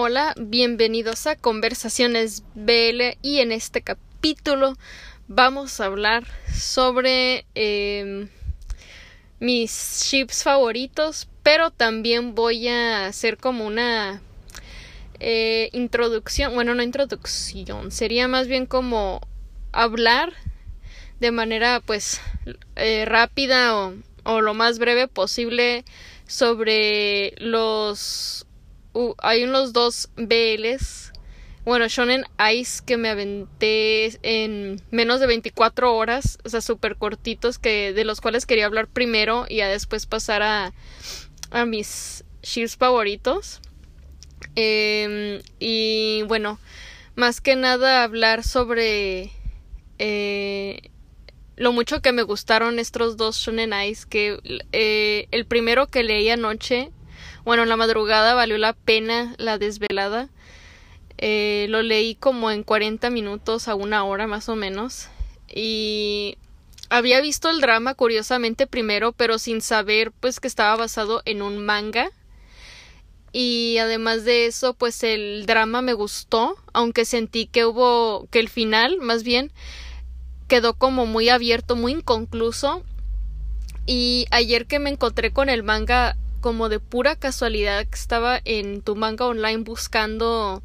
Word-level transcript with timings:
Hola, 0.00 0.32
bienvenidos 0.38 1.26
a 1.26 1.34
Conversaciones 1.34 2.44
BL 2.54 3.18
y 3.20 3.40
en 3.40 3.50
este 3.50 3.82
capítulo 3.82 4.76
vamos 5.26 5.80
a 5.80 5.86
hablar 5.86 6.24
sobre 6.54 7.46
eh, 7.56 8.28
mis 9.40 10.04
chips 10.08 10.44
favoritos, 10.44 11.26
pero 11.42 11.72
también 11.72 12.36
voy 12.36 12.68
a 12.68 13.06
hacer 13.06 13.38
como 13.38 13.66
una 13.66 14.22
eh, 15.18 15.68
introducción, 15.72 16.54
bueno, 16.54 16.76
no 16.76 16.84
introducción, 16.84 17.90
sería 17.90 18.28
más 18.28 18.46
bien 18.46 18.66
como 18.66 19.20
hablar 19.72 20.32
de 21.18 21.32
manera 21.32 21.82
pues 21.84 22.20
eh, 22.76 23.04
rápida 23.04 23.76
o, 23.76 23.94
o 24.22 24.42
lo 24.42 24.54
más 24.54 24.78
breve 24.78 25.08
posible 25.08 25.84
sobre 26.28 27.34
los 27.38 28.46
hay 29.18 29.44
unos 29.44 29.72
dos 29.72 30.10
BLs, 30.16 31.12
bueno, 31.64 31.86
Shonen 31.88 32.24
Ice 32.54 32.82
que 32.84 32.96
me 32.96 33.10
aventé 33.10 34.18
en 34.22 34.80
menos 34.90 35.20
de 35.20 35.26
24 35.26 35.94
horas, 35.94 36.38
o 36.44 36.48
sea, 36.48 36.62
súper 36.62 36.96
cortitos, 36.96 37.58
que, 37.58 37.92
de 37.92 38.04
los 38.04 38.22
cuales 38.22 38.46
quería 38.46 38.64
hablar 38.64 38.88
primero 38.88 39.44
y 39.48 39.56
ya 39.56 39.68
después 39.68 40.06
pasar 40.06 40.42
a, 40.42 40.72
a 41.50 41.66
mis 41.66 42.24
ships 42.42 42.76
favoritos. 42.76 43.60
Em, 44.54 45.42
y 45.58 46.22
bueno, 46.22 46.58
más 47.16 47.42
que 47.42 47.54
nada 47.54 48.02
hablar 48.02 48.44
sobre 48.44 49.30
eh, 49.98 50.90
lo 51.56 51.72
mucho 51.72 52.00
que 52.00 52.12
me 52.12 52.22
gustaron 52.22 52.78
estos 52.78 53.16
dos 53.16 53.36
Shonen 53.36 53.72
Ice, 53.88 54.06
que 54.08 54.38
eh, 54.72 55.28
el 55.32 55.44
primero 55.44 55.88
que 55.88 56.02
leí 56.02 56.30
anoche 56.30 56.92
bueno, 57.48 57.64
la 57.64 57.78
madrugada 57.78 58.34
valió 58.34 58.58
la 58.58 58.74
pena 58.74 59.34
la 59.38 59.56
desvelada. 59.56 60.28
Eh, 61.16 61.64
lo 61.70 61.80
leí 61.80 62.14
como 62.14 62.50
en 62.50 62.62
40 62.62 63.08
minutos 63.08 63.68
a 63.68 63.74
una 63.74 64.04
hora 64.04 64.26
más 64.26 64.50
o 64.50 64.54
menos. 64.54 65.08
Y 65.48 66.36
había 66.90 67.22
visto 67.22 67.48
el 67.48 67.62
drama 67.62 67.94
curiosamente 67.94 68.66
primero, 68.66 69.12
pero 69.12 69.38
sin 69.38 69.62
saber 69.62 70.12
pues 70.12 70.40
que 70.40 70.46
estaba 70.46 70.76
basado 70.76 71.22
en 71.24 71.40
un 71.40 71.64
manga. 71.64 72.10
Y 73.32 73.78
además 73.78 74.26
de 74.26 74.44
eso, 74.44 74.74
pues 74.74 75.02
el 75.02 75.46
drama 75.46 75.80
me 75.80 75.94
gustó, 75.94 76.54
aunque 76.74 77.06
sentí 77.06 77.46
que 77.46 77.64
hubo 77.64 78.28
que 78.30 78.40
el 78.40 78.50
final, 78.50 78.98
más 78.98 79.22
bien, 79.22 79.52
quedó 80.48 80.74
como 80.74 81.06
muy 81.06 81.30
abierto, 81.30 81.76
muy 81.76 81.92
inconcluso. 81.92 82.82
Y 83.86 84.26
ayer 84.32 84.66
que 84.66 84.78
me 84.78 84.90
encontré 84.90 85.32
con 85.32 85.48
el 85.48 85.62
manga 85.62 86.14
como 86.40 86.68
de 86.68 86.80
pura 86.80 87.16
casualidad 87.16 87.86
que 87.86 87.98
estaba 87.98 88.40
en 88.44 88.82
tu 88.82 88.96
manga 88.96 89.26
online 89.26 89.58
buscando 89.58 90.62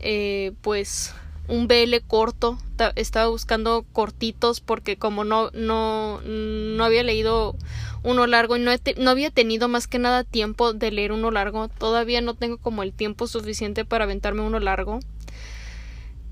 eh, 0.00 0.52
pues 0.62 1.14
un 1.48 1.66
BL 1.66 1.94
corto. 2.06 2.58
Estaba 2.94 3.26
buscando 3.28 3.84
cortitos 3.92 4.60
porque 4.60 4.96
como 4.96 5.24
no 5.24 5.50
no 5.52 6.20
no 6.22 6.84
había 6.84 7.02
leído 7.02 7.56
uno 8.04 8.26
largo 8.26 8.56
y 8.56 8.60
no, 8.60 8.70
no 8.98 9.10
había 9.10 9.30
tenido 9.30 9.66
más 9.66 9.88
que 9.88 9.98
nada 9.98 10.22
tiempo 10.22 10.72
de 10.72 10.92
leer 10.92 11.10
uno 11.10 11.30
largo 11.32 11.68
todavía 11.68 12.20
no 12.20 12.34
tengo 12.34 12.58
como 12.58 12.84
el 12.84 12.92
tiempo 12.92 13.26
suficiente 13.26 13.84
para 13.84 14.04
aventarme 14.04 14.42
uno 14.42 14.60
largo. 14.60 15.00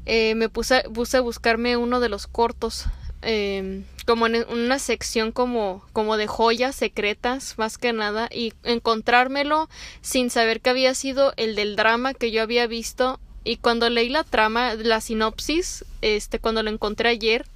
Eh, 0.08 0.36
me 0.36 0.48
puse, 0.48 0.84
puse 0.94 1.16
a 1.16 1.20
buscarme 1.20 1.76
uno 1.76 1.98
de 1.98 2.08
los 2.08 2.28
cortos 2.28 2.86
eh, 3.26 3.82
como 4.06 4.28
en 4.28 4.46
una 4.48 4.78
sección 4.78 5.32
como, 5.32 5.84
como 5.92 6.16
de 6.16 6.28
joyas 6.28 6.76
secretas, 6.76 7.58
más 7.58 7.76
que 7.76 7.92
nada, 7.92 8.28
y 8.32 8.54
encontrármelo 8.62 9.68
sin 10.00 10.30
saber 10.30 10.60
que 10.60 10.70
había 10.70 10.94
sido 10.94 11.34
el 11.36 11.56
del 11.56 11.74
drama 11.74 12.14
que 12.14 12.30
yo 12.30 12.40
había 12.40 12.68
visto. 12.68 13.18
Y 13.42 13.56
cuando 13.56 13.90
leí 13.90 14.08
la 14.08 14.22
trama, 14.22 14.74
la 14.74 15.00
sinopsis, 15.00 15.84
este, 16.02 16.38
cuando 16.38 16.62
lo 16.62 16.70
encontré 16.70 17.08
ayer, 17.08 17.46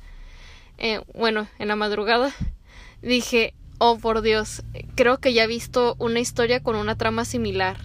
eh, 0.79 1.01
bueno, 1.15 1.49
en 1.61 1.69
la 1.69 1.77
madrugada, 1.77 2.35
dije, 3.01 3.55
oh 3.79 3.97
por 3.99 4.23
Dios, 4.23 4.63
creo 4.97 5.19
que 5.19 5.33
ya 5.33 5.45
he 5.45 5.49
visto 5.49 5.95
una 5.99 6.19
historia 6.19 6.61
con 6.61 6.75
una 6.75 6.97
trama 6.97 7.25
similar. 7.25 7.79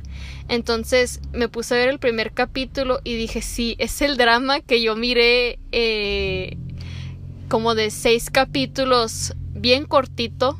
Entonces 0.47 1.19
me 1.34 1.50
puse 1.50 1.75
a 1.75 1.78
ver 1.78 1.90
el 1.90 2.00
primer 2.00 2.31
capítulo 2.31 3.00
y 3.03 3.16
dije, 3.16 3.44
sí, 3.44 3.75
es 3.78 4.01
el 4.01 4.18
drama 4.18 4.59
que 4.59 4.81
yo 4.81 4.95
miré 4.95 5.59
eh, 5.72 6.57
como 7.50 7.75
de 7.75 7.91
seis 7.91 8.29
capítulos 8.29 9.33
bien 9.53 9.85
cortito 9.85 10.59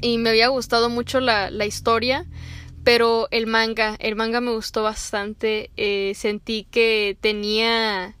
y 0.00 0.18
me 0.18 0.30
había 0.30 0.48
gustado 0.48 0.88
mucho 0.90 1.20
la, 1.20 1.50
la 1.50 1.66
historia 1.66 2.26
pero 2.84 3.28
el 3.30 3.46
manga 3.46 3.96
el 3.98 4.14
manga 4.14 4.40
me 4.40 4.52
gustó 4.52 4.82
bastante 4.82 5.70
eh, 5.76 6.12
sentí 6.14 6.66
que 6.70 7.16
tenía 7.20 8.14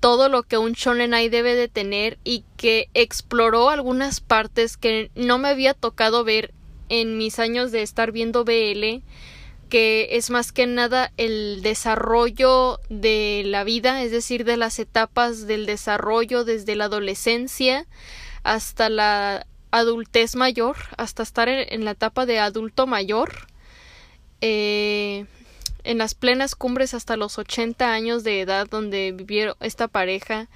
todo 0.00 0.28
lo 0.28 0.42
que 0.42 0.58
un 0.58 0.72
shonen 0.72 1.14
ai 1.14 1.28
debe 1.28 1.54
de 1.54 1.68
tener 1.68 2.18
y 2.24 2.44
que 2.56 2.88
exploró 2.94 3.70
algunas 3.70 4.20
partes 4.20 4.76
que 4.76 5.10
no 5.14 5.38
me 5.38 5.48
había 5.48 5.74
tocado 5.74 6.24
ver 6.24 6.52
en 6.88 7.18
mis 7.18 7.38
años 7.38 7.70
de 7.70 7.82
estar 7.82 8.10
viendo 8.10 8.44
BL 8.44 9.02
que 9.72 10.18
es 10.18 10.28
más 10.28 10.52
que 10.52 10.66
nada 10.66 11.12
el 11.16 11.62
desarrollo 11.62 12.78
de 12.90 13.42
la 13.46 13.64
vida, 13.64 14.02
es 14.02 14.10
decir, 14.10 14.44
de 14.44 14.58
las 14.58 14.78
etapas 14.78 15.46
del 15.46 15.64
desarrollo 15.64 16.44
desde 16.44 16.76
la 16.76 16.84
adolescencia 16.84 17.86
hasta 18.42 18.90
la 18.90 19.46
adultez 19.70 20.36
mayor, 20.36 20.76
hasta 20.98 21.22
estar 21.22 21.48
en, 21.48 21.86
la 21.86 21.92
etapa 21.92 22.26
de 22.26 22.38
adulto 22.38 22.86
mayor, 22.86 23.48
eh, 24.42 25.24
en 25.84 25.96
las 25.96 26.12
plenas 26.12 26.54
cumbres 26.54 26.92
hasta 26.92 27.16
los 27.16 27.38
80 27.38 27.94
años 27.94 28.24
de 28.24 28.42
edad 28.42 28.68
donde 28.68 29.12
vivieron 29.12 29.54
esta 29.60 29.88
pareja 29.88 30.48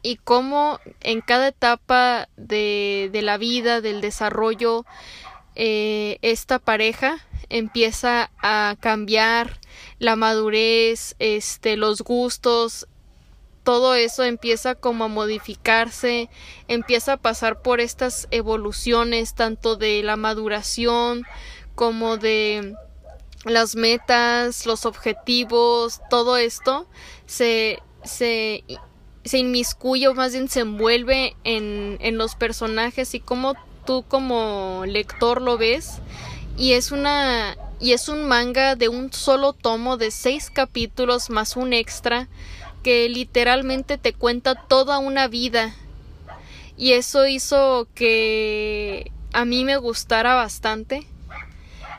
y 0.00 0.16
cómo 0.16 0.80
en 1.02 1.20
cada 1.20 1.48
etapa 1.48 2.30
de, 2.38 3.10
de 3.12 3.20
la 3.20 3.36
vida, 3.36 3.82
del 3.82 4.00
desarrollo, 4.00 4.86
eh, 5.56 6.18
esta 6.22 6.58
pareja 6.58 7.18
empieza 7.48 8.30
a 8.38 8.76
cambiar 8.78 9.58
la 9.98 10.16
madurez, 10.16 11.16
este, 11.18 11.76
los 11.76 12.02
gustos, 12.02 12.86
todo 13.64 13.94
eso 13.94 14.22
empieza 14.22 14.76
como 14.76 15.04
a 15.04 15.08
modificarse, 15.08 16.30
empieza 16.68 17.14
a 17.14 17.16
pasar 17.16 17.62
por 17.62 17.80
estas 17.80 18.28
evoluciones 18.30 19.34
tanto 19.34 19.76
de 19.76 20.02
la 20.02 20.16
maduración 20.16 21.24
como 21.74 22.16
de 22.16 22.74
las 23.44 23.74
metas, 23.74 24.66
los 24.66 24.86
objetivos, 24.86 26.00
todo 26.10 26.36
esto 26.36 26.86
se, 27.26 27.82
se, 28.04 28.62
se 29.24 29.38
inmiscuye 29.38 30.06
o 30.08 30.14
más 30.14 30.32
bien 30.32 30.48
se 30.48 30.60
envuelve 30.60 31.36
en, 31.42 31.96
en 32.00 32.18
los 32.18 32.34
personajes 32.34 33.14
y 33.14 33.20
cómo 33.20 33.54
tú 33.86 34.04
como 34.06 34.82
lector 34.86 35.40
lo 35.40 35.56
ves 35.56 36.00
y 36.58 36.72
es 36.72 36.92
una 36.92 37.56
y 37.78 37.92
es 37.92 38.08
un 38.08 38.26
manga 38.26 38.74
de 38.74 38.88
un 38.88 39.12
solo 39.12 39.52
tomo 39.52 39.96
de 39.96 40.10
seis 40.10 40.50
capítulos 40.50 41.30
más 41.30 41.56
un 41.56 41.72
extra 41.72 42.28
que 42.82 43.08
literalmente 43.08 43.98
te 43.98 44.12
cuenta 44.12 44.54
toda 44.54 44.98
una 44.98 45.28
vida. 45.28 45.74
Y 46.76 46.92
eso 46.92 47.26
hizo 47.26 47.88
que 47.94 49.10
a 49.32 49.44
mí 49.44 49.64
me 49.64 49.76
gustara 49.76 50.34
bastante. 50.34 51.06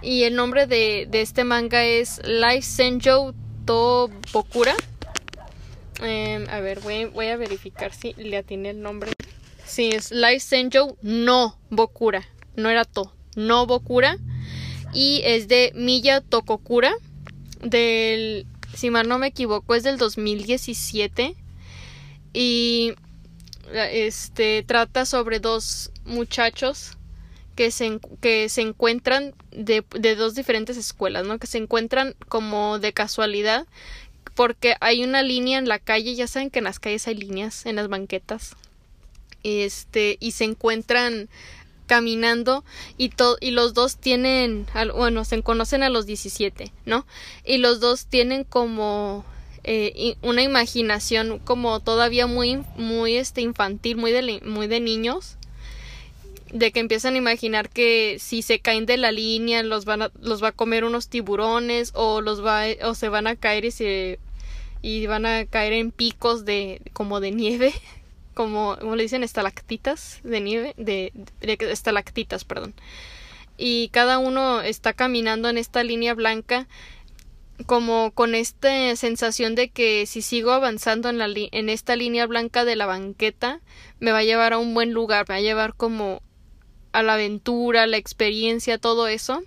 Y 0.02 0.24
el 0.24 0.36
nombre 0.36 0.66
de, 0.66 1.08
de 1.10 1.22
este 1.22 1.44
manga 1.44 1.84
es 1.84 2.22
Life 2.24 2.62
Senjo 2.62 3.34
to 3.66 4.10
Bokura 4.32 4.76
em, 6.02 6.48
a 6.50 6.62
ver 6.62 6.80
voy, 6.80 7.06
voy, 7.06 7.28
a 7.28 7.38
verificar 7.38 7.94
si 7.94 8.14
le 8.14 8.38
atiene 8.38 8.70
el 8.70 8.82
nombre 8.82 9.12
sí 9.68 9.90
es 9.90 10.12
Life 10.12 10.40
Senjo 10.40 10.98
no 11.02 11.60
Bokura 11.70 12.28
no 12.56 12.70
era 12.70 12.86
to 12.86 13.14
no 13.36 13.68
Bokura 13.68 14.18
y 14.94 15.22
es 15.24 15.48
de 15.48 15.72
Miya 15.76 16.22
Tokokura 16.22 16.94
del 17.62 18.48
si 18.74 18.90
mal 18.90 19.08
no 19.08 19.18
me 19.18 19.28
equivoco 19.28 19.76
es 19.76 19.84
del 19.84 19.98
2017 19.98 21.36
y 22.34 22.94
este 23.74 24.64
trata 24.64 25.06
sobre 25.06 25.40
dos 25.40 25.92
muchachos 26.06 26.98
que 27.56 27.72
se, 27.72 28.00
que 28.22 28.50
se 28.50 28.62
encuentran 28.62 29.34
de, 29.52 29.84
de 30.00 30.16
dos 30.16 30.36
diferentes 30.36 30.78
escuelas, 30.78 31.26
¿no? 31.26 31.40
Que 31.40 31.48
se 31.48 31.58
encuentran 31.58 32.16
como 32.30 32.78
de 32.78 32.94
casualidad 32.94 33.66
porque 34.36 34.76
hay 34.80 35.04
una 35.04 35.24
línea 35.24 35.58
en 35.58 35.68
la 35.68 35.80
calle, 35.80 36.14
ya 36.14 36.28
saben 36.28 36.52
que 36.52 36.60
en 36.60 36.66
las 36.66 36.80
calles 36.80 37.08
hay 37.08 37.16
líneas 37.16 37.66
en 37.66 37.76
las 37.76 37.88
banquetas. 37.88 38.56
Este, 39.48 40.18
y 40.20 40.32
se 40.32 40.44
encuentran 40.44 41.30
caminando 41.86 42.66
y, 42.98 43.12
los 43.52 43.74
dos 43.74 43.96
tienen, 43.96 44.68
bueno, 44.94 45.24
se 45.24 45.42
conocen 45.42 45.84
a 45.84 45.90
los 45.90 46.06
17, 46.06 46.74
¿no? 46.86 47.08
Y 47.46 47.60
los 47.60 47.80
dos 47.80 48.08
tienen 48.08 48.44
como 48.44 49.24
eh, 49.64 50.18
una 50.22 50.44
imaginación 50.44 51.40
como 51.40 51.80
todavía 51.80 52.28
muy, 52.28 52.62
muy 52.76 53.16
este, 53.16 53.40
infantil, 53.40 53.96
muy 53.96 54.12
de, 54.12 54.80
niños. 54.82 55.38
de 56.52 56.74
que 56.74 56.82
empiezan 56.82 57.14
a 57.14 57.18
imaginar 57.18 57.70
que 57.70 58.18
si 58.20 58.42
se 58.42 58.60
caen 58.60 58.86
de 58.86 58.98
la 58.98 59.14
línea 59.14 59.64
los 59.64 59.86
van 59.86 60.02
a, 60.02 60.12
los 60.22 60.44
va 60.44 60.50
a 60.50 60.52
comer 60.52 60.84
unos 60.84 61.08
tiburones 61.08 61.92
o 61.94 62.20
los 62.20 62.46
va 62.46 62.64
se 62.96 63.10
van 63.10 63.28
a 63.28 63.38
caer 63.38 63.64
y 63.64 63.72
se 63.72 64.20
y 64.82 65.06
van 65.08 65.26
a 65.26 65.46
caer 65.46 65.74
en 65.74 65.92
picos 65.92 66.46
de 66.46 66.82
como 66.94 67.20
de 67.20 67.32
nieve 67.32 67.74
como, 68.38 68.78
como 68.80 68.96
le 68.96 69.02
dicen 69.02 69.24
estalactitas 69.24 70.20
de 70.24 70.40
nieve 70.42 70.76
de, 70.78 71.12
estalactitas 71.42 72.46
perdón 72.46 72.76
y 73.58 73.90
cada 73.90 74.20
uno 74.20 74.62
está 74.62 74.94
caminando 74.94 75.50
en 75.50 75.58
esta 75.58 75.84
línea 75.84 76.14
blanca 76.14 76.68
como 77.66 78.12
con 78.12 78.36
esta 78.36 78.96
sensación 78.96 79.56
de 79.56 79.70
que 79.70 80.06
si 80.06 80.22
sigo 80.22 80.52
avanzando 80.52 81.10
en, 81.10 81.18
la 81.18 81.28
en 81.34 81.70
esta 81.70 81.96
línea 81.96 82.28
blanca 82.28 82.64
de 82.64 82.76
la 82.76 82.86
banqueta 82.86 83.60
me 84.00 84.12
va 84.12 84.20
a 84.20 84.24
llevar 84.24 84.54
a 84.54 84.60
un 84.60 84.76
buen 84.76 84.94
lugar, 84.94 85.26
me 85.28 85.34
va 85.34 85.40
a 85.40 85.42
llevar 85.42 85.74
como 85.74 86.22
a 86.92 87.02
la 87.02 87.16
aventura, 87.16 87.88
la 87.88 87.98
experiencia, 87.98 88.78
todo 88.78 89.08
eso. 89.08 89.42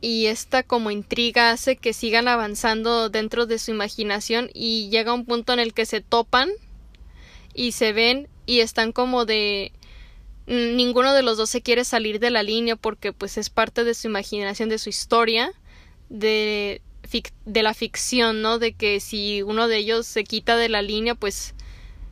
Y 0.00 0.26
esta 0.26 0.64
como 0.64 0.90
intriga 0.90 1.52
hace 1.52 1.76
que 1.76 1.92
sigan 1.92 2.26
avanzando 2.26 3.08
dentro 3.08 3.46
de 3.46 3.60
su 3.60 3.70
imaginación 3.70 4.50
y 4.52 4.88
llega 4.90 5.14
un 5.14 5.24
punto 5.24 5.52
en 5.52 5.60
el 5.60 5.72
que 5.72 5.86
se 5.86 6.00
topan 6.00 6.50
y 7.54 7.72
se 7.72 7.92
ven 7.92 8.28
y 8.46 8.60
están 8.60 8.92
como 8.92 9.24
de 9.24 9.72
ninguno 10.46 11.14
de 11.14 11.22
los 11.22 11.36
dos 11.36 11.50
se 11.50 11.62
quiere 11.62 11.84
salir 11.84 12.18
de 12.18 12.30
la 12.30 12.42
línea 12.42 12.76
porque 12.76 13.12
pues 13.12 13.38
es 13.38 13.50
parte 13.50 13.84
de 13.84 13.94
su 13.94 14.08
imaginación, 14.08 14.68
de 14.68 14.78
su 14.78 14.88
historia, 14.88 15.52
de, 16.08 16.82
de 17.44 17.62
la 17.62 17.74
ficción, 17.74 18.42
¿no? 18.42 18.58
De 18.58 18.72
que 18.72 19.00
si 19.00 19.42
uno 19.42 19.68
de 19.68 19.78
ellos 19.78 20.06
se 20.06 20.24
quita 20.24 20.56
de 20.56 20.68
la 20.68 20.82
línea, 20.82 21.14
pues 21.14 21.54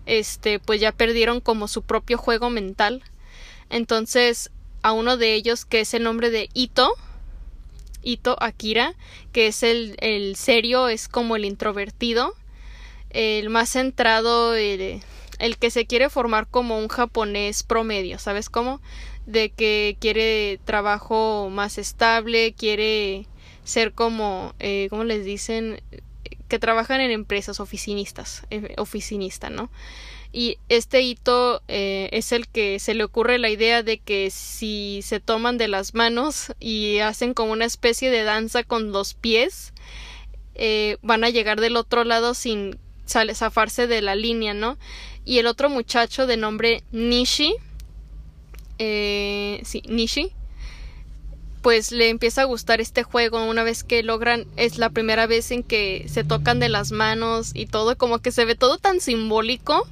este, 0.07 0.59
pues 0.59 0.81
ya 0.81 0.93
perdieron 0.93 1.41
como 1.41 1.69
su 1.69 1.83
propio 1.83 2.19
juego 2.19 2.51
mental. 2.51 3.03
Entonces, 3.69 4.51
a 4.83 4.93
uno 4.93 5.17
de 5.17 5.35
ellos, 5.35 5.65
que 5.65 5.81
es 5.81 5.95
el 5.95 6.03
nombre 6.03 6.31
de 6.31 6.49
Ito, 6.55 6.93
Ito 8.03 8.37
Akira, 8.41 8.95
que 9.33 9.49
es 9.49 9.63
el, 9.63 9.97
el 10.01 10.37
serio, 10.37 10.89
es 10.89 11.09
como 11.09 11.37
el 11.37 11.45
introvertido, 11.45 12.35
el 13.11 13.51
más 13.51 13.71
centrado, 13.71 14.55
el, 14.55 15.03
el 15.41 15.59
que 15.59 15.71
se 15.71 15.87
quiere 15.87 16.11
formar 16.11 16.49
como 16.49 16.79
un 16.79 16.89
japonés 16.89 17.63
promedio, 17.63 18.19
¿sabes 18.19 18.49
cómo? 18.49 18.81
De 19.27 19.51
que 19.51 19.97
quiere 20.01 20.61
trabajo 20.65 21.49
más 21.51 21.79
estable, 21.79 22.55
quiere 22.57 23.27
ser 23.65 23.93
como, 23.93 24.55
eh, 24.59 24.87
¿cómo 24.91 25.05
les 25.05 25.25
dicen? 25.25 25.81
Que 26.49 26.59
trabajan 26.59 27.01
en 27.01 27.11
empresas 27.11 27.61
oficinistas, 27.61 28.47
eh, 28.51 28.75
oficinista, 28.77 29.51
¿no? 29.51 29.71
Y 30.33 30.59
este 30.69 31.03
hito 31.03 31.63
eh, 31.67 32.09
es 32.13 32.31
el 32.31 32.47
que 32.47 32.79
se 32.79 32.95
le 32.95 33.03
ocurre 33.03 33.39
la 33.39 33.51
idea 33.51 33.83
de 33.83 33.99
que 33.99 34.31
si 34.31 35.01
se 35.03 35.19
toman 35.19 35.59
de 35.59 35.67
las 35.67 35.95
manos 35.95 36.53
y 36.61 36.99
hacen 36.99 37.35
como 37.35 37.53
una 37.53 37.65
especie 37.65 38.11
de 38.11 38.23
danza 38.23 38.63
con 38.63 38.93
los 38.93 39.15
pies, 39.15 39.73
eh, 40.55 40.99
van 41.03 41.25
a 41.25 41.31
llegar 41.31 41.61
del 41.61 41.77
otro 41.77 42.05
lado 42.05 42.35
sin 42.35 42.79
zafarse 43.09 43.89
de 43.89 44.03
la 44.03 44.15
línea, 44.15 44.55
¿no? 44.55 44.79
Y 45.25 45.39
el 45.39 45.47
otro 45.47 45.69
muchacho 45.69 46.27
de 46.27 46.37
nombre 46.37 46.83
Nishi, 46.93 47.55
eh, 48.79 49.61
sí, 49.65 49.83
Nishi, 49.89 50.33
pues 51.63 51.93
le 51.93 52.09
empieza 52.09 52.43
a 52.43 52.47
gustar 52.47 52.81
este 52.81 53.03
juego 53.03 53.45
una 53.45 53.63
vez 53.63 53.85
que 53.85 54.03
logran, 54.03 54.47
es 54.57 54.79
la 54.79 54.91
primera 54.91 55.27
vez 55.27 55.51
en 55.51 55.63
que 55.63 56.07
se 56.09 56.25
tocan 56.25 56.59
de 56.59 56.69
las 56.69 56.91
manos 56.91 57.51
y 57.55 57.67
todo, 57.67 57.97
como 57.97 58.21
que 58.21 58.33
se 58.33 58.45
ve 58.45 58.55
todo 58.55 58.79
tan 58.79 59.01
simbólico. 59.01 59.87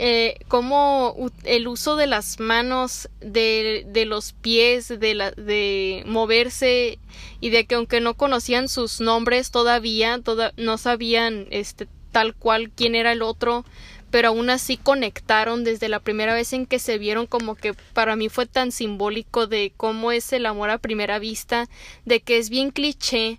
Eh, 0.00 0.38
como 0.46 1.16
el 1.42 1.66
uso 1.66 1.96
de 1.96 2.06
las 2.06 2.38
manos, 2.38 3.08
de, 3.20 3.84
de 3.88 4.04
los 4.04 4.32
pies, 4.32 4.88
de, 4.88 5.14
la, 5.14 5.32
de 5.32 6.04
moverse 6.06 7.00
y 7.40 7.50
de 7.50 7.66
que 7.66 7.74
aunque 7.74 8.00
no 8.00 8.14
conocían 8.14 8.68
sus 8.68 9.00
nombres 9.00 9.50
todavía, 9.50 10.20
toda, 10.22 10.52
no 10.56 10.78
sabían 10.78 11.48
este, 11.50 11.88
tal 12.12 12.34
cual 12.34 12.70
quién 12.70 12.94
era 12.94 13.10
el 13.10 13.22
otro, 13.22 13.64
pero 14.10 14.28
aún 14.28 14.50
así 14.50 14.76
conectaron 14.76 15.64
desde 15.64 15.88
la 15.88 16.00
primera 16.00 16.34
vez 16.34 16.52
en 16.52 16.66
que 16.66 16.78
se 16.78 16.98
vieron 16.98 17.26
como 17.26 17.54
que 17.54 17.74
para 17.92 18.16
mí 18.16 18.28
fue 18.28 18.46
tan 18.46 18.72
simbólico 18.72 19.46
de 19.46 19.72
cómo 19.76 20.12
es 20.12 20.32
el 20.32 20.46
amor 20.46 20.70
a 20.70 20.78
primera 20.78 21.18
vista, 21.18 21.68
de 22.04 22.20
que 22.20 22.38
es 22.38 22.48
bien 22.48 22.70
cliché 22.70 23.38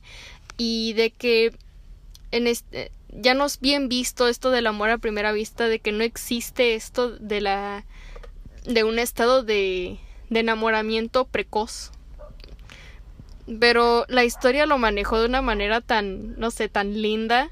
y 0.57 0.93
de 0.93 1.11
que 1.11 1.53
en 2.31 2.47
este 2.47 2.91
ya 3.11 3.33
no 3.33 3.45
es 3.45 3.59
bien 3.59 3.89
visto 3.89 4.27
esto 4.27 4.51
del 4.51 4.67
amor 4.67 4.91
a 4.91 4.99
primera 4.99 5.31
vista, 5.31 5.67
de 5.67 5.79
que 5.79 5.91
no 5.91 6.03
existe 6.03 6.75
esto 6.75 7.09
de 7.09 7.41
la 7.41 7.85
de 8.65 8.83
un 8.83 8.99
estado 8.99 9.41
de 9.43 9.97
enamoramiento 10.29 11.25
precoz. 11.25 11.91
Pero 13.59 14.05
la 14.09 14.25
historia 14.25 14.67
lo 14.67 14.77
manejó 14.77 15.19
de 15.19 15.25
una 15.25 15.41
manera 15.41 15.81
tan, 15.81 16.39
no 16.39 16.51
sé, 16.51 16.69
tan 16.69 17.01
linda 17.01 17.49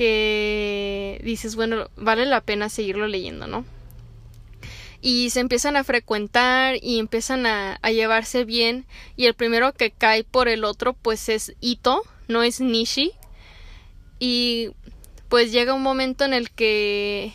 que 0.00 1.20
dices, 1.22 1.56
bueno, 1.56 1.90
vale 1.94 2.24
la 2.24 2.40
pena 2.40 2.70
seguirlo 2.70 3.06
leyendo, 3.06 3.46
¿no? 3.46 3.66
Y 5.02 5.28
se 5.28 5.40
empiezan 5.40 5.76
a 5.76 5.84
frecuentar 5.84 6.76
y 6.80 6.98
empiezan 7.00 7.44
a, 7.44 7.78
llevarse 7.90 8.46
bien 8.46 8.86
y 9.14 9.26
el 9.26 9.34
primero 9.34 9.74
que 9.74 9.90
cae 9.90 10.24
por 10.24 10.48
el 10.48 10.64
otro 10.64 10.94
pues 10.94 11.28
es 11.28 11.54
Ito, 11.60 12.00
no 12.28 12.42
es 12.42 12.62
Nishi. 12.62 13.12
Y 14.18 14.70
pues 15.28 15.52
llega 15.52 15.74
un 15.74 15.82
momento 15.82 16.24
en 16.24 16.32
el 16.32 16.50
que 16.50 17.34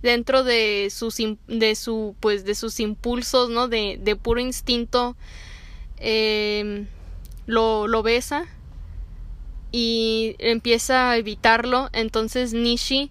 dentro 0.00 0.42
de 0.42 0.88
sus 0.90 1.18
de 1.48 1.74
su 1.74 2.16
pues 2.18 2.46
de 2.46 2.54
sus 2.54 2.80
impulsos 2.80 3.50
no 3.50 3.68
de, 3.68 3.98
de 4.00 4.16
puro 4.16 4.40
instinto 4.40 5.18
eh, 5.98 6.86
lo, 7.44 7.86
lo 7.88 8.02
besa 8.02 8.48
y 9.72 10.36
empieza 10.38 11.10
a 11.10 11.16
evitarlo, 11.16 11.88
entonces 11.92 12.52
Nishi 12.52 13.10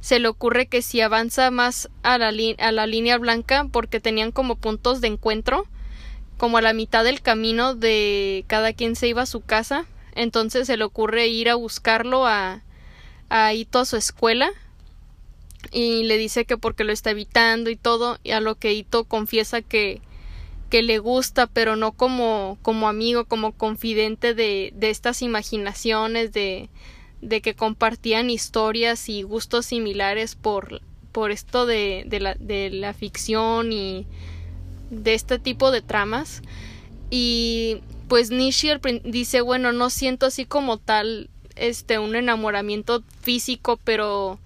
se 0.00 0.18
le 0.18 0.28
ocurre 0.28 0.66
que 0.66 0.82
si 0.82 1.00
avanza 1.00 1.50
más 1.50 1.90
a 2.02 2.18
la, 2.18 2.32
a 2.58 2.72
la 2.72 2.86
línea 2.86 3.18
blanca, 3.18 3.66
porque 3.70 4.00
tenían 4.00 4.32
como 4.32 4.56
puntos 4.56 5.00
de 5.00 5.08
encuentro, 5.08 5.66
como 6.38 6.58
a 6.58 6.62
la 6.62 6.72
mitad 6.72 7.04
del 7.04 7.20
camino 7.20 7.74
de 7.74 8.44
cada 8.46 8.72
quien 8.72 8.96
se 8.96 9.08
iba 9.08 9.22
a 9.22 9.26
su 9.26 9.40
casa, 9.42 9.86
entonces 10.14 10.66
se 10.66 10.76
le 10.76 10.84
ocurre 10.84 11.28
ir 11.28 11.50
a 11.50 11.54
buscarlo 11.54 12.26
a, 12.26 12.62
a 13.28 13.52
Ito 13.52 13.80
a 13.80 13.84
su 13.84 13.96
escuela 13.96 14.50
y 15.70 16.04
le 16.04 16.16
dice 16.16 16.46
que 16.46 16.56
porque 16.56 16.84
lo 16.84 16.92
está 16.92 17.10
evitando 17.10 17.68
y 17.70 17.76
todo, 17.76 18.18
y 18.24 18.30
a 18.30 18.40
lo 18.40 18.54
que 18.54 18.72
Ito 18.72 19.04
confiesa 19.04 19.60
que 19.60 20.00
que 20.70 20.82
le 20.82 20.98
gusta, 20.98 21.46
pero 21.46 21.76
no 21.76 21.92
como, 21.92 22.56
como 22.62 22.88
amigo, 22.88 23.26
como 23.26 23.52
confidente 23.52 24.34
de, 24.34 24.72
de 24.74 24.90
estas 24.90 25.20
imaginaciones, 25.20 26.32
de, 26.32 26.70
de 27.20 27.42
que 27.42 27.54
compartían 27.54 28.30
historias 28.30 29.08
y 29.08 29.22
gustos 29.22 29.66
similares 29.66 30.36
por, 30.36 30.80
por 31.12 31.32
esto 31.32 31.66
de, 31.66 32.04
de, 32.06 32.20
la, 32.20 32.34
de 32.36 32.70
la 32.70 32.94
ficción 32.94 33.72
y 33.72 34.06
de 34.90 35.14
este 35.14 35.38
tipo 35.38 35.70
de 35.70 35.82
tramas. 35.82 36.42
Y 37.10 37.78
pues 38.08 38.30
Nishi 38.30 38.70
dice, 39.04 39.40
bueno, 39.40 39.72
no 39.72 39.90
siento 39.90 40.26
así 40.26 40.44
como 40.44 40.78
tal 40.78 41.28
este 41.56 41.98
un 41.98 42.16
enamoramiento 42.16 43.02
físico, 43.20 43.78
pero 43.84 44.38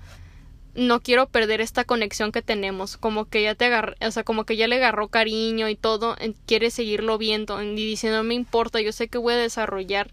no 0.75 1.01
quiero 1.01 1.29
perder 1.29 1.61
esta 1.61 1.85
conexión 1.85 2.33
que 2.33 2.43
tenemos, 2.43 2.97
como 2.97 3.27
que 3.27 3.43
ya 3.43 3.55
te 3.55 3.71
o 3.75 4.11
sea, 4.11 4.25
como 4.25 4.45
que 4.45 4.57
ya 4.57 4.67
le 4.67 4.77
agarró 4.77 5.09
cariño 5.09 5.69
y 5.69 5.77
todo, 5.77 6.17
quiere 6.47 6.71
seguirlo 6.71 7.17
viendo 7.17 7.63
y 7.63 7.75
dice 7.75 8.11
no 8.11 8.25
me 8.25 8.35
importa, 8.35 8.81
yo 8.81 8.93
sé 8.93 9.09
que 9.09 9.19
voy 9.19 9.35
a 9.35 9.39
desarrollar 9.39 10.11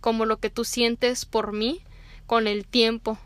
como 0.00 0.26
lo 0.26 0.38
que 0.38 0.50
tú 0.50 0.64
sientes 0.64 1.24
por 1.24 1.52
mí 1.52 1.80
con 2.26 2.46
el 2.46 2.66
tiempo, 2.66 3.18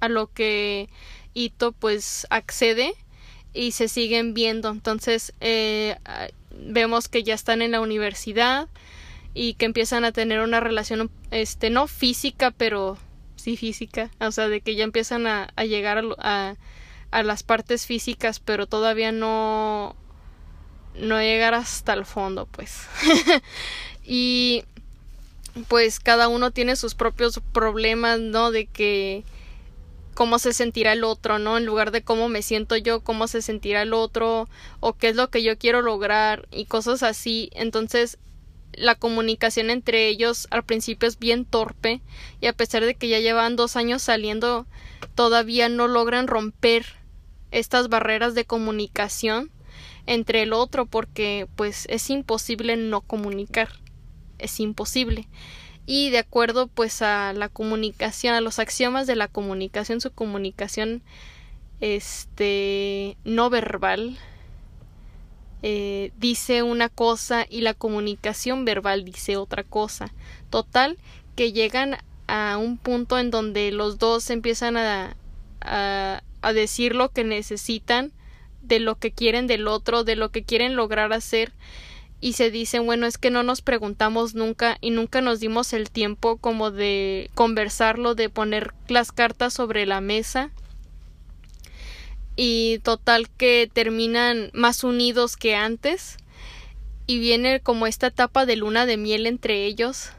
a 0.00 0.08
lo 0.08 0.32
que 0.32 0.88
Ito 1.32 1.72
pues 1.72 2.26
accede 2.30 2.94
y 3.52 3.72
se 3.72 3.86
siguen 3.88 4.34
viendo, 4.34 4.70
entonces 4.70 5.32
eh, 5.40 5.96
vemos 6.50 7.08
que 7.08 7.22
ya 7.22 7.34
están 7.34 7.62
en 7.62 7.70
la 7.70 7.80
universidad 7.80 8.68
y 9.32 9.54
que 9.54 9.66
empiezan 9.66 10.04
a 10.04 10.12
tener 10.12 10.40
una 10.40 10.60
relación 10.60 11.10
este 11.30 11.70
no 11.70 11.86
física 11.86 12.52
pero 12.52 12.96
física, 13.56 14.10
o 14.20 14.32
sea, 14.32 14.48
de 14.48 14.60
que 14.60 14.74
ya 14.74 14.84
empiezan 14.84 15.26
a, 15.26 15.48
llegar 15.64 16.02
a, 16.18 16.56
a, 17.10 17.22
las 17.22 17.42
partes 17.42 17.86
físicas, 17.86 18.40
pero 18.40 18.66
todavía 18.66 19.12
no 19.12 19.94
no 20.94 21.20
llegar 21.20 21.54
hasta 21.54 21.92
el 21.92 22.04
fondo, 22.04 22.46
pues. 22.46 22.86
y 24.04 24.64
pues 25.68 26.00
cada 26.00 26.28
uno 26.28 26.50
tiene 26.50 26.76
sus 26.76 26.94
propios 26.94 27.40
problemas, 27.52 28.18
¿no? 28.20 28.50
De 28.50 28.66
que 28.66 29.24
cómo 30.14 30.38
se 30.38 30.52
sentirá 30.52 30.92
el 30.92 31.04
otro, 31.04 31.38
¿no? 31.38 31.58
En 31.58 31.66
lugar 31.66 31.90
de 31.90 32.02
cómo 32.02 32.28
me 32.28 32.42
siento 32.42 32.76
yo, 32.76 33.00
cómo 33.00 33.26
se 33.28 33.42
sentirá 33.42 33.82
el 33.82 33.92
otro, 33.92 34.48
o 34.80 34.94
qué 34.94 35.08
es 35.08 35.16
lo 35.16 35.30
que 35.30 35.42
yo 35.42 35.58
quiero 35.58 35.82
lograr, 35.82 36.48
y 36.50 36.66
cosas 36.66 37.02
así. 37.02 37.50
Entonces, 37.52 38.18
la 38.76 38.94
comunicación 38.94 39.70
entre 39.70 40.08
ellos 40.08 40.48
al 40.50 40.64
principio 40.64 41.08
es 41.08 41.18
bien 41.18 41.44
torpe 41.44 42.00
y 42.40 42.46
a 42.46 42.52
pesar 42.52 42.84
de 42.84 42.94
que 42.94 43.08
ya 43.08 43.20
llevan 43.20 43.56
dos 43.56 43.76
años 43.76 44.02
saliendo 44.02 44.66
todavía 45.14 45.68
no 45.68 45.88
logran 45.88 46.26
romper 46.26 46.84
estas 47.50 47.88
barreras 47.88 48.34
de 48.34 48.44
comunicación 48.44 49.50
entre 50.06 50.42
el 50.42 50.52
otro 50.52 50.86
porque 50.86 51.46
pues 51.56 51.86
es 51.88 52.10
imposible 52.10 52.76
no 52.76 53.00
comunicar. 53.00 53.68
Es 54.38 54.60
imposible. 54.60 55.28
Y 55.86 56.10
de 56.10 56.18
acuerdo 56.18 56.66
pues 56.66 57.02
a 57.02 57.32
la 57.32 57.48
comunicación 57.48 58.34
a 58.34 58.40
los 58.40 58.58
axiomas 58.58 59.06
de 59.06 59.16
la 59.16 59.28
comunicación 59.28 60.00
su 60.00 60.12
comunicación 60.12 61.02
este 61.80 63.16
no 63.24 63.50
verbal 63.50 64.18
eh, 65.66 66.12
dice 66.18 66.62
una 66.62 66.90
cosa 66.90 67.46
y 67.48 67.62
la 67.62 67.72
comunicación 67.72 68.66
verbal 68.66 69.02
dice 69.02 69.38
otra 69.38 69.64
cosa. 69.64 70.12
Total 70.50 70.98
que 71.36 71.52
llegan 71.52 71.96
a 72.26 72.58
un 72.58 72.76
punto 72.76 73.18
en 73.18 73.30
donde 73.30 73.72
los 73.72 73.98
dos 73.98 74.28
empiezan 74.28 74.76
a, 74.76 75.16
a, 75.62 76.22
a 76.42 76.52
decir 76.52 76.94
lo 76.94 77.08
que 77.12 77.24
necesitan 77.24 78.12
de 78.60 78.78
lo 78.78 78.96
que 78.96 79.10
quieren 79.10 79.46
del 79.46 79.66
otro, 79.66 80.04
de 80.04 80.16
lo 80.16 80.30
que 80.30 80.44
quieren 80.44 80.76
lograr 80.76 81.14
hacer 81.14 81.54
y 82.20 82.34
se 82.34 82.50
dicen, 82.50 82.84
bueno, 82.84 83.06
es 83.06 83.16
que 83.16 83.30
no 83.30 83.42
nos 83.42 83.62
preguntamos 83.62 84.34
nunca 84.34 84.76
y 84.82 84.90
nunca 84.90 85.22
nos 85.22 85.40
dimos 85.40 85.72
el 85.72 85.88
tiempo 85.88 86.36
como 86.36 86.72
de 86.72 87.30
conversarlo, 87.34 88.14
de 88.14 88.28
poner 88.28 88.74
las 88.88 89.12
cartas 89.12 89.54
sobre 89.54 89.86
la 89.86 90.02
mesa 90.02 90.50
y 92.36 92.78
total 92.80 93.28
que 93.30 93.70
terminan 93.72 94.50
más 94.52 94.84
unidos 94.84 95.36
que 95.36 95.54
antes 95.54 96.16
y 97.06 97.18
viene 97.18 97.60
como 97.60 97.86
esta 97.86 98.08
etapa 98.08 98.46
de 98.46 98.56
luna 98.56 98.86
de 98.86 98.96
miel 98.96 99.26
entre 99.26 99.66
ellos 99.66 100.10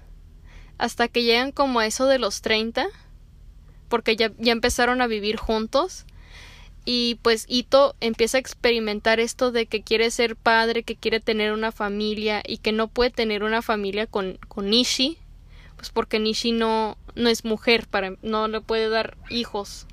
hasta 0.77 1.07
que 1.07 1.23
llegan 1.23 1.51
como 1.51 1.79
a 1.79 1.85
eso 1.85 2.05
de 2.07 2.19
los 2.19 2.41
30 2.41 2.87
porque 3.89 4.15
ya, 4.15 4.31
ya 4.37 4.51
empezaron 4.51 5.01
a 5.01 5.07
vivir 5.07 5.37
juntos 5.37 6.05
y 6.85 7.19
pues 7.23 7.45
Ito 7.49 7.95
empieza 7.99 8.37
a 8.37 8.39
experimentar 8.39 9.19
esto 9.19 9.51
de 9.51 9.65
que 9.65 9.81
quiere 9.81 10.11
ser 10.11 10.35
padre, 10.35 10.83
que 10.83 10.95
quiere 10.95 11.19
tener 11.19 11.51
una 11.51 11.71
familia 11.71 12.43
y 12.45 12.59
que 12.59 12.71
no 12.71 12.87
puede 12.87 13.09
tener 13.09 13.43
una 13.43 13.63
familia 13.63 14.05
con, 14.05 14.37
con 14.47 14.69
Nishi, 14.69 15.17
pues 15.75 15.89
porque 15.89 16.19
Nishi 16.19 16.51
no, 16.51 16.97
no 17.15 17.29
es 17.29 17.43
mujer, 17.43 17.87
para, 17.87 18.13
no 18.21 18.47
le 18.47 18.61
puede 18.61 18.87
dar 18.89 19.17
hijos. 19.31 19.87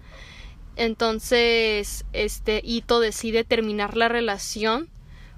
Entonces, 0.76 2.05
este 2.12 2.61
Ito 2.64 3.00
decide 3.00 3.45
terminar 3.45 3.97
la 3.97 4.09
relación 4.09 4.88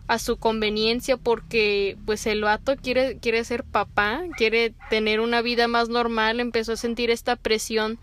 a 0.07 0.19
su 0.19 0.37
conveniencia 0.37 1.17
porque 1.17 1.97
pues 2.05 2.27
el 2.27 2.43
vato 2.43 2.77
quiere, 2.77 3.19
quiere 3.19 3.43
ser 3.45 3.65
papá, 3.65 4.23
quiere 4.37 4.75
tener 4.91 5.21
una 5.21 5.41
vida 5.41 5.67
más 5.67 5.89
normal, 5.89 6.41
empezó 6.41 6.73
a 6.73 6.77
sentir 6.77 7.11
esta 7.11 7.37
presión 7.37 7.99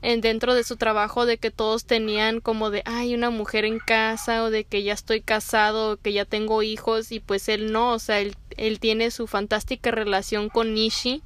en 0.00 0.20
dentro 0.20 0.54
de 0.54 0.64
su 0.64 0.76
trabajo 0.76 1.26
de 1.26 1.38
que 1.38 1.50
todos 1.52 1.84
tenían 1.84 2.40
como 2.40 2.70
de 2.70 2.82
ay 2.86 3.14
una 3.14 3.30
mujer 3.30 3.64
en 3.64 3.78
casa 3.78 4.42
o 4.42 4.50
de 4.50 4.64
que 4.64 4.82
ya 4.82 4.94
estoy 4.94 5.20
casado 5.20 5.92
o 5.92 5.96
que 5.96 6.12
ya 6.12 6.24
tengo 6.24 6.62
hijos 6.62 7.12
y 7.12 7.20
pues 7.20 7.48
él 7.48 7.70
no. 7.70 7.92
O 7.92 7.98
sea 7.98 8.20
él, 8.20 8.34
él 8.56 8.80
tiene 8.80 9.10
su 9.10 9.26
fantástica 9.26 9.90
relación 9.92 10.48
con 10.48 10.74
Nishi. 10.74 11.22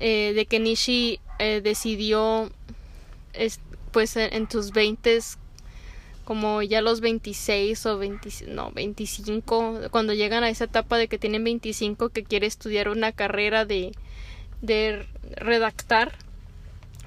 Eh, 0.00 0.32
de 0.36 0.46
que 0.46 0.60
Nishi 0.60 1.18
eh, 1.40 1.60
decidió 1.60 2.52
es, 3.32 3.58
pues 3.88 4.16
en 4.16 4.50
sus 4.50 4.72
veintes 4.72 5.38
como 6.28 6.60
ya 6.60 6.82
los 6.82 7.00
26 7.00 7.86
o 7.86 7.96
20, 7.96 8.28
no, 8.48 8.70
25, 8.72 9.88
cuando 9.90 10.12
llegan 10.12 10.44
a 10.44 10.50
esa 10.50 10.64
etapa 10.64 10.98
de 10.98 11.08
que 11.08 11.16
tienen 11.16 11.42
25 11.42 12.10
que 12.10 12.22
quiere 12.22 12.46
estudiar 12.46 12.90
una 12.90 13.12
carrera 13.12 13.64
de, 13.64 13.92
de 14.60 15.06
redactar 15.36 16.12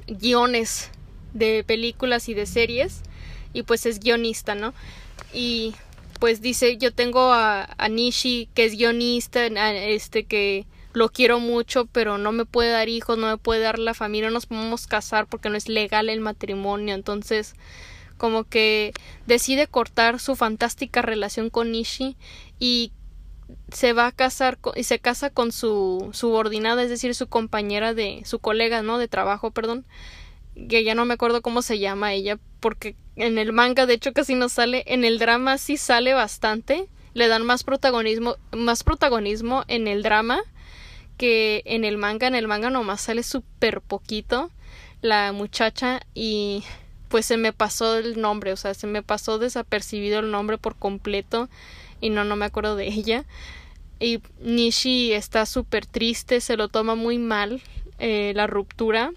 guiones 0.07 0.89
de 1.35 1.63
películas 1.63 2.29
y 2.29 2.33
de 2.33 2.47
series 2.47 3.03
y 3.53 3.61
pues 3.61 3.85
es 3.85 3.99
guionista, 3.99 4.55
¿no? 4.55 4.73
Y 5.31 5.75
pues 6.19 6.41
dice, 6.41 6.77
yo 6.77 6.91
tengo 6.91 7.31
a, 7.31 7.69
a 7.77 7.89
Nishi 7.89 8.49
que 8.55 8.65
es 8.65 8.75
guionista, 8.75 9.45
este 9.45 10.23
que 10.23 10.65
lo 10.93 11.09
quiero 11.09 11.39
mucho, 11.39 11.85
pero 11.85 12.17
no 12.17 12.31
me 12.31 12.45
puede 12.45 12.71
dar 12.71 12.89
hijos, 12.89 13.17
no 13.17 13.27
me 13.27 13.37
puede 13.37 13.61
dar 13.61 13.79
la 13.79 13.93
familia, 13.93 14.29
no 14.29 14.35
nos 14.35 14.45
podemos 14.45 14.87
casar 14.87 15.27
porque 15.27 15.49
no 15.49 15.57
es 15.57 15.69
legal 15.69 16.09
el 16.09 16.19
matrimonio, 16.19 16.95
entonces 16.95 17.55
como 18.17 18.43
que 18.43 18.93
decide 19.25 19.67
cortar 19.67 20.19
su 20.19 20.35
fantástica 20.35 21.01
relación 21.01 21.49
con 21.49 21.71
Nishi 21.71 22.17
y 22.59 22.91
se 23.71 23.93
va 23.93 24.07
a 24.07 24.11
casar 24.11 24.59
y 24.75 24.83
se 24.83 24.99
casa 24.99 25.29
con 25.29 25.51
su 25.51 26.09
subordinada, 26.13 26.83
es 26.83 26.89
decir, 26.89 27.15
su 27.15 27.27
compañera 27.27 27.93
de 27.93 28.21
su 28.25 28.39
colega, 28.39 28.81
¿no? 28.83 28.97
de 28.97 29.07
trabajo, 29.07 29.51
perdón, 29.51 29.85
que 30.69 30.83
ya 30.83 30.93
no 30.93 31.05
me 31.05 31.15
acuerdo 31.15 31.41
cómo 31.41 31.61
se 31.61 31.79
llama 31.79 32.13
ella, 32.13 32.37
porque 32.59 32.95
en 33.15 33.37
el 33.37 33.53
manga 33.53 33.85
de 33.85 33.95
hecho 33.95 34.13
casi 34.13 34.35
no 34.35 34.49
sale, 34.49 34.83
en 34.85 35.03
el 35.03 35.17
drama 35.17 35.57
sí 35.57 35.77
sale 35.77 36.13
bastante, 36.13 36.87
le 37.13 37.27
dan 37.27 37.45
más 37.45 37.63
protagonismo, 37.63 38.35
más 38.51 38.83
protagonismo 38.83 39.63
en 39.67 39.87
el 39.87 40.03
drama 40.03 40.41
que 41.21 41.61
en 41.65 41.85
el 41.85 41.99
manga, 41.99 42.25
en 42.25 42.33
el 42.33 42.47
manga 42.47 42.71
nomás 42.71 43.01
sale 43.01 43.21
súper 43.21 43.79
poquito 43.79 44.49
la 45.03 45.31
muchacha 45.33 46.01
y 46.15 46.63
pues 47.09 47.27
se 47.27 47.37
me 47.37 47.53
pasó 47.53 47.99
el 47.99 48.19
nombre, 48.19 48.51
o 48.51 48.57
sea, 48.57 48.73
se 48.73 48.87
me 48.87 49.03
pasó 49.03 49.37
desapercibido 49.37 50.17
el 50.17 50.31
nombre 50.31 50.57
por 50.57 50.75
completo 50.75 51.47
y 51.99 52.09
no, 52.09 52.23
no 52.23 52.35
me 52.37 52.45
acuerdo 52.45 52.75
de 52.75 52.87
ella. 52.87 53.25
Y 53.99 54.19
Nishi 54.39 55.13
está 55.13 55.45
súper 55.45 55.85
triste, 55.85 56.41
se 56.41 56.57
lo 56.57 56.69
toma 56.69 56.95
muy 56.95 57.19
mal 57.19 57.61
eh, 57.99 58.33
la 58.35 58.47
ruptura. 58.47 59.11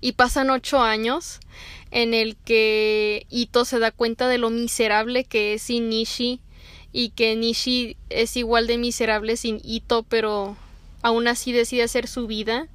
Y 0.00 0.12
pasan 0.12 0.50
ocho 0.50 0.80
años 0.80 1.38
en 1.92 2.12
el 2.12 2.34
que 2.34 3.24
Ito 3.30 3.64
se 3.64 3.78
da 3.78 3.92
cuenta 3.92 4.26
de 4.26 4.38
lo 4.38 4.50
miserable 4.50 5.22
que 5.22 5.54
es 5.54 5.62
sin 5.62 5.90
Nishi 5.90 6.40
y 6.92 7.10
que 7.10 7.36
Nishi 7.36 7.96
es 8.10 8.36
igual 8.36 8.66
de 8.66 8.78
miserable 8.78 9.36
sin 9.36 9.60
Ito, 9.62 10.02
pero 10.02 10.56
aún 11.02 11.28
así 11.28 11.52
decide 11.52 11.82
hacer 11.82 12.06
su 12.06 12.26
vida 12.26 12.68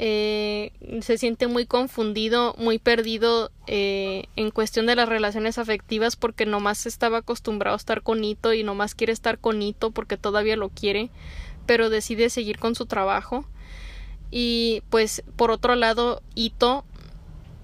eh, 0.00 0.70
se 1.02 1.18
siente 1.18 1.48
muy 1.48 1.66
confundido, 1.66 2.54
muy 2.56 2.78
perdido 2.78 3.50
eh, 3.66 4.26
en 4.36 4.52
cuestión 4.52 4.86
de 4.86 4.94
las 4.94 5.08
relaciones 5.08 5.58
afectivas 5.58 6.14
porque 6.14 6.46
nomás 6.46 6.86
estaba 6.86 7.18
acostumbrado 7.18 7.74
a 7.74 7.78
estar 7.78 8.02
con 8.02 8.22
Ito 8.22 8.52
y 8.52 8.62
nomás 8.62 8.94
quiere 8.94 9.12
estar 9.12 9.40
con 9.40 9.60
Ito 9.60 9.90
porque 9.90 10.16
todavía 10.16 10.54
lo 10.54 10.68
quiere, 10.68 11.10
pero 11.66 11.90
decide 11.90 12.30
seguir 12.30 12.60
con 12.60 12.76
su 12.76 12.86
trabajo. 12.86 13.44
Y 14.30 14.84
pues 14.88 15.24
por 15.34 15.50
otro 15.50 15.74
lado, 15.74 16.22
Ito 16.36 16.84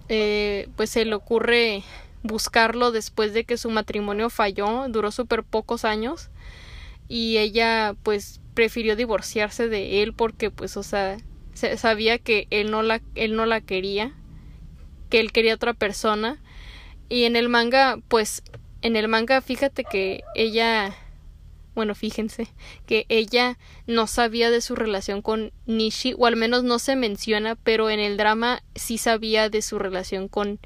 eh, 0.08 0.68
pues 0.74 0.90
se 0.90 1.04
le 1.04 1.14
ocurre 1.14 1.84
buscarlo 2.24 2.90
después 2.90 3.32
de 3.32 3.44
que 3.44 3.56
su 3.56 3.70
matrimonio 3.70 4.28
falló, 4.28 4.86
duró 4.88 5.12
súper 5.12 5.44
pocos 5.44 5.84
años 5.84 6.30
y 7.06 7.36
ella 7.36 7.94
pues 8.02 8.40
prefirió 8.54 8.96
divorciarse 8.96 9.68
de 9.68 10.02
él 10.02 10.14
porque 10.14 10.50
pues 10.50 10.76
o 10.76 10.82
sea 10.82 11.18
sabía 11.76 12.18
que 12.18 12.46
él 12.50 12.70
no 12.70 12.82
la 12.82 13.00
él 13.14 13.36
no 13.36 13.46
la 13.46 13.60
quería 13.60 14.14
que 15.10 15.20
él 15.20 15.32
quería 15.32 15.54
otra 15.54 15.74
persona. 15.74 16.40
Y 17.08 17.24
en 17.24 17.36
el 17.36 17.48
manga 17.48 17.98
pues 18.08 18.42
en 18.82 18.96
el 18.96 19.08
manga 19.08 19.40
fíjate 19.40 19.84
que 19.84 20.24
ella 20.34 20.94
bueno 21.74 21.94
fíjense 21.94 22.48
que 22.86 23.06
ella 23.08 23.58
no 23.86 24.06
sabía 24.06 24.50
de 24.50 24.60
su 24.60 24.74
relación 24.74 25.22
con 25.22 25.52
Nishi 25.66 26.14
o 26.16 26.26
al 26.26 26.36
menos 26.36 26.64
no 26.64 26.78
se 26.78 26.96
menciona 26.96 27.56
pero 27.56 27.90
en 27.90 28.00
el 28.00 28.16
drama 28.16 28.62
sí 28.74 28.98
sabía 28.98 29.50
de 29.50 29.62
su 29.62 29.78
relación 29.78 30.28
con 30.28 30.58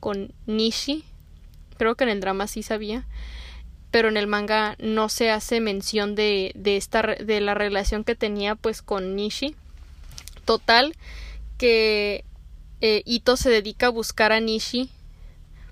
con 0.00 0.32
Nishi. 0.46 1.04
Creo 1.78 1.94
que 1.94 2.04
en 2.04 2.10
el 2.10 2.20
drama 2.20 2.46
sí 2.46 2.62
sabía 2.62 3.06
pero 3.90 4.08
en 4.08 4.16
el 4.16 4.26
manga 4.26 4.76
no 4.78 5.08
se 5.08 5.30
hace 5.30 5.60
mención 5.60 6.14
de, 6.14 6.52
de 6.54 6.76
esta 6.76 7.02
de 7.02 7.40
la 7.40 7.54
relación 7.54 8.04
que 8.04 8.14
tenía 8.14 8.54
pues 8.54 8.82
con 8.82 9.16
Nishi 9.16 9.54
Total 10.44 10.94
que 11.58 12.24
eh, 12.80 13.02
Ito 13.04 13.36
se 13.36 13.50
dedica 13.50 13.86
a 13.86 13.90
buscar 13.90 14.32
a 14.32 14.40
Nishi 14.40 14.90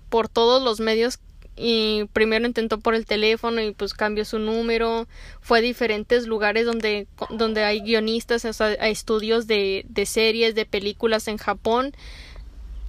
por 0.08 0.28
todos 0.28 0.62
los 0.62 0.80
medios 0.80 1.18
y 1.56 2.06
primero 2.12 2.46
intentó 2.46 2.80
por 2.80 2.94
el 2.94 3.06
teléfono 3.06 3.60
y 3.60 3.72
pues 3.72 3.94
cambió 3.94 4.24
su 4.24 4.38
número, 4.38 5.06
fue 5.40 5.58
a 5.58 5.62
diferentes 5.62 6.26
lugares 6.26 6.66
donde, 6.66 7.06
donde 7.30 7.62
hay 7.62 7.80
guionistas, 7.80 8.44
o 8.44 8.52
sea, 8.52 8.76
hay 8.80 8.92
estudios 8.92 9.46
de, 9.46 9.84
de 9.88 10.06
series, 10.06 10.54
de 10.54 10.66
películas 10.66 11.28
en 11.28 11.36
Japón 11.36 11.92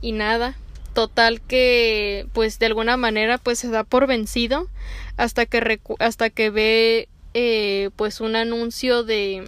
y 0.02 0.14
nada. 0.14 0.58
Total 0.96 1.42
que 1.42 2.26
pues 2.32 2.58
de 2.58 2.68
alguna 2.68 2.96
manera 2.96 3.38
pues 3.38 3.60
se 3.60 3.68
da 3.68 3.84
por 3.84 4.08
vencido 4.08 4.70
hasta 5.18 5.46
que 5.46 5.82
hasta 6.00 6.30
que 6.30 6.50
ve 6.50 7.10
eh, 7.34 7.90
pues 7.98 8.22
un 8.22 8.38
anuncio 8.38 9.04
de 9.04 9.46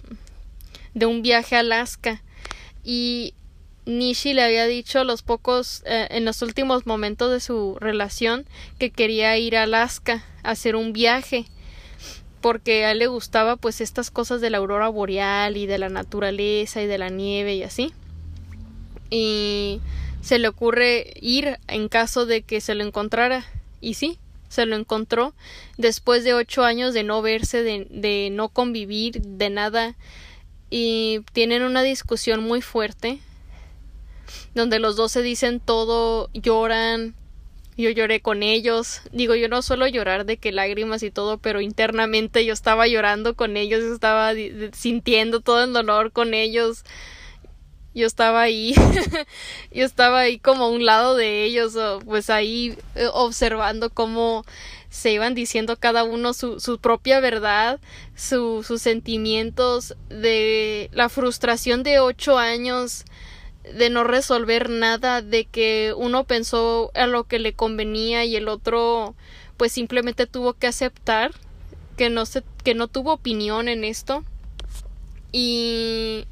de 0.92 1.06
un 1.06 1.22
viaje 1.22 1.56
a 1.56 1.60
Alaska. 1.60 2.22
Y 2.84 3.32
Nishi 3.86 4.34
le 4.34 4.42
había 4.42 4.66
dicho 4.66 5.02
los 5.04 5.22
pocos 5.22 5.82
eh, 5.86 6.06
en 6.10 6.26
los 6.26 6.42
últimos 6.42 6.86
momentos 6.86 7.32
de 7.32 7.40
su 7.40 7.78
relación 7.80 8.44
que 8.78 8.90
quería 8.90 9.34
ir 9.38 9.56
a 9.56 9.62
Alaska 9.62 10.22
a 10.42 10.50
hacer 10.50 10.76
un 10.76 10.92
viaje 10.92 11.46
porque 12.42 12.84
a 12.84 12.92
él 12.92 12.98
le 12.98 13.06
gustaba 13.06 13.56
pues 13.56 13.80
estas 13.80 14.10
cosas 14.10 14.42
de 14.42 14.50
la 14.50 14.58
aurora 14.58 14.88
boreal 14.88 15.56
y 15.56 15.64
de 15.64 15.78
la 15.78 15.88
naturaleza 15.88 16.82
y 16.82 16.86
de 16.86 16.98
la 16.98 17.08
nieve 17.08 17.54
y 17.54 17.62
así. 17.62 17.94
Y 19.08 19.80
se 20.20 20.38
le 20.38 20.48
ocurre 20.48 21.14
ir 21.20 21.58
en 21.68 21.88
caso 21.88 22.26
de 22.26 22.42
que 22.42 22.60
se 22.60 22.74
lo 22.74 22.84
encontrara 22.84 23.44
y 23.80 23.94
sí 23.94 24.18
se 24.48 24.66
lo 24.66 24.76
encontró 24.76 25.34
después 25.76 26.24
de 26.24 26.34
ocho 26.34 26.64
años 26.64 26.94
de 26.94 27.04
no 27.04 27.22
verse, 27.22 27.62
de, 27.62 27.86
de 27.90 28.30
no 28.32 28.48
convivir, 28.48 29.20
de 29.20 29.50
nada, 29.50 29.94
y 30.70 31.20
tienen 31.32 31.62
una 31.62 31.82
discusión 31.82 32.42
muy 32.42 32.62
fuerte, 32.62 33.20
donde 34.54 34.78
los 34.78 34.96
dos 34.96 35.12
se 35.12 35.22
dicen 35.22 35.60
todo, 35.60 36.30
lloran, 36.32 37.14
yo 37.76 37.90
lloré 37.90 38.20
con 38.20 38.42
ellos. 38.42 39.02
Digo, 39.12 39.34
yo 39.34 39.48
no 39.48 39.62
suelo 39.62 39.86
llorar 39.86 40.26
de 40.26 40.36
que 40.36 40.52
lágrimas 40.52 41.02
y 41.02 41.10
todo, 41.10 41.38
pero 41.38 41.60
internamente 41.60 42.44
yo 42.44 42.52
estaba 42.52 42.86
llorando 42.88 43.34
con 43.34 43.56
ellos, 43.56 43.82
estaba 43.82 44.32
sintiendo 44.72 45.40
todo 45.40 45.64
el 45.64 45.72
dolor 45.72 46.12
con 46.12 46.34
ellos. 46.34 46.84
Yo 47.98 48.06
estaba 48.06 48.42
ahí, 48.42 48.74
yo 49.72 49.84
estaba 49.84 50.20
ahí 50.20 50.38
como 50.38 50.66
a 50.66 50.68
un 50.68 50.84
lado 50.84 51.16
de 51.16 51.42
ellos, 51.42 51.76
pues 52.04 52.30
ahí 52.30 52.78
eh, 52.94 53.08
observando 53.12 53.90
cómo 53.90 54.44
se 54.88 55.10
iban 55.10 55.34
diciendo 55.34 55.76
cada 55.76 56.04
uno 56.04 56.32
su, 56.32 56.60
su 56.60 56.78
propia 56.78 57.18
verdad, 57.18 57.80
sus 58.14 58.68
sentimientos 58.80 59.96
de 60.10 60.90
la 60.92 61.08
frustración 61.08 61.82
de 61.82 61.98
ocho 61.98 62.38
años 62.38 63.04
de 63.64 63.90
no 63.90 64.04
resolver 64.04 64.70
nada, 64.70 65.20
de 65.20 65.46
que 65.46 65.92
uno 65.96 66.22
pensó 66.22 66.92
a 66.94 67.08
lo 67.08 67.24
que 67.24 67.40
le 67.40 67.52
convenía 67.52 68.24
y 68.24 68.36
el 68.36 68.46
otro 68.46 69.16
pues 69.56 69.72
simplemente 69.72 70.28
tuvo 70.28 70.52
que 70.52 70.68
aceptar 70.68 71.32
que 71.96 72.10
no 72.10 72.26
se, 72.26 72.44
que 72.62 72.76
no 72.76 72.86
tuvo 72.86 73.14
opinión 73.14 73.66
en 73.66 73.82
esto. 73.82 74.22
Y 75.32 76.26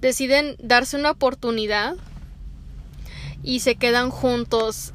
deciden 0.00 0.56
darse 0.58 0.96
una 0.96 1.10
oportunidad 1.12 1.96
y 3.42 3.60
se 3.60 3.76
quedan 3.76 4.10
juntos 4.10 4.92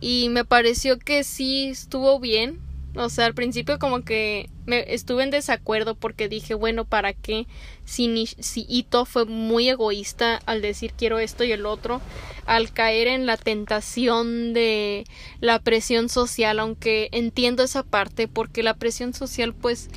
y 0.00 0.28
me 0.30 0.44
pareció 0.44 0.98
que 0.98 1.24
sí 1.24 1.68
estuvo 1.68 2.20
bien 2.20 2.60
o 2.98 3.10
sea, 3.10 3.26
al 3.26 3.34
principio 3.34 3.78
como 3.78 4.02
que 4.02 4.50
me 4.66 4.92
estuve 4.92 5.22
en 5.22 5.30
desacuerdo 5.30 5.94
porque 5.94 6.28
dije, 6.28 6.54
bueno, 6.54 6.84
¿para 6.84 7.12
qué? 7.12 7.46
Si, 7.84 8.26
si 8.26 8.66
Ito 8.68 9.04
fue 9.04 9.24
muy 9.24 9.68
egoísta 9.68 10.40
al 10.46 10.62
decir 10.62 10.92
quiero 10.96 11.18
esto 11.18 11.44
y 11.44 11.52
el 11.52 11.64
otro, 11.64 12.00
al 12.44 12.72
caer 12.72 13.06
en 13.06 13.24
la 13.24 13.36
tentación 13.36 14.52
de 14.52 15.04
la 15.40 15.60
presión 15.60 16.08
social, 16.08 16.58
aunque 16.58 17.08
entiendo 17.12 17.62
esa 17.62 17.84
parte 17.84 18.26
porque 18.26 18.62
la 18.64 18.74
presión 18.74 19.14
social 19.14 19.54
pues 19.54 19.90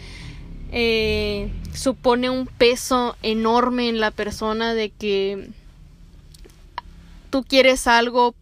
eh, 0.71 1.51
supone 1.73 2.29
un 2.29 2.47
peso 2.47 3.15
enorme 3.21 3.89
en 3.89 3.99
la 3.99 4.11
persona 4.11 4.73
de 4.73 4.89
que 4.89 5.49
tú 7.29 7.43
quieres 7.43 7.87
algo 7.87 8.35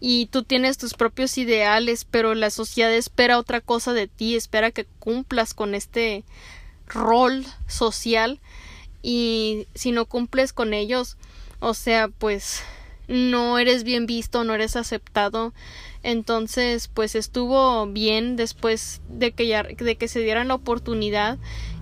y 0.00 0.26
tú 0.26 0.42
tienes 0.42 0.78
tus 0.78 0.94
propios 0.94 1.38
ideales, 1.38 2.04
pero 2.04 2.34
la 2.34 2.50
sociedad 2.50 2.92
espera 2.92 3.38
otra 3.38 3.60
cosa 3.60 3.92
de 3.92 4.06
ti, 4.06 4.36
espera 4.36 4.70
que 4.70 4.86
cumplas 4.98 5.54
con 5.54 5.74
este 5.74 6.24
rol 6.86 7.44
social 7.66 8.40
y 9.02 9.66
si 9.74 9.92
no 9.92 10.06
cumples 10.06 10.52
con 10.52 10.74
ellos, 10.74 11.16
o 11.60 11.74
sea, 11.74 12.08
pues 12.08 12.62
no 13.08 13.58
eres 13.58 13.84
bien 13.84 14.06
visto, 14.06 14.44
no 14.44 14.54
eres 14.54 14.76
aceptado. 14.76 15.52
Entonces, 16.02 16.88
pues 16.88 17.14
estuvo 17.14 17.86
bien 17.86 18.36
después 18.36 19.00
de 19.08 19.32
que 19.32 19.46
ya 19.46 19.62
de 19.62 19.96
que 19.96 20.08
se 20.08 20.20
dieran 20.20 20.48
la 20.48 20.54
oportunidad 20.54 21.38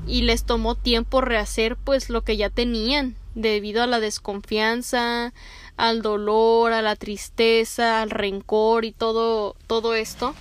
y 0.06 0.22
les 0.22 0.44
tomó 0.44 0.74
tiempo 0.74 1.20
rehacer 1.20 1.76
pues 1.76 2.08
lo 2.08 2.22
que 2.22 2.36
ya 2.36 2.48
tenían 2.48 3.16
debido 3.34 3.82
a 3.82 3.86
la 3.86 4.00
desconfianza, 4.00 5.34
al 5.76 6.02
dolor, 6.02 6.72
a 6.72 6.82
la 6.82 6.96
tristeza, 6.96 8.00
al 8.00 8.10
rencor 8.10 8.84
y 8.84 8.92
todo, 8.92 9.54
todo 9.66 9.94
esto. 9.94 10.34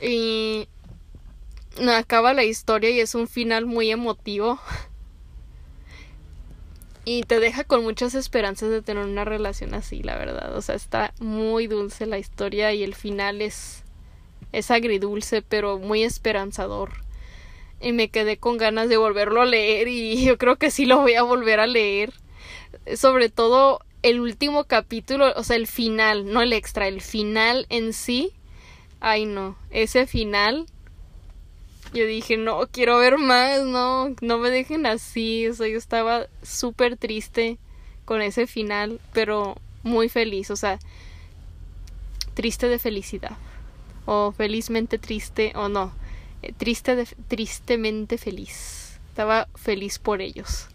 Y 0.00 0.66
acaba 1.88 2.34
la 2.34 2.44
historia 2.44 2.90
y 2.90 3.00
es 3.00 3.14
un 3.14 3.28
final 3.28 3.66
muy 3.66 3.90
emotivo. 3.90 4.60
Y 7.04 7.22
te 7.24 7.40
deja 7.40 7.64
con 7.64 7.82
muchas 7.82 8.14
esperanzas 8.14 8.70
de 8.70 8.80
tener 8.80 9.04
una 9.04 9.24
relación 9.24 9.74
así, 9.74 10.02
la 10.02 10.16
verdad. 10.16 10.56
O 10.56 10.62
sea, 10.62 10.76
está 10.76 11.12
muy 11.18 11.66
dulce 11.66 12.06
la 12.06 12.18
historia 12.18 12.72
y 12.72 12.84
el 12.84 12.94
final 12.94 13.42
es, 13.42 13.82
es 14.52 14.70
agridulce, 14.70 15.42
pero 15.42 15.78
muy 15.78 16.04
esperanzador. 16.04 16.90
Y 17.80 17.92
me 17.92 18.08
quedé 18.08 18.36
con 18.36 18.56
ganas 18.56 18.88
de 18.88 18.96
volverlo 18.96 19.42
a 19.42 19.46
leer 19.46 19.88
y 19.88 20.24
yo 20.24 20.38
creo 20.38 20.56
que 20.56 20.70
sí 20.70 20.86
lo 20.86 21.00
voy 21.00 21.14
a 21.14 21.24
volver 21.24 21.58
a 21.58 21.66
leer. 21.66 22.12
Sobre 22.94 23.28
todo 23.28 23.80
el 24.02 24.20
último 24.20 24.64
capítulo, 24.64 25.32
o 25.36 25.42
sea, 25.42 25.56
el 25.56 25.66
final, 25.66 26.32
no 26.32 26.40
el 26.40 26.52
extra, 26.52 26.86
el 26.86 27.00
final 27.00 27.66
en 27.68 27.92
sí. 27.92 28.32
Ay, 29.00 29.26
no, 29.26 29.56
ese 29.70 30.06
final. 30.06 30.66
Yo 31.92 32.06
dije, 32.06 32.36
no, 32.36 32.66
quiero 32.70 32.98
ver 32.98 33.18
más, 33.18 33.62
no, 33.62 34.14
no 34.20 34.38
me 34.38 34.50
dejen 34.50 34.86
así. 34.86 35.46
O 35.48 35.54
sea, 35.54 35.68
yo 35.68 35.78
estaba 35.78 36.26
súper 36.42 36.96
triste 36.96 37.58
con 38.04 38.22
ese 38.22 38.46
final, 38.46 39.00
pero 39.12 39.56
muy 39.82 40.08
feliz, 40.08 40.50
o 40.50 40.56
sea, 40.56 40.78
triste 42.34 42.68
de 42.68 42.78
felicidad. 42.78 43.36
O 44.06 44.32
felizmente 44.32 44.98
triste, 44.98 45.52
o 45.54 45.68
no, 45.68 45.92
eh, 46.42 46.52
triste 46.56 47.06
tristemente 47.28 48.18
feliz. 48.18 48.98
Estaba 49.10 49.48
feliz 49.54 49.98
por 49.98 50.22
ellos 50.22 50.71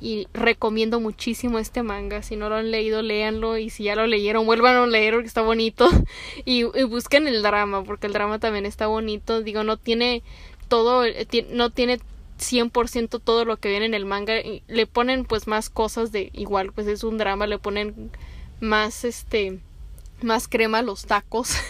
y 0.00 0.26
recomiendo 0.32 1.00
muchísimo 1.00 1.58
este 1.58 1.82
manga. 1.82 2.22
Si 2.22 2.36
no 2.36 2.48
lo 2.48 2.56
han 2.56 2.70
leído, 2.70 3.02
léanlo 3.02 3.58
y 3.58 3.70
si 3.70 3.84
ya 3.84 3.96
lo 3.96 4.06
leyeron, 4.06 4.46
vuelvan 4.46 4.76
a 4.76 4.86
leer 4.86 5.14
porque 5.14 5.28
está 5.28 5.42
bonito 5.42 5.88
y, 6.44 6.64
busquen 6.84 7.28
el 7.28 7.42
drama 7.42 7.84
porque 7.84 8.06
el 8.06 8.12
drama 8.12 8.38
también 8.38 8.66
está 8.66 8.86
bonito. 8.86 9.42
Digo, 9.42 9.62
no 9.64 9.76
tiene 9.76 10.22
todo, 10.68 11.04
eh, 11.04 11.26
no 11.50 11.70
tiene 11.70 12.00
100% 12.38 13.20
todo 13.22 13.44
lo 13.44 13.58
que 13.58 13.68
viene 13.68 13.86
en 13.86 13.94
el 13.94 14.06
manga. 14.06 14.34
Le 14.66 14.86
ponen 14.86 15.24
pues 15.24 15.46
más 15.46 15.68
cosas 15.68 16.12
de 16.12 16.30
igual, 16.32 16.72
pues 16.72 16.86
es 16.86 17.04
un 17.04 17.18
drama, 17.18 17.46
le 17.46 17.58
ponen 17.58 18.10
más 18.60 19.04
este 19.04 19.60
más 20.22 20.48
crema 20.48 20.78
a 20.78 20.82
los 20.82 21.06
tacos. 21.06 21.54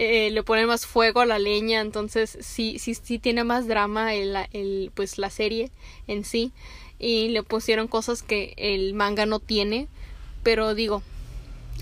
Eh, 0.00 0.30
le 0.30 0.44
ponen 0.44 0.68
más 0.68 0.86
fuego 0.86 1.18
a 1.18 1.26
la 1.26 1.40
leña, 1.40 1.80
entonces 1.80 2.38
sí, 2.40 2.78
sí, 2.78 2.94
sí 2.94 3.18
tiene 3.18 3.42
más 3.42 3.66
drama 3.66 4.14
el, 4.14 4.36
el, 4.52 4.92
pues 4.94 5.18
la 5.18 5.28
serie 5.28 5.72
en 6.06 6.22
sí 6.22 6.52
y 6.98 7.28
le 7.28 7.42
pusieron 7.42 7.88
cosas 7.88 8.22
que 8.22 8.54
el 8.56 8.94
manga 8.94 9.26
no 9.26 9.38
tiene, 9.38 9.88
pero 10.42 10.74
digo, 10.74 11.02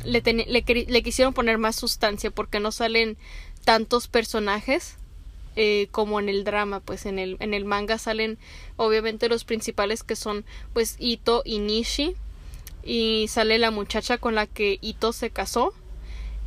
le, 0.05 0.23
le, 0.23 1.03
quisieron 1.03 1.35
poner 1.35 1.59
más 1.59 1.77
sustancia 1.77 2.31
porque 2.31 2.61
no 2.61 2.73
salen 2.73 3.17
tantos 3.65 4.09
personajes 4.09 4.97
eh, 5.57 5.89
como 5.91 6.21
en 6.21 6.29
el 6.29 6.45
drama, 6.45 6.81
pues 6.81 7.07
en 7.07 7.19
el, 7.19 7.37
en 7.41 7.55
el 7.55 7.65
manga 7.65 7.99
salen 7.99 8.39
obviamente 8.77 9.29
los 9.29 9.45
principales 9.45 10.03
que 10.03 10.17
son 10.17 10.45
pues 10.75 10.97
Ito 10.99 11.43
y 11.45 11.61
Nishi 11.61 12.15
y 12.83 13.27
sale 13.29 13.59
la 13.59 13.71
muchacha 13.71 14.19
con 14.19 14.35
la 14.35 14.47
que 14.47 14.79
Ito 14.83 15.13
se 15.13 15.31
casó 15.31 15.73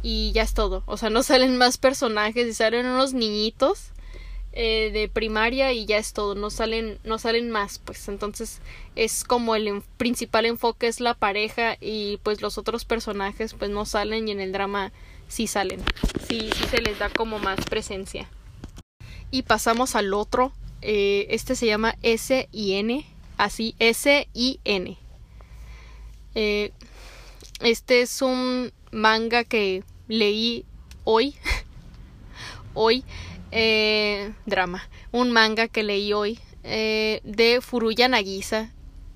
y 0.03 0.31
ya 0.31 0.43
es 0.43 0.53
todo, 0.53 0.83
o 0.85 0.95
sea, 0.95 1.09
no 1.09 1.23
salen 1.23 1.57
más 1.57 1.77
personajes 1.77 2.47
y 2.47 2.53
salen 2.53 2.85
unos 2.85 3.13
niñitos 3.13 3.91
eh, 4.51 4.89
de 4.91 5.07
primaria 5.07 5.73
y 5.73 5.85
ya 5.85 5.97
es 5.97 6.13
todo, 6.13 6.33
no 6.33 6.49
salen, 6.49 6.97
no 7.03 7.19
salen 7.19 7.51
más, 7.51 7.77
pues 7.77 8.07
entonces 8.07 8.61
es 8.95 9.23
como 9.23 9.55
el 9.55 9.83
principal 9.97 10.47
enfoque 10.47 10.87
es 10.87 10.99
la 10.99 11.13
pareja 11.13 11.77
y 11.79 12.17
pues 12.23 12.41
los 12.41 12.57
otros 12.57 12.83
personajes 12.83 13.53
pues 13.53 13.69
no 13.69 13.85
salen 13.85 14.27
y 14.27 14.31
en 14.31 14.39
el 14.39 14.51
drama 14.51 14.91
sí 15.27 15.45
salen, 15.45 15.81
sí, 16.27 16.49
sí 16.55 16.63
se 16.71 16.81
les 16.81 16.97
da 16.97 17.09
como 17.09 17.37
más 17.37 17.59
presencia. 17.65 18.27
Y 19.29 19.43
pasamos 19.43 19.95
al 19.95 20.15
otro, 20.15 20.51
eh, 20.81 21.27
este 21.29 21.55
se 21.55 21.67
llama 21.67 21.95
S 22.01 22.49
y 22.51 22.73
N, 22.73 23.05
así 23.37 23.75
S 23.77 24.27
y 24.33 24.59
N. 24.63 24.97
Eh, 26.33 26.71
este 27.61 28.01
es 28.01 28.23
un 28.23 28.71
manga 28.91 29.43
que 29.43 29.83
leí 30.07 30.65
hoy, 31.03 31.35
hoy 32.73 33.03
eh, 33.51 34.33
drama, 34.45 34.87
un 35.11 35.31
manga 35.31 35.67
que 35.67 35.83
leí 35.83 36.13
hoy 36.13 36.39
eh, 36.63 37.21
de 37.23 37.61
Furuya 37.61 38.07
Nagisa. 38.07 38.73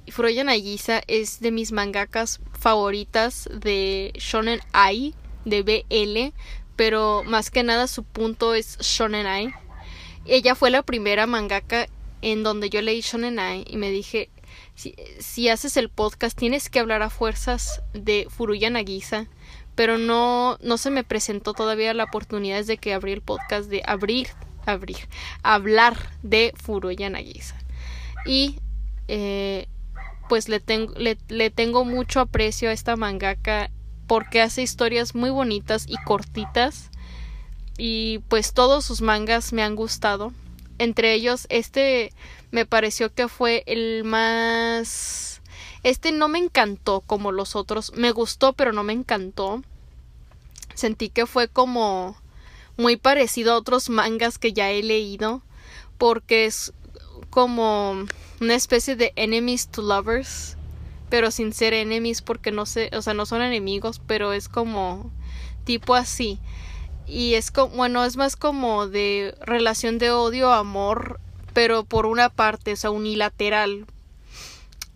Furuya 0.10 0.44
Nagisa 0.44 1.02
es 1.08 1.40
de 1.40 1.52
mis 1.52 1.72
mangakas 1.72 2.42
favoritas 2.58 3.50
de 3.54 4.12
Shonen 4.16 4.60
Ai, 4.72 5.14
de 5.46 5.62
BL, 5.62 6.34
pero 6.76 7.24
más 7.26 7.52
que 7.52 7.64
nada 7.64 7.88
su 7.88 8.04
punto 8.04 8.54
es 8.54 8.78
Shonen 8.80 9.28
Ai. 9.28 9.54
Ella 10.26 10.56
fue 10.56 10.72
la 10.72 10.84
primera 10.84 11.28
mangaka 11.28 11.88
en 12.22 12.44
donde 12.44 12.70
yo 12.70 12.82
leí 12.82 13.02
Shonen 13.02 13.40
Ai 13.40 13.66
y 13.68 13.78
me 13.78 13.92
dije, 13.92 14.30
si, 14.76 14.96
si 15.20 15.50
haces 15.50 15.78
el 15.78 15.90
podcast 15.90 16.38
tienes 16.38 16.70
que 16.70 16.80
hablar 16.80 17.02
a 17.02 17.10
fuerzas 17.10 17.82
de 17.94 18.28
Furuya 18.30 18.70
Nagisa 18.70 19.28
pero 19.76 19.98
no, 19.98 20.58
no 20.62 20.78
se 20.78 20.92
me 20.92 21.04
presentó 21.04 21.54
todavía 21.54 21.94
la 21.94 22.06
oportunidad 22.06 22.58
desde 22.58 22.78
que 22.78 22.94
abrí 22.94 23.12
el 23.12 23.22
podcast 23.22 23.70
de 23.70 23.82
abrir, 23.86 24.30
abrir, 24.66 25.08
hablar 25.42 25.98
de 26.22 26.54
Furuya 26.56 27.10
Nagisa. 27.10 27.56
Y 28.26 28.60
eh, 29.08 29.68
pues 30.30 30.50
le 30.50 30.60
tengo, 30.60 30.94
le, 30.96 31.18
le 31.28 31.50
tengo 31.50 31.86
mucho 31.86 32.20
aprecio 32.20 32.70
a 32.70 32.74
esta 32.74 32.96
mangaka 32.96 33.70
porque 34.08 34.42
hace 34.42 34.62
historias 34.62 35.16
muy 35.16 35.30
bonitas 35.30 35.86
y 35.88 35.96
cortitas 36.04 36.92
y 37.78 38.20
pues 38.28 38.54
todos 38.54 38.86
sus 38.86 39.02
mangas 39.02 39.54
me 39.54 39.64
han 39.64 39.76
gustado. 39.76 40.34
Entre 40.78 41.14
ellos, 41.14 41.48
este 41.50 42.14
me 42.52 42.66
pareció 42.66 43.14
que 43.14 43.28
fue 43.28 43.64
el 43.66 44.04
más... 44.04 45.33
Este 45.84 46.12
no 46.12 46.28
me 46.28 46.40
encantó 46.40 47.02
como 47.02 47.32
los 47.32 47.56
otros. 47.56 47.94
Me 47.96 48.12
gustó, 48.12 48.54
pero 48.54 48.72
no 48.72 48.84
me 48.84 48.94
encantó. 48.94 49.62
Sentí 50.74 51.10
que 51.10 51.26
fue 51.26 51.48
como 51.48 52.18
muy 52.78 52.98
parecido 52.98 53.54
a 53.54 53.58
otros 53.58 53.90
mangas 53.90 54.38
que 54.38 54.54
ya 54.54 54.72
he 54.72 54.82
leído. 54.82 55.42
Porque 55.98 56.46
es 56.46 56.74
como 57.30 58.06
una 58.40 58.56
especie 58.56 58.96
de 58.96 59.14
enemies 59.16 59.68
to 59.68 59.82
lovers. 59.82 60.58
Pero 61.10 61.30
sin 61.32 61.54
ser 61.54 61.74
enemies 61.74 62.22
porque 62.22 62.52
no 62.52 62.66
sé, 62.66 62.90
o 62.94 63.02
sea, 63.02 63.14
no 63.14 63.26
son 63.26 63.42
enemigos, 63.42 64.02
pero 64.08 64.34
es 64.34 64.50
como 64.50 65.12
tipo 65.66 65.94
así 65.94 66.40
y 67.08 67.36
es 67.36 67.52
como, 67.52 67.76
bueno, 67.76 68.04
es 68.06 68.18
más 68.18 68.36
como 68.36 68.88
de 68.88 69.36
relación 69.42 69.98
de 69.98 70.12
odio, 70.12 70.52
amor, 70.52 71.20
pero 71.54 71.84
por 71.84 72.06
una 72.06 72.30
parte, 72.30 72.74
o 72.74 72.76
sea, 72.76 72.92
unilateral. 72.92 73.86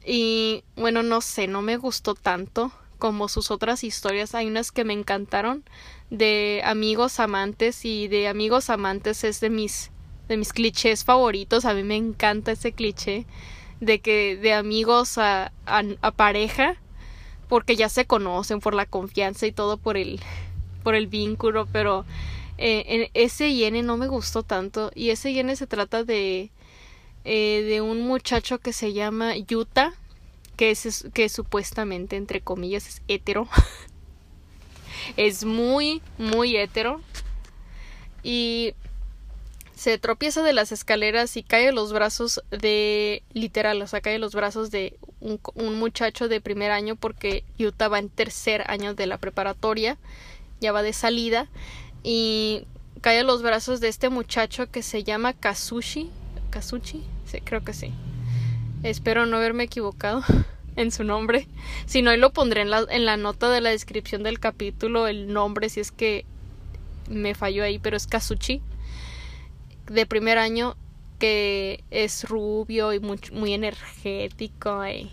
Y 0.09 0.63
bueno, 0.77 1.03
no 1.03 1.19
sé, 1.19 1.47
no 1.47 1.61
me 1.61 1.75
gustó 1.75 2.15
tanto 2.15 2.71
como 2.97 3.27
sus 3.27 3.51
otras 3.51 3.83
historias. 3.83 4.35
Hay 4.35 4.47
unas 4.47 4.71
que 4.71 4.85
me 4.85 4.93
encantaron 4.93 5.65
de 6.09 6.61
amigos 6.63 7.19
amantes 7.19 7.83
y 7.83 8.07
de 8.07 8.29
amigos 8.29 8.69
amantes 8.69 9.25
es 9.25 9.41
de 9.41 9.49
mis 9.49 9.91
de 10.29 10.37
mis 10.37 10.53
clichés 10.53 11.03
favoritos. 11.03 11.65
A 11.65 11.73
mí 11.73 11.83
me 11.83 11.97
encanta 11.97 12.53
ese 12.53 12.71
cliché 12.71 13.25
de 13.81 13.99
que 13.99 14.37
de 14.37 14.53
amigos 14.53 15.17
a, 15.17 15.51
a, 15.65 15.83
a 16.01 16.11
pareja 16.11 16.77
porque 17.49 17.75
ya 17.75 17.89
se 17.89 18.05
conocen 18.05 18.61
por 18.61 18.73
la 18.73 18.85
confianza 18.85 19.45
y 19.45 19.51
todo 19.51 19.75
por 19.75 19.97
el 19.97 20.21
por 20.83 20.95
el 20.95 21.07
vínculo, 21.07 21.67
pero 21.73 22.05
eh, 22.57 23.09
ese 23.13 23.67
N 23.67 23.83
no 23.83 23.97
me 23.97 24.07
gustó 24.07 24.43
tanto. 24.43 24.89
Y 24.95 25.09
ese 25.09 25.37
N 25.37 25.53
se 25.53 25.67
trata 25.67 26.05
de, 26.05 26.49
eh, 27.27 27.63
de 27.63 27.81
un 27.81 28.01
muchacho 28.01 28.59
que 28.59 28.73
se 28.73 28.93
llama 28.93 29.35
Yuta, 29.35 29.93
que 30.55 30.71
es 30.71 31.07
que 31.13 31.29
supuestamente, 31.29 32.15
entre 32.15 32.41
comillas, 32.41 32.87
es 32.87 33.01
hetero. 33.07 33.47
es 35.17 35.45
muy, 35.45 36.01
muy 36.17 36.55
hetero. 36.55 37.01
Y 38.23 38.73
se 39.75 39.97
tropieza 39.99 40.41
de 40.41 40.53
las 40.53 40.71
escaleras 40.71 41.37
y 41.37 41.43
cae 41.43 41.69
a 41.69 41.71
los 41.71 41.93
brazos 41.93 42.41
de 42.49 43.21
literal, 43.33 43.81
o 43.81 43.87
sea, 43.87 44.01
cae 44.01 44.15
a 44.15 44.19
los 44.19 44.33
brazos 44.33 44.71
de 44.71 44.97
un, 45.19 45.39
un, 45.53 45.77
muchacho 45.77 46.27
de 46.27 46.41
primer 46.41 46.71
año 46.71 46.95
porque 46.95 47.43
Yuta 47.59 47.87
va 47.87 47.99
en 47.99 48.09
tercer 48.09 48.63
año 48.71 48.95
de 48.95 49.05
la 49.05 49.17
preparatoria 49.17 49.97
ya 50.59 50.71
va 50.71 50.81
de 50.81 50.93
salida 50.93 51.47
y 52.03 52.65
cae 53.01 53.19
a 53.19 53.23
los 53.23 53.41
brazos 53.41 53.79
de 53.79 53.89
este 53.89 54.09
muchacho 54.09 54.69
que 54.69 54.81
se 54.81 55.03
llama 55.03 55.33
Kazushi. 55.33 56.09
¿Kazuchi? 56.49 57.03
Sí, 57.25 57.41
creo 57.41 57.63
que 57.63 57.73
sí. 57.73 57.93
Espero 58.83 59.25
no 59.25 59.37
haberme 59.37 59.63
equivocado 59.63 60.23
en 60.75 60.91
su 60.91 61.03
nombre. 61.03 61.47
Si 61.85 62.01
no, 62.01 62.11
ahí 62.11 62.17
lo 62.17 62.33
pondré 62.33 62.61
en 62.61 62.69
la, 62.69 62.85
en 62.89 63.05
la 63.05 63.17
nota 63.17 63.49
de 63.49 63.61
la 63.61 63.69
descripción 63.69 64.23
del 64.23 64.39
capítulo, 64.39 65.07
el 65.07 65.33
nombre, 65.33 65.69
si 65.69 65.79
es 65.79 65.91
que 65.91 66.25
me 67.09 67.35
falló 67.35 67.63
ahí, 67.63 67.79
pero 67.79 67.97
es 67.97 68.07
Kazuchi. 68.07 68.61
De 69.87 70.05
primer 70.05 70.37
año, 70.37 70.75
que 71.19 71.83
es 71.91 72.27
rubio 72.27 72.93
y 72.93 72.99
muy, 72.99 73.53
energético. 73.53 74.85
Y 74.87 75.11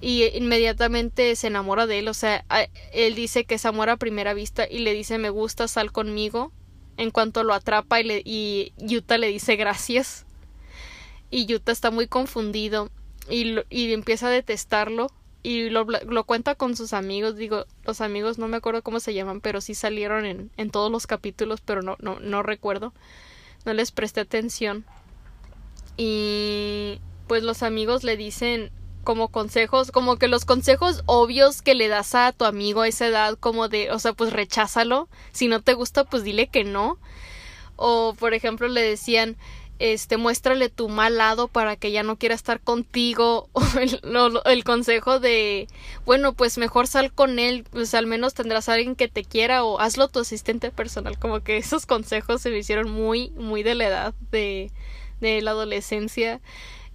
y 0.00 0.24
inmediatamente 0.36 1.34
se 1.34 1.46
enamora 1.46 1.86
de 1.86 2.00
él, 2.00 2.08
o 2.08 2.14
sea, 2.14 2.44
él 2.92 3.14
dice 3.14 3.46
que 3.46 3.54
es 3.54 3.64
amor 3.64 3.88
a 3.88 3.96
primera 3.96 4.34
vista 4.34 4.66
y 4.70 4.80
le 4.80 4.92
dice 4.92 5.16
me 5.16 5.30
gusta, 5.30 5.66
sal 5.66 5.92
conmigo. 5.92 6.52
En 6.96 7.10
cuanto 7.10 7.42
lo 7.44 7.54
atrapa 7.54 8.00
y, 8.00 8.04
le, 8.04 8.22
y 8.24 8.72
Yuta 8.78 9.18
le 9.18 9.28
dice 9.28 9.56
gracias. 9.56 10.26
Y 11.30 11.46
Yuta 11.46 11.72
está 11.72 11.90
muy 11.90 12.06
confundido 12.06 12.90
y, 13.28 13.56
y 13.70 13.92
empieza 13.92 14.28
a 14.28 14.30
detestarlo 14.30 15.10
y 15.44 15.68
lo, 15.68 15.84
lo, 15.84 16.24
cuenta 16.24 16.54
con 16.54 16.74
sus 16.74 16.94
amigos, 16.94 17.36
digo, 17.36 17.66
los 17.84 18.00
amigos 18.00 18.38
no 18.38 18.48
me 18.48 18.56
acuerdo 18.56 18.82
cómo 18.82 18.98
se 18.98 19.12
llaman, 19.12 19.42
pero 19.42 19.60
sí 19.60 19.74
salieron 19.74 20.24
en, 20.24 20.50
en 20.56 20.70
todos 20.70 20.90
los 20.90 21.06
capítulos, 21.06 21.60
pero 21.60 21.82
no, 21.82 21.96
no, 22.00 22.18
no 22.18 22.42
recuerdo, 22.42 22.94
no 23.66 23.74
les 23.74 23.92
presté 23.92 24.20
atención. 24.20 24.86
Y 25.98 26.98
pues 27.28 27.42
los 27.42 27.62
amigos 27.62 28.04
le 28.04 28.16
dicen 28.16 28.70
como 29.04 29.28
consejos, 29.28 29.90
como 29.90 30.16
que 30.16 30.28
los 30.28 30.44
consejos 30.44 31.02
obvios 31.06 31.62
que 31.62 31.74
le 31.74 31.88
das 31.88 32.14
a 32.14 32.32
tu 32.32 32.44
amigo 32.44 32.82
a 32.82 32.88
esa 32.88 33.06
edad, 33.06 33.38
como 33.38 33.68
de, 33.68 33.90
o 33.90 33.98
sea, 33.98 34.12
pues 34.12 34.32
recházalo, 34.32 35.08
si 35.32 35.48
no 35.48 35.62
te 35.62 35.74
gusta, 35.74 36.04
pues 36.04 36.24
dile 36.24 36.48
que 36.48 36.64
no. 36.64 36.98
O, 37.76 38.14
por 38.18 38.34
ejemplo, 38.34 38.68
le 38.68 38.82
decían, 38.82 39.36
este, 39.78 40.16
muéstrale 40.16 40.68
tu 40.68 40.88
mal 40.88 41.18
lado 41.18 41.48
para 41.48 41.76
que 41.76 41.90
ya 41.90 42.02
no 42.02 42.16
quiera 42.16 42.34
estar 42.34 42.60
contigo. 42.60 43.48
O 44.14 44.48
el, 44.48 44.64
consejo 44.64 45.18
de, 45.20 45.68
bueno, 46.06 46.32
pues 46.34 46.58
mejor 46.58 46.86
sal 46.86 47.12
con 47.12 47.38
él, 47.38 47.64
pues 47.70 47.94
al 47.94 48.06
menos 48.06 48.34
tendrás 48.34 48.68
a 48.68 48.74
alguien 48.74 48.94
que 48.94 49.08
te 49.08 49.24
quiera 49.24 49.64
o 49.64 49.80
hazlo 49.80 50.08
tu 50.08 50.20
asistente 50.20 50.70
personal. 50.70 51.18
Como 51.18 51.40
que 51.40 51.56
esos 51.56 51.86
consejos 51.86 52.40
se 52.42 52.50
me 52.50 52.58
hicieron 52.58 52.90
muy, 52.90 53.30
muy 53.30 53.62
de 53.62 53.74
la 53.74 53.86
edad 53.86 54.14
de, 54.30 54.70
de 55.20 55.42
la 55.42 55.52
adolescencia. 55.52 56.40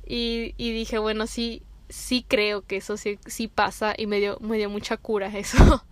Y, 0.08 0.54
y 0.58 0.72
dije, 0.72 0.98
bueno, 0.98 1.28
sí, 1.28 1.62
sí 1.90 2.26
creo 2.28 2.62
que 2.62 2.78
eso 2.78 2.98
sí, 2.98 3.20
sí 3.26 3.48
pasa 3.48 3.94
y 3.98 4.08
me 4.08 4.20
dio, 4.20 4.38
me 4.40 4.58
dio 4.58 4.70
mucha 4.70 4.98
cura 4.98 5.28
eso. 5.38 5.84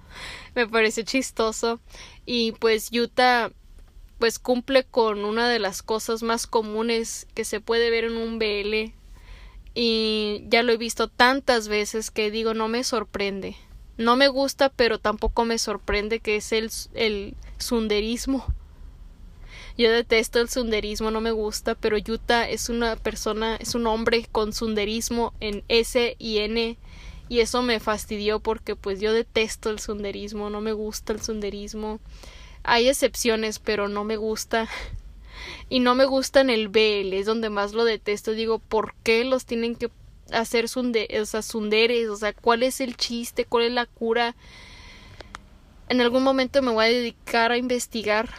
me 0.56 0.68
pareció 0.68 1.04
chistoso. 1.04 1.80
Y 2.26 2.54
pues 2.54 2.92
Yuta 2.92 3.52
pues 4.20 4.40
cumple 4.40 4.84
con 4.84 5.26
una 5.26 5.48
de 5.50 5.60
las 5.60 5.84
cosas 5.84 6.24
más 6.24 6.48
comunes 6.48 7.28
que 7.36 7.46
se 7.46 7.60
puede 7.60 7.90
ver 7.92 8.06
en 8.06 8.18
un 8.18 8.40
BL 8.40 8.94
y 9.76 10.44
ya 10.48 10.64
lo 10.64 10.72
he 10.72 10.78
visto 10.78 11.08
tantas 11.08 11.68
veces 11.68 12.10
que 12.10 12.32
digo 12.32 12.56
no 12.56 12.68
me 12.68 12.84
sorprende. 12.84 13.56
No 13.98 14.16
me 14.16 14.28
gusta, 14.28 14.70
pero 14.70 15.00
tampoco 15.00 15.46
me 15.46 15.58
sorprende 15.58 16.20
que 16.20 16.36
es 16.36 16.52
el, 16.52 16.72
el 16.94 17.36
sunderismo. 17.58 18.46
Yo 19.78 19.92
detesto 19.92 20.40
el 20.40 20.50
sunderismo, 20.50 21.12
no 21.12 21.22
me 21.22 21.32
gusta, 21.32 21.76
pero 21.76 21.98
Yuta 21.98 22.50
es 22.50 22.70
una 22.70 22.96
persona, 22.96 23.58
es 23.58 23.76
un 23.76 23.86
hombre 23.86 24.28
con 24.32 24.52
sunderismo 24.52 25.34
en 25.40 25.63
S 25.68 26.16
y 26.18 26.40
N 26.40 26.78
y 27.30 27.40
eso 27.42 27.62
me 27.62 27.80
fastidió 27.80 28.40
porque 28.40 28.76
pues 28.76 29.00
yo 29.00 29.13
detesto 29.13 29.70
el 29.70 29.80
sunderismo, 29.80 30.50
no 30.50 30.62
me 30.62 30.74
gusta 30.74 31.13
el 31.13 31.22
sunderismo. 31.22 32.00
Hay 32.63 32.88
excepciones, 32.88 33.60
pero 33.60 33.88
no 33.88 34.04
me 34.04 34.18
gusta. 34.18 34.68
Y 35.70 35.82
no 35.82 35.96
me 35.96 36.06
gusta 36.06 36.42
en 36.42 36.50
el 36.50 36.68
BL, 36.68 37.13
es 37.13 37.26
donde 37.26 37.50
más 37.50 37.74
lo 37.74 37.86
detesto. 37.86 38.32
Digo, 38.32 38.58
¿por 38.58 38.96
qué 39.04 39.24
los 39.24 39.46
tienen 39.46 39.76
que 39.76 39.92
hacer 40.32 40.68
sunde 40.68 41.08
o 41.22 41.26
sea, 41.26 41.42
sunderes? 41.42 42.10
O 42.10 42.16
sea, 42.18 42.34
¿cuál 42.34 42.63
es 42.63 42.82
el 42.82 42.98
chiste? 42.98 43.46
¿Cuál 43.46 43.66
es 43.66 43.72
la 43.72 43.86
cura? 43.86 44.36
En 45.90 46.02
algún 46.02 46.24
momento 46.24 46.62
me 46.62 46.72
voy 46.72 46.86
a 46.86 46.90
dedicar 46.90 47.52
a 47.52 47.58
investigar 47.58 48.30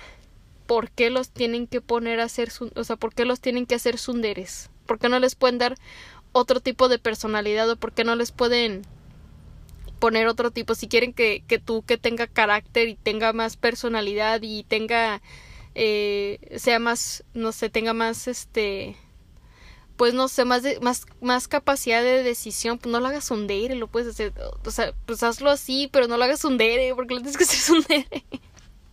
por 0.68 0.90
qué 0.90 1.08
los 1.08 1.30
tienen 1.30 1.66
que 1.66 1.80
poner 1.80 2.20
a 2.20 2.24
hacer, 2.24 2.50
o 2.74 2.84
sea, 2.84 2.96
por 2.96 3.14
qué 3.14 3.24
los 3.24 3.40
tienen 3.40 3.64
que 3.64 3.74
hacer 3.74 3.96
sunderes, 3.96 4.68
por 4.84 4.98
qué 4.98 5.08
no 5.08 5.18
les 5.18 5.34
pueden 5.34 5.56
dar 5.56 5.76
otro 6.32 6.60
tipo 6.60 6.90
de 6.90 6.98
personalidad 6.98 7.70
o 7.70 7.76
por 7.76 7.94
qué 7.94 8.04
no 8.04 8.14
les 8.16 8.32
pueden 8.32 8.82
poner 9.98 10.26
otro 10.26 10.50
tipo, 10.50 10.74
si 10.74 10.86
quieren 10.86 11.14
que, 11.14 11.42
que 11.48 11.58
tú 11.58 11.84
que 11.86 11.96
tenga 11.96 12.26
carácter 12.26 12.86
y 12.86 12.96
tenga 12.96 13.32
más 13.32 13.56
personalidad 13.56 14.40
y 14.42 14.62
tenga, 14.64 15.22
eh, 15.74 16.38
sea 16.56 16.78
más, 16.78 17.24
no 17.32 17.52
sé, 17.52 17.70
tenga 17.70 17.94
más, 17.94 18.28
este, 18.28 18.94
pues 19.96 20.12
no 20.12 20.28
sé, 20.28 20.44
más, 20.44 20.62
de, 20.62 20.78
más, 20.80 21.06
más 21.22 21.48
capacidad 21.48 22.02
de 22.02 22.22
decisión, 22.22 22.76
pues 22.76 22.92
no 22.92 23.00
lo 23.00 23.06
hagas 23.06 23.24
sundere, 23.24 23.74
lo 23.74 23.86
puedes 23.86 24.10
hacer, 24.10 24.34
o 24.62 24.70
sea, 24.70 24.92
pues 25.06 25.22
hazlo 25.22 25.48
así, 25.48 25.88
pero 25.90 26.08
no 26.08 26.18
lo 26.18 26.24
hagas 26.24 26.40
sundere, 26.40 26.94
porque 26.94 27.14
lo 27.14 27.20
tienes 27.22 27.38
que 27.38 27.44
hacer 27.44 27.58
sundere. 27.58 28.24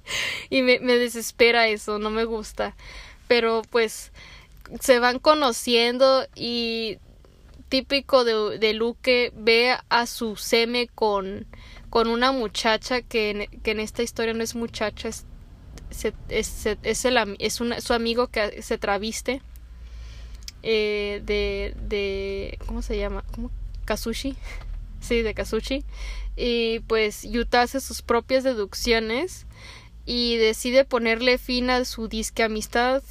y 0.49 0.61
me, 0.61 0.79
desespera 0.79 1.67
eso, 1.67 1.99
no 1.99 2.09
me 2.09 2.25
gusta. 2.25 2.75
Pero 3.27 3.61
pues 3.69 4.11
se 4.79 4.99
van 4.99 5.19
conociendo 5.19 6.27
y 6.35 6.97
típico 7.69 8.23
de, 8.23 8.57
de 8.59 8.73
Luke 8.73 9.31
ve 9.35 9.75
a 9.89 10.05
su 10.05 10.35
seme 10.35 10.87
con, 10.87 11.45
con 11.89 12.07
una 12.07 12.31
muchacha 12.31 13.01
que 13.01 13.29
en, 13.31 13.61
que 13.61 13.71
en 13.71 13.79
esta 13.79 14.03
historia 14.03 14.33
no 14.33 14.43
es 14.43 14.55
muchacha, 14.55 15.09
es, 15.09 15.25
es, 16.29 16.65
es, 16.65 17.05
es 17.39 17.61
una, 17.61 17.81
su 17.81 17.93
amigo 17.93 18.27
que 18.27 18.61
se 18.61 18.77
traviste 18.77 19.41
eh, 20.67 21.21
de, 21.23 21.75
de, 21.87 22.57
¿cómo 22.65 22.81
se 22.81 22.97
llama? 22.97 23.23
¿Cómo? 23.33 23.51
Kazushi. 23.85 24.35
Sí, 24.99 25.21
de 25.21 25.35
Kazushi. 25.35 25.85
Y 26.35 26.79
pues 26.81 27.21
Yuta 27.21 27.61
hace 27.61 27.79
sus 27.79 28.01
propias 28.01 28.43
deducciones 28.43 29.45
y 30.05 30.37
decide 30.37 30.85
ponerle 30.85 31.37
fin 31.37 31.69
a 31.69 31.83
su 31.85 32.07
disque 32.07 32.43
amistad 32.43 33.03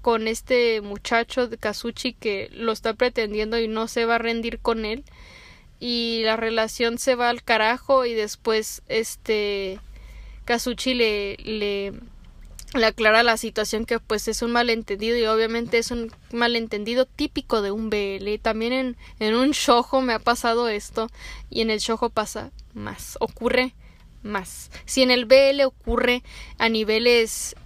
con 0.00 0.28
este 0.28 0.80
muchacho 0.80 1.48
de 1.48 1.58
Kazuchi 1.58 2.14
que 2.14 2.48
lo 2.52 2.72
está 2.72 2.94
pretendiendo 2.94 3.58
y 3.58 3.68
no 3.68 3.88
se 3.88 4.04
va 4.04 4.16
a 4.16 4.18
rendir 4.18 4.58
con 4.58 4.84
él 4.84 5.04
y 5.80 6.22
la 6.24 6.36
relación 6.36 6.98
se 6.98 7.14
va 7.14 7.28
al 7.28 7.42
carajo 7.42 8.06
y 8.06 8.14
después 8.14 8.82
este 8.88 9.78
Kazuchi 10.44 10.94
le, 10.94 11.36
le 11.36 11.92
le 12.74 12.84
aclara 12.84 13.22
la 13.22 13.36
situación 13.36 13.86
que 13.86 13.98
pues 13.98 14.28
es 14.28 14.42
un 14.42 14.52
malentendido 14.52 15.16
y 15.16 15.24
obviamente 15.24 15.78
es 15.78 15.90
un 15.90 16.12
malentendido 16.32 17.06
típico 17.06 17.62
de 17.62 17.70
un 17.70 17.88
BL. 17.88 18.38
También 18.42 18.72
en, 18.72 18.96
en 19.20 19.34
un 19.34 19.52
shojo 19.52 20.02
me 20.02 20.12
ha 20.12 20.18
pasado 20.18 20.68
esto 20.68 21.08
y 21.48 21.62
en 21.62 21.70
el 21.70 21.78
shojo 21.78 22.10
pasa 22.10 22.50
más, 22.74 23.16
ocurre 23.20 23.74
más. 24.22 24.70
Si 24.84 25.02
en 25.02 25.10
el 25.10 25.24
BL 25.24 25.62
ocurre 25.64 26.22
a 26.58 26.68
niveles 26.68 27.56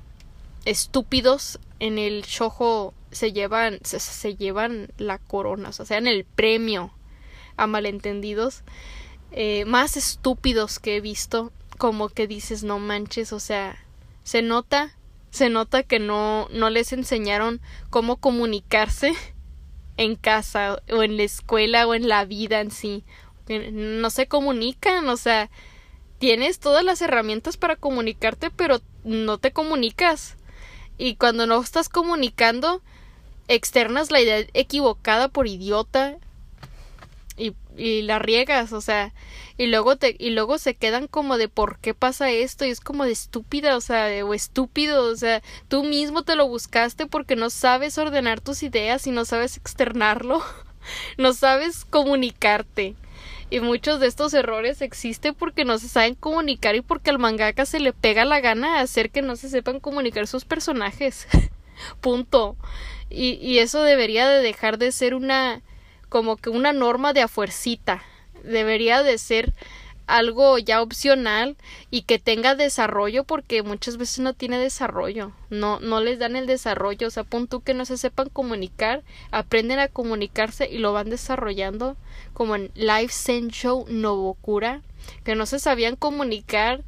estúpidos, 0.65 1.59
en 1.81 1.99
el 1.99 2.23
shojo 2.23 2.95
se 3.11 3.33
llevan, 3.33 3.81
se, 3.83 4.37
llevan 4.37 4.93
la 4.97 5.19
corona, 5.19 5.69
o 5.69 5.73
sea, 5.73 5.99
en 5.99 6.07
el 6.07 6.25
premio 6.25 6.93
a 7.57 7.67
malentendidos 7.67 8.63
eh, 9.33 9.65
más 9.67 9.97
estúpidos 9.97 10.79
que 10.79 10.97
he 10.97 11.01
visto, 11.01 11.53
como 11.79 12.09
que 12.09 12.27
dices, 12.27 12.65
no 12.65 12.79
manches, 12.79 13.33
o 13.33 13.41
sea, 13.41 13.85
se 14.25 14.43
nota, 14.43 14.97
se 15.31 15.49
nota 15.49 15.83
que 15.83 15.99
no, 15.99 16.49
no 16.53 16.71
les 16.71 16.93
enseñaron 16.93 17.61
cómo 17.91 18.17
comunicarse 18.17 19.15
en 19.97 20.17
casa 20.17 20.83
o 20.91 21.03
en 21.03 21.17
la 21.17 21.25
escuela 21.25 21.87
o 21.87 21.95
en 21.95 22.09
la 22.09 22.25
vida 22.25 22.61
en 22.61 22.71
sí. 22.71 23.05
No 23.49 24.11
se 24.11 24.29
comunican, 24.29 25.09
o 25.09 25.17
sea, 25.17 25.51
tienes 26.23 26.61
todas 26.61 26.85
las 26.85 27.03
herramientas 27.03 27.57
para 27.57 27.75
comunicarte, 27.75 28.53
pero 28.53 28.81
no 29.03 29.39
te 29.39 29.51
comunicas. 29.51 30.37
Y 30.97 31.17
cuando 31.17 31.49
no 31.49 31.61
estás 31.61 31.89
comunicando, 31.89 32.81
externas 33.49 34.13
la 34.13 34.21
idea 34.21 34.47
equivocada 34.55 35.27
por 35.27 35.49
idiota 35.49 36.19
y, 37.37 37.55
la 38.03 38.21
riegas, 38.21 38.73
o 38.73 38.81
sea, 38.81 39.13
y 39.59 39.67
luego 39.67 39.97
te 39.97 40.15
y 40.17 40.31
luego 40.31 40.59
se 40.59 40.75
quedan 40.75 41.09
como 41.09 41.39
de 41.39 41.49
por 41.49 41.81
qué 41.81 41.93
pasa 41.93 42.31
esto 42.31 42.65
y 42.65 42.71
es 42.71 42.79
como 42.79 43.05
de 43.05 43.11
estúpida, 43.11 43.77
o 43.77 43.81
sea, 43.81 44.25
o 44.25 44.33
estúpido, 44.33 45.07
o 45.07 45.17
sea, 45.17 45.43
tú 45.67 45.83
mismo 45.83 46.23
te 46.23 46.37
lo 46.37 46.47
buscaste 46.47 47.07
porque 47.07 47.35
no 47.35 47.51
sabes 47.51 47.99
ordenar 47.99 48.41
tus 48.41 48.63
ideas 48.63 49.09
y 49.09 49.11
no 49.11 49.25
sabes 49.25 49.57
externarlo, 49.57 50.41
no 51.19 51.33
sabes 51.33 51.85
comunicarte. 51.85 52.95
Y 53.53 53.61
muchos 53.61 54.01
de 54.01 54.07
estos 54.07 54.33
errores 54.33 54.81
existen 54.81 55.35
porque 55.35 55.67
no 55.67 55.79
se 55.79 55.87
saben 55.87 56.15
comunicar 56.15 56.75
y 56.75 56.81
porque 56.81 57.11
al 57.11 57.19
mangaka 57.19 57.67
se 57.67 57.81
le 57.81 57.93
pega 57.93 58.25
la 58.25 58.41
gana 58.41 58.77
de 58.77 58.81
hacer 58.81 59.11
que 59.11 59.21
no 59.21 59.37
se 59.37 59.51
sepan 59.51 59.79
comunicar 59.79 60.27
sus 60.27 60.47
personajes. 60.47 61.27
Punto. 62.01 62.57
Y, 63.11 63.33
y 63.35 63.59
eso 63.59 63.83
debería 63.83 64.27
de 64.27 64.41
dejar 64.41 64.79
de 64.79 64.91
ser 64.91 65.15
una 65.15 65.61
como 66.09 66.39
que 66.39 66.49
una 66.49 66.73
norma 66.73 67.13
de 67.13 67.21
afuercita. 67.21 68.03
Debería 68.43 69.03
de 69.03 69.19
ser 69.19 69.53
algo 70.07 70.59
ya 70.59 70.83
opcional 70.83 71.57
y 71.91 72.03
que 72.03 72.19
tenga 72.19 72.55
desarrollo 72.55 73.25
porque 73.25 73.63
muchas 73.63 73.97
veces 73.97 74.21
no 74.21 74.35
tiene 74.35 74.59
desarrollo, 74.59 75.33
no, 75.51 75.81
no 75.81 76.01
les 76.01 76.19
dan 76.19 76.37
el 76.37 76.47
desarrollo, 76.47 77.09
o 77.09 77.11
sea, 77.11 77.25
pon 77.25 77.47
tú 77.47 77.61
que 77.61 77.75
no 77.75 77.85
se 77.85 77.97
sepan 77.97 78.29
comunicar, 78.29 79.03
aprenden 79.31 79.79
a 79.79 79.89
comunicarse 79.89 80.69
y 80.71 80.79
lo 80.79 80.93
van 80.93 81.11
desarrollando 81.11 81.97
como 82.33 82.57
en 82.57 82.71
Live 82.75 83.11
Show 83.51 83.87
Novokura, 83.89 84.83
que 85.25 85.35
no 85.35 85.47
se 85.47 85.59
sabían 85.59 85.97
comunicar 85.97 86.83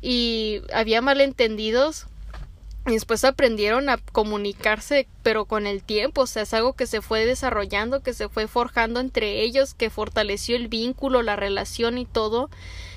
y 0.00 0.62
había 0.72 1.00
malentendidos 1.00 2.06
y 2.86 2.92
después 2.92 3.24
aprendieron 3.24 3.88
a 3.88 3.96
comunicarse, 3.96 5.08
pero 5.22 5.46
con 5.46 5.66
el 5.66 5.82
tiempo, 5.82 6.22
o 6.22 6.26
sea, 6.26 6.42
es 6.42 6.52
algo 6.52 6.74
que 6.74 6.86
se 6.86 7.00
fue 7.00 7.24
desarrollando, 7.24 8.02
que 8.02 8.12
se 8.12 8.28
fue 8.28 8.46
forjando 8.46 9.00
entre 9.00 9.40
ellos, 9.40 9.72
que 9.72 9.88
fortaleció 9.88 10.54
el 10.56 10.68
vínculo, 10.68 11.22
la 11.22 11.36
relación 11.36 11.96
y 11.96 12.04
todo. 12.04 12.50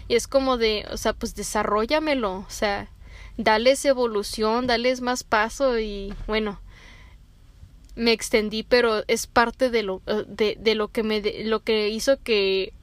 Y 0.09 0.15
es 0.15 0.27
como 0.27 0.57
de, 0.57 0.85
o 0.91 0.97
sea, 0.97 1.13
pues 1.13 1.35
desarrollamelo, 1.35 2.33
o 2.33 2.49
sea, 2.49 2.89
dales 3.37 3.85
evolución, 3.85 4.67
dales 4.67 4.99
más 4.99 5.23
paso 5.23 5.79
y 5.79 6.13
bueno, 6.27 6.59
me 7.95 8.11
extendí, 8.11 8.63
pero 8.63 9.03
es 9.07 9.25
parte 9.25 9.69
de 9.69 9.83
lo, 9.83 10.01
eh, 10.05 10.25
de, 10.27 10.57
de 10.59 10.75
lo 10.75 10.89
que 10.89 11.03
me, 11.03 11.21
de, 11.21 11.45
lo 11.45 11.61
que 11.61 11.89
hizo 11.89 12.21
que, 12.21 12.73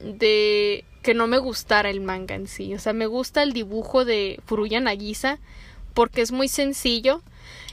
de, 0.00 0.84
que 1.02 1.14
no 1.14 1.26
me 1.28 1.38
gustara 1.38 1.90
el 1.90 2.00
manga 2.00 2.34
en 2.34 2.48
sí. 2.48 2.74
O 2.74 2.78
sea, 2.78 2.92
me 2.92 3.06
gusta 3.06 3.42
el 3.42 3.52
dibujo 3.52 4.04
de 4.04 4.40
Furuya 4.46 4.80
Nagisa, 4.80 5.38
porque 5.98 6.22
es 6.22 6.30
muy 6.30 6.46
sencillo. 6.46 7.22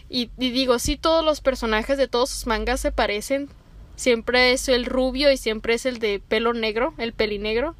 Y, 0.09 0.31
digo, 0.37 0.79
sí, 0.79 0.97
todos 0.97 1.23
los 1.23 1.41
personajes 1.41 1.95
de 1.99 2.07
todos 2.07 2.31
sus 2.31 2.47
mangas 2.47 2.79
se 2.79 2.91
parecen. 2.91 3.49
Siempre 3.97 4.51
es 4.51 4.67
el 4.67 4.85
rubio 4.85 5.31
y 5.31 5.37
siempre 5.37 5.75
es 5.75 5.85
el 5.85 5.99
de 5.99 6.19
pelo 6.27 6.55
negro, 6.55 6.95
el 6.97 7.13
pelinegro. 7.13 7.75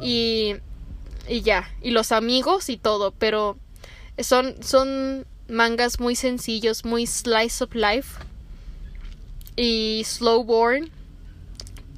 Y, 0.00 0.54
y 1.28 1.42
ya, 1.42 1.70
y 1.82 1.90
los 1.90 2.10
amigos 2.10 2.70
y 2.70 2.78
todo, 2.78 3.10
pero 3.10 3.58
son, 4.18 4.54
son 4.62 5.26
mangas 5.46 6.00
muy 6.00 6.16
sencillos, 6.16 6.86
muy 6.86 7.06
slice 7.06 7.62
of 7.62 7.74
life 7.74 8.18
y 9.56 10.04
slow 10.06 10.42
born 10.42 10.90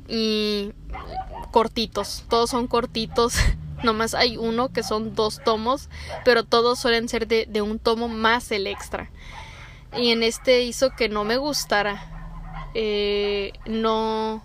y 0.09 0.73
cortitos, 1.53 2.25
todos 2.29 2.51
son 2.51 2.67
cortitos. 2.67 3.35
Nomás 3.83 4.15
hay 4.15 4.37
uno 4.37 4.73
que 4.73 4.83
son 4.83 5.15
dos 5.15 5.41
tomos, 5.45 5.89
pero 6.25 6.45
todos 6.45 6.79
suelen 6.79 7.09
ser 7.09 7.27
de, 7.27 7.47
de 7.47 7.63
un 7.63 7.79
tomo 7.79 8.09
más 8.09 8.51
el 8.51 8.67
extra. 8.67 9.11
Y 9.97 10.11
en 10.11 10.23
este 10.23 10.63
hizo 10.63 10.91
que 10.91 11.09
no 11.09 11.25
me 11.25 11.37
gustara. 11.37 12.03
Eh, 12.75 13.53
no, 13.67 14.45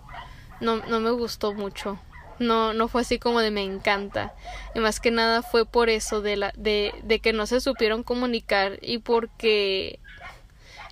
no, 0.61 0.77
no 0.77 0.99
me 0.99 1.11
gustó 1.11 1.53
mucho. 1.53 1.99
No, 2.39 2.73
no 2.73 2.87
fue 2.87 3.01
así 3.01 3.19
como 3.19 3.39
de 3.39 3.51
me 3.51 3.63
encanta. 3.63 4.33
Y 4.75 4.79
más 4.79 4.99
que 4.99 5.11
nada 5.11 5.41
fue 5.41 5.65
por 5.65 5.89
eso 5.89 6.21
de 6.21 6.37
la, 6.37 6.53
de, 6.55 6.93
de 7.03 7.19
que 7.19 7.33
no 7.33 7.45
se 7.45 7.61
supieron 7.61 8.03
comunicar 8.03 8.79
y 8.81 8.99
porque 8.99 9.99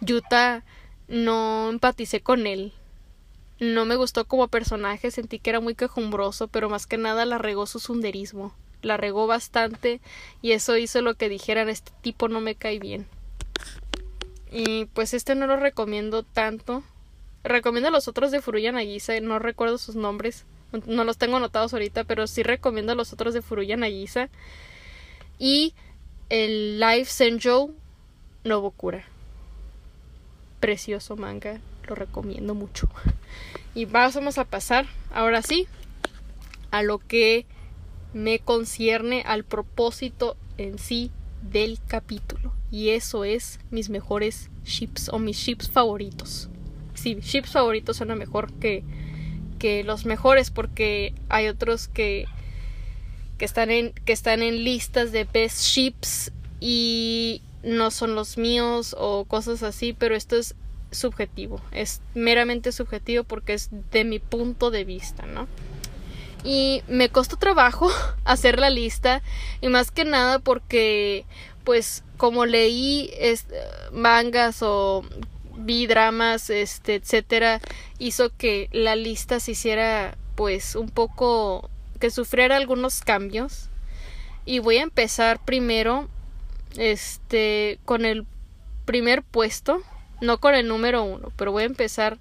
Yuta 0.01 0.63
no 1.07 1.69
empaticé 1.69 2.21
con 2.21 2.47
él 2.47 2.73
no 3.61 3.85
me 3.85 3.95
gustó 3.95 4.25
como 4.25 4.47
personaje, 4.47 5.11
sentí 5.11 5.37
que 5.37 5.51
era 5.51 5.59
muy 5.59 5.75
quejumbroso, 5.75 6.47
pero 6.47 6.67
más 6.67 6.87
que 6.87 6.97
nada 6.97 7.25
la 7.25 7.37
regó 7.37 7.67
su 7.67 7.79
sunderismo. 7.79 8.55
La 8.81 8.97
regó 8.97 9.27
bastante 9.27 10.01
y 10.41 10.53
eso 10.53 10.77
hizo 10.77 11.03
lo 11.03 11.13
que 11.13 11.29
dijeran 11.29 11.69
este 11.69 11.91
tipo 12.01 12.27
no 12.27 12.41
me 12.41 12.55
cae 12.55 12.79
bien. 12.79 13.05
Y 14.51 14.85
pues 14.85 15.13
este 15.13 15.35
no 15.35 15.45
lo 15.45 15.57
recomiendo 15.57 16.23
tanto. 16.23 16.81
Recomiendo 17.43 17.91
los 17.91 18.07
otros 18.07 18.31
de 18.31 18.41
Furuya 18.41 18.71
Nagisa, 18.71 19.19
no 19.19 19.37
recuerdo 19.37 19.77
sus 19.77 19.95
nombres, 19.95 20.45
no 20.87 21.03
los 21.03 21.19
tengo 21.19 21.37
anotados 21.37 21.71
ahorita, 21.73 22.03
pero 22.05 22.25
sí 22.25 22.41
recomiendo 22.41 22.95
los 22.95 23.13
otros 23.13 23.35
de 23.35 23.43
Furuya 23.43 23.77
Nagisa. 23.77 24.29
Y 25.37 25.75
el 26.29 26.79
Live 26.79 27.05
Senjou 27.05 27.75
Nobokura. 28.43 29.05
Precioso 30.59 31.15
manga, 31.15 31.61
recomiendo 31.95 32.55
mucho. 32.55 32.89
Y 33.73 33.85
vamos 33.85 34.37
a 34.37 34.43
pasar, 34.43 34.85
ahora 35.13 35.41
sí, 35.41 35.65
a 36.71 36.83
lo 36.83 36.99
que 36.99 37.45
me 38.13 38.39
concierne 38.39 39.23
al 39.25 39.45
propósito 39.45 40.35
en 40.57 40.77
sí 40.77 41.09
del 41.41 41.79
capítulo. 41.87 42.53
Y 42.69 42.89
eso 42.89 43.23
es 43.23 43.59
mis 43.69 43.89
mejores 43.89 44.49
chips 44.63 45.09
o 45.09 45.19
mis 45.19 45.37
chips 45.37 45.69
favoritos. 45.69 46.49
Sí, 46.93 47.17
chips 47.21 47.51
favoritos 47.51 47.97
suena 47.97 48.15
mejor 48.15 48.51
que, 48.53 48.83
que 49.59 49.83
los 49.83 50.05
mejores 50.05 50.51
porque 50.51 51.13
hay 51.29 51.47
otros 51.47 51.87
que, 51.87 52.25
que, 53.37 53.45
están 53.45 53.71
en, 53.71 53.93
que 54.05 54.13
están 54.13 54.41
en 54.41 54.63
listas 54.63 55.11
de 55.11 55.23
best 55.23 55.63
chips 55.63 56.31
y 56.59 57.41
no 57.63 57.91
son 57.91 58.15
los 58.15 58.37
míos 58.37 58.95
o 58.97 59.25
cosas 59.25 59.63
así, 59.63 59.93
pero 59.93 60.15
esto 60.15 60.35
es 60.35 60.55
subjetivo, 60.91 61.61
es 61.71 62.01
meramente 62.13 62.71
subjetivo 62.71 63.23
porque 63.23 63.53
es 63.53 63.69
de 63.91 64.03
mi 64.03 64.19
punto 64.19 64.71
de 64.71 64.83
vista, 64.83 65.25
¿no? 65.25 65.47
Y 66.43 66.83
me 66.87 67.09
costó 67.09 67.37
trabajo 67.37 67.89
hacer 68.25 68.59
la 68.59 68.69
lista 68.69 69.21
y 69.61 69.69
más 69.69 69.91
que 69.91 70.05
nada 70.05 70.39
porque 70.39 71.25
pues 71.63 72.03
como 72.17 72.45
leí 72.45 73.11
mangas 73.91 74.61
o 74.61 75.03
vi 75.55 75.87
dramas, 75.87 76.49
este, 76.49 76.95
etcétera, 76.95 77.61
hizo 77.99 78.35
que 78.35 78.69
la 78.71 78.95
lista 78.95 79.39
se 79.39 79.51
hiciera 79.51 80.17
pues 80.35 80.75
un 80.75 80.89
poco 80.89 81.69
que 81.99 82.09
sufriera 82.09 82.57
algunos 82.57 83.01
cambios. 83.01 83.69
Y 84.43 84.59
voy 84.59 84.77
a 84.77 84.83
empezar 84.83 85.43
primero 85.45 86.09
este 86.77 87.79
con 87.85 88.05
el 88.05 88.25
primer 88.85 89.23
puesto 89.23 89.81
no 90.21 90.39
con 90.39 90.55
el 90.55 90.67
número 90.67 91.03
uno, 91.03 91.31
pero 91.35 91.51
voy 91.51 91.63
a 91.63 91.67
empezar 91.67 92.19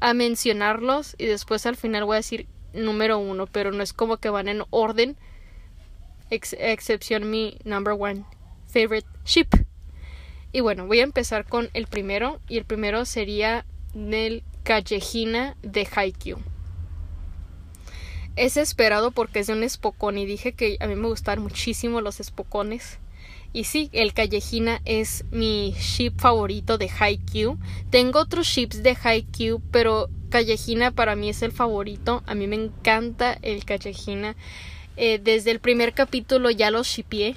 a 0.00 0.14
mencionarlos 0.14 1.16
y 1.18 1.26
después 1.26 1.66
al 1.66 1.76
final 1.76 2.04
voy 2.04 2.14
a 2.14 2.18
decir 2.18 2.46
número 2.72 3.18
uno, 3.18 3.46
pero 3.46 3.72
no 3.72 3.82
es 3.82 3.92
como 3.92 4.18
que 4.18 4.30
van 4.30 4.48
en 4.48 4.62
orden, 4.70 5.16
excepción 6.30 7.30
mi 7.30 7.58
number 7.64 7.94
one 7.98 8.24
favorite 8.66 9.08
ship. 9.24 9.48
Y 10.52 10.60
bueno, 10.60 10.86
voy 10.86 11.00
a 11.00 11.04
empezar 11.04 11.44
con 11.46 11.68
el 11.74 11.86
primero 11.86 12.40
y 12.48 12.58
el 12.58 12.64
primero 12.64 13.04
sería 13.04 13.66
Nel 13.94 14.44
Callejina 14.62 15.56
de 15.62 15.86
Haikyuu. 15.94 16.38
Es 18.36 18.56
esperado 18.56 19.10
porque 19.10 19.40
es 19.40 19.48
de 19.48 19.54
un 19.54 19.64
espocón 19.64 20.16
y 20.16 20.24
dije 20.24 20.52
que 20.52 20.76
a 20.80 20.86
mí 20.86 20.94
me 20.94 21.08
gustan 21.08 21.42
muchísimo 21.42 22.00
los 22.00 22.20
espocones 22.20 22.98
Y 23.52 23.64
sí, 23.64 23.88
el 23.92 24.12
Callejina 24.12 24.80
es 24.84 25.24
mi 25.30 25.74
ship 25.78 26.12
favorito 26.18 26.78
de 26.78 26.90
Haikyuu. 26.90 27.58
Tengo 27.90 28.20
otros 28.20 28.46
ships 28.46 28.82
de 28.82 28.96
Haikyuu, 29.02 29.60
pero 29.70 30.08
Callejina 30.28 30.90
para 30.90 31.16
mí 31.16 31.30
es 31.30 31.42
el 31.42 31.52
favorito. 31.52 32.22
A 32.26 32.34
mí 32.34 32.46
me 32.46 32.56
encanta 32.56 33.38
el 33.42 33.64
Callejina. 33.64 34.36
Eh, 34.96 35.18
desde 35.22 35.50
el 35.50 35.60
primer 35.60 35.94
capítulo 35.94 36.50
ya 36.50 36.70
los 36.70 36.88
shipié. 36.88 37.34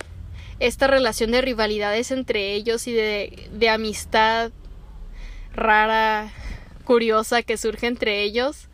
Esta 0.59 0.87
relación 0.87 1.31
de 1.31 1.41
rivalidades 1.41 2.11
entre 2.11 2.53
ellos 2.53 2.87
y 2.87 2.93
de, 2.93 3.49
de 3.53 3.69
amistad 3.69 4.51
rara, 5.53 6.31
curiosa 6.83 7.41
que 7.41 7.57
surge 7.57 7.87
entre 7.87 8.23
ellos 8.23 8.67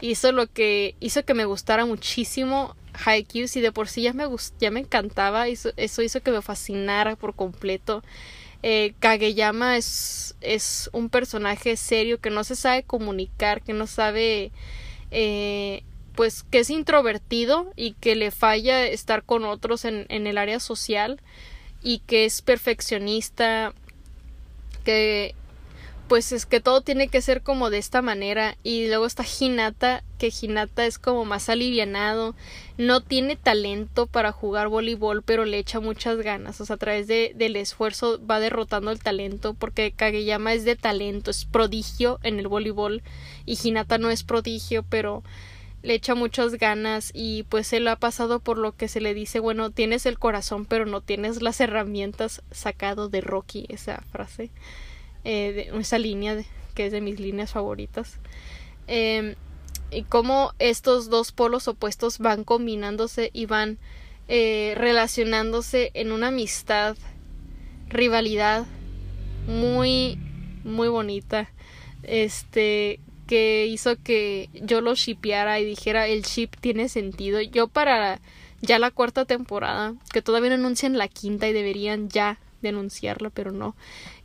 hizo 0.00 0.32
lo 0.32 0.46
que 0.46 0.94
hizo 1.00 1.24
que 1.24 1.34
me 1.34 1.44
gustara 1.44 1.86
muchísimo 1.86 2.76
Haikyuu 2.94 3.48
si 3.48 3.60
de 3.60 3.72
por 3.72 3.88
sí 3.88 4.02
ya 4.02 4.12
me 4.12 4.24
ya 4.60 4.70
me 4.70 4.80
encantaba 4.80 5.48
eso, 5.48 5.72
eso 5.76 6.02
hizo 6.02 6.20
que 6.22 6.30
me 6.30 6.42
fascinara 6.42 7.16
por 7.16 7.34
completo. 7.34 8.02
Eh, 8.62 8.94
Kageyama 8.98 9.76
es 9.76 10.36
es 10.40 10.88
un 10.92 11.10
personaje 11.10 11.76
serio 11.76 12.20
que 12.20 12.30
no 12.30 12.44
se 12.44 12.56
sabe 12.56 12.82
comunicar 12.82 13.62
que 13.62 13.74
no 13.74 13.86
sabe 13.86 14.52
eh, 15.10 15.82
pues 16.14 16.44
que 16.44 16.60
es 16.60 16.70
introvertido 16.70 17.72
y 17.76 17.92
que 17.92 18.14
le 18.14 18.30
falla 18.30 18.86
estar 18.86 19.22
con 19.22 19.44
otros 19.44 19.84
en, 19.84 20.06
en 20.08 20.26
el 20.26 20.38
área 20.38 20.60
social 20.60 21.20
y 21.82 21.98
que 22.00 22.24
es 22.24 22.40
perfeccionista 22.40 23.74
que 24.84 25.34
pues 26.08 26.32
es 26.32 26.44
que 26.44 26.60
todo 26.60 26.82
tiene 26.82 27.08
que 27.08 27.22
ser 27.22 27.42
como 27.42 27.70
de 27.70 27.78
esta 27.78 28.02
manera 28.02 28.56
y 28.62 28.88
luego 28.88 29.06
está 29.06 29.24
Hinata 29.24 30.02
que 30.18 30.30
Hinata 30.30 30.84
es 30.84 30.98
como 30.98 31.24
más 31.24 31.48
alivianado 31.48 32.34
no 32.76 33.00
tiene 33.00 33.36
talento 33.36 34.06
para 34.06 34.30
jugar 34.30 34.68
voleibol 34.68 35.22
pero 35.22 35.44
le 35.44 35.58
echa 35.58 35.80
muchas 35.80 36.18
ganas 36.18 36.60
o 36.60 36.66
sea 36.66 36.74
a 36.74 36.78
través 36.78 37.06
de, 37.06 37.32
del 37.34 37.56
esfuerzo 37.56 38.20
va 38.24 38.38
derrotando 38.38 38.90
el 38.90 38.98
talento 38.98 39.54
porque 39.54 39.92
Kageyama 39.92 40.52
es 40.52 40.64
de 40.64 40.76
talento 40.76 41.30
es 41.30 41.46
prodigio 41.46 42.18
en 42.22 42.38
el 42.38 42.48
voleibol 42.48 43.02
y 43.46 43.58
Hinata 43.62 43.96
no 43.96 44.10
es 44.10 44.24
prodigio 44.24 44.82
pero 44.82 45.22
le 45.82 45.94
echa 45.94 46.14
muchas 46.14 46.54
ganas 46.54 47.12
y 47.14 47.44
pues 47.44 47.72
él 47.72 47.88
ha 47.88 47.96
pasado 47.96 48.40
por 48.40 48.58
lo 48.58 48.76
que 48.76 48.88
se 48.88 49.00
le 49.00 49.14
dice 49.14 49.40
bueno 49.40 49.70
tienes 49.70 50.04
el 50.04 50.18
corazón 50.18 50.66
pero 50.66 50.84
no 50.84 51.00
tienes 51.00 51.40
las 51.40 51.60
herramientas 51.60 52.42
sacado 52.50 53.08
de 53.08 53.22
Rocky 53.22 53.66
esa 53.68 54.02
frase 54.12 54.50
eh, 55.24 55.70
de 55.72 55.80
esa 55.80 55.98
línea 55.98 56.44
que 56.74 56.86
es 56.86 56.92
de 56.92 57.00
mis 57.00 57.18
líneas 57.20 57.52
favoritas. 57.52 58.18
Eh, 58.86 59.36
y 59.90 60.02
cómo 60.02 60.52
estos 60.58 61.08
dos 61.08 61.32
polos 61.32 61.68
opuestos 61.68 62.18
van 62.18 62.44
combinándose 62.44 63.30
y 63.32 63.46
van 63.46 63.78
eh, 64.28 64.74
relacionándose 64.76 65.90
en 65.94 66.12
una 66.12 66.28
amistad, 66.28 66.96
rivalidad 67.88 68.66
muy, 69.46 70.18
muy 70.64 70.88
bonita. 70.88 71.50
Este, 72.02 73.00
que 73.26 73.66
hizo 73.66 73.96
que 74.02 74.50
yo 74.52 74.80
lo 74.80 74.94
shipeara 74.94 75.60
y 75.60 75.64
dijera 75.64 76.06
el 76.06 76.22
ship 76.22 76.50
tiene 76.60 76.88
sentido. 76.88 77.40
Yo 77.40 77.68
para 77.68 78.20
ya 78.60 78.78
la 78.78 78.90
cuarta 78.90 79.24
temporada, 79.24 79.94
que 80.12 80.22
todavía 80.22 80.50
no 80.50 80.56
anuncian 80.56 80.98
la 80.98 81.08
quinta 81.08 81.48
y 81.48 81.52
deberían 81.52 82.08
ya 82.08 82.38
denunciarla, 82.62 83.30
pero 83.30 83.52
no 83.52 83.76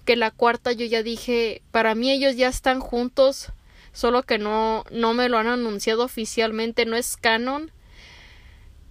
que 0.09 0.15
la 0.15 0.31
cuarta 0.31 0.71
yo 0.71 0.87
ya 0.87 1.03
dije, 1.03 1.61
para 1.69 1.93
mí 1.93 2.09
ellos 2.09 2.35
ya 2.35 2.47
están 2.47 2.79
juntos, 2.79 3.51
solo 3.93 4.23
que 4.23 4.39
no, 4.39 4.83
no 4.89 5.13
me 5.13 5.29
lo 5.29 5.37
han 5.37 5.45
anunciado 5.45 6.03
oficialmente, 6.03 6.87
no 6.87 6.95
es 6.95 7.15
canon, 7.15 7.71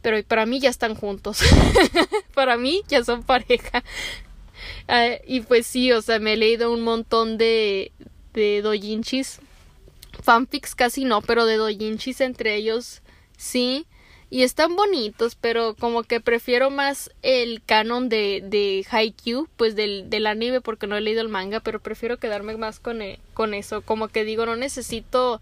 pero 0.00 0.22
para 0.22 0.46
mí 0.46 0.60
ya 0.60 0.70
están 0.70 0.94
juntos. 0.94 1.40
para 2.34 2.56
mí 2.56 2.82
ya 2.86 3.02
son 3.02 3.24
pareja. 3.24 3.82
Ah, 4.86 5.08
y 5.26 5.40
pues 5.40 5.66
sí, 5.66 5.90
o 5.90 6.02
sea, 6.02 6.20
me 6.20 6.34
he 6.34 6.36
leído 6.36 6.72
un 6.72 6.82
montón 6.82 7.36
de, 7.36 7.90
de 8.32 8.62
dojinchis. 8.62 9.40
Fanfics 10.22 10.76
casi 10.76 11.04
no, 11.04 11.20
pero 11.20 11.46
de 11.46 11.56
dojinchis 11.56 12.20
entre 12.20 12.54
ellos 12.54 13.02
sí 13.36 13.87
y 14.30 14.42
están 14.42 14.76
bonitos, 14.76 15.34
pero 15.34 15.74
como 15.74 16.02
que 16.02 16.20
prefiero 16.20 16.70
más 16.70 17.10
el 17.22 17.62
canon 17.64 18.08
de, 18.08 18.42
de 18.44 18.86
Haikyuu, 18.90 19.48
pues 19.56 19.74
del, 19.74 20.10
del 20.10 20.26
anime, 20.26 20.60
porque 20.60 20.86
no 20.86 20.96
he 20.96 21.00
leído 21.00 21.22
el 21.22 21.28
manga, 21.28 21.60
pero 21.60 21.80
prefiero 21.80 22.18
quedarme 22.18 22.56
más 22.56 22.78
con, 22.78 23.00
e, 23.00 23.18
con 23.32 23.54
eso. 23.54 23.80
Como 23.80 24.08
que 24.08 24.24
digo, 24.24 24.44
no 24.44 24.56
necesito 24.56 25.40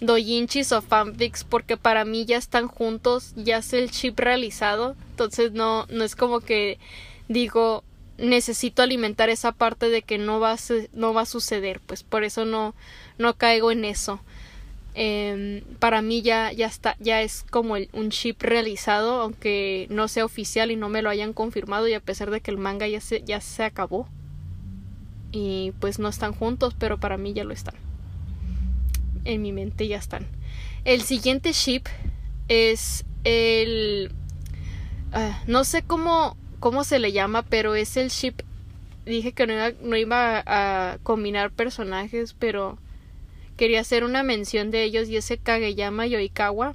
doujinshis 0.00 0.70
o 0.72 0.80
fanfics, 0.80 1.44
porque 1.44 1.76
para 1.76 2.04
mí 2.04 2.24
ya 2.24 2.36
están 2.36 2.68
juntos, 2.68 3.32
ya 3.36 3.58
es 3.58 3.72
el 3.72 3.90
chip 3.90 4.18
realizado, 4.18 4.96
entonces 5.10 5.52
no, 5.52 5.86
no 5.90 6.04
es 6.04 6.14
como 6.14 6.40
que 6.40 6.78
digo, 7.28 7.84
necesito 8.16 8.82
alimentar 8.82 9.28
esa 9.28 9.52
parte 9.52 9.88
de 9.88 10.02
que 10.02 10.18
no 10.18 10.40
va 10.40 10.52
a, 10.52 10.58
no 10.92 11.14
va 11.14 11.22
a 11.22 11.26
suceder, 11.26 11.80
pues 11.80 12.02
por 12.02 12.24
eso 12.24 12.44
no, 12.44 12.74
no 13.18 13.34
caigo 13.34 13.72
en 13.72 13.84
eso. 13.84 14.20
Em, 14.94 15.62
para 15.78 16.02
mí 16.02 16.20
ya, 16.22 16.52
ya 16.52 16.66
está, 16.66 16.96
ya 16.98 17.22
es 17.22 17.44
como 17.48 17.76
un 17.92 18.10
chip 18.10 18.42
realizado, 18.42 19.20
aunque 19.20 19.86
no 19.88 20.08
sea 20.08 20.24
oficial 20.24 20.70
y 20.70 20.76
no 20.76 20.88
me 20.88 21.02
lo 21.02 21.10
hayan 21.10 21.32
confirmado, 21.32 21.86
y 21.86 21.94
a 21.94 22.00
pesar 22.00 22.30
de 22.30 22.40
que 22.40 22.50
el 22.50 22.58
manga 22.58 22.88
ya 22.88 23.00
se, 23.00 23.22
ya 23.22 23.40
se 23.40 23.62
acabó. 23.62 24.08
Y 25.32 25.72
pues 25.78 26.00
no 26.00 26.08
están 26.08 26.32
juntos, 26.32 26.74
pero 26.76 26.98
para 26.98 27.16
mí 27.16 27.32
ya 27.32 27.44
lo 27.44 27.52
están. 27.52 27.74
En 29.24 29.42
mi 29.42 29.52
mente 29.52 29.86
ya 29.86 29.98
están. 29.98 30.26
El 30.84 31.02
siguiente 31.02 31.52
ship 31.52 31.82
es 32.48 33.04
el. 33.22 34.12
Ah, 35.12 35.40
no 35.46 35.62
sé 35.64 35.82
cómo, 35.82 36.36
cómo 36.58 36.82
se 36.82 36.98
le 36.98 37.12
llama, 37.12 37.42
pero 37.42 37.76
es 37.76 37.96
el 37.96 38.08
ship. 38.08 38.42
Dije 39.06 39.32
que 39.32 39.46
no 39.46 39.52
iba, 39.52 39.70
no 39.82 39.96
iba 39.96 40.42
a 40.46 40.98
combinar 41.04 41.52
personajes, 41.52 42.34
pero 42.38 42.76
quería 43.60 43.82
hacer 43.82 44.04
una 44.04 44.22
mención 44.22 44.70
de 44.70 44.84
ellos 44.84 45.10
y 45.10 45.18
ese 45.18 45.36
Kageyama 45.36 46.06
Yoikawa 46.06 46.74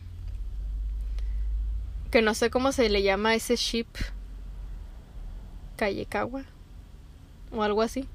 que 2.11 2.21
no 2.21 2.35
sé 2.35 2.51
cómo 2.51 2.71
se 2.71 2.89
le 2.89 3.01
llama 3.01 3.33
ese 3.33 3.55
ship 3.55 3.87
Kayekawa 5.77 6.45
o 7.51 7.63
algo 7.63 7.81
así. 7.81 8.07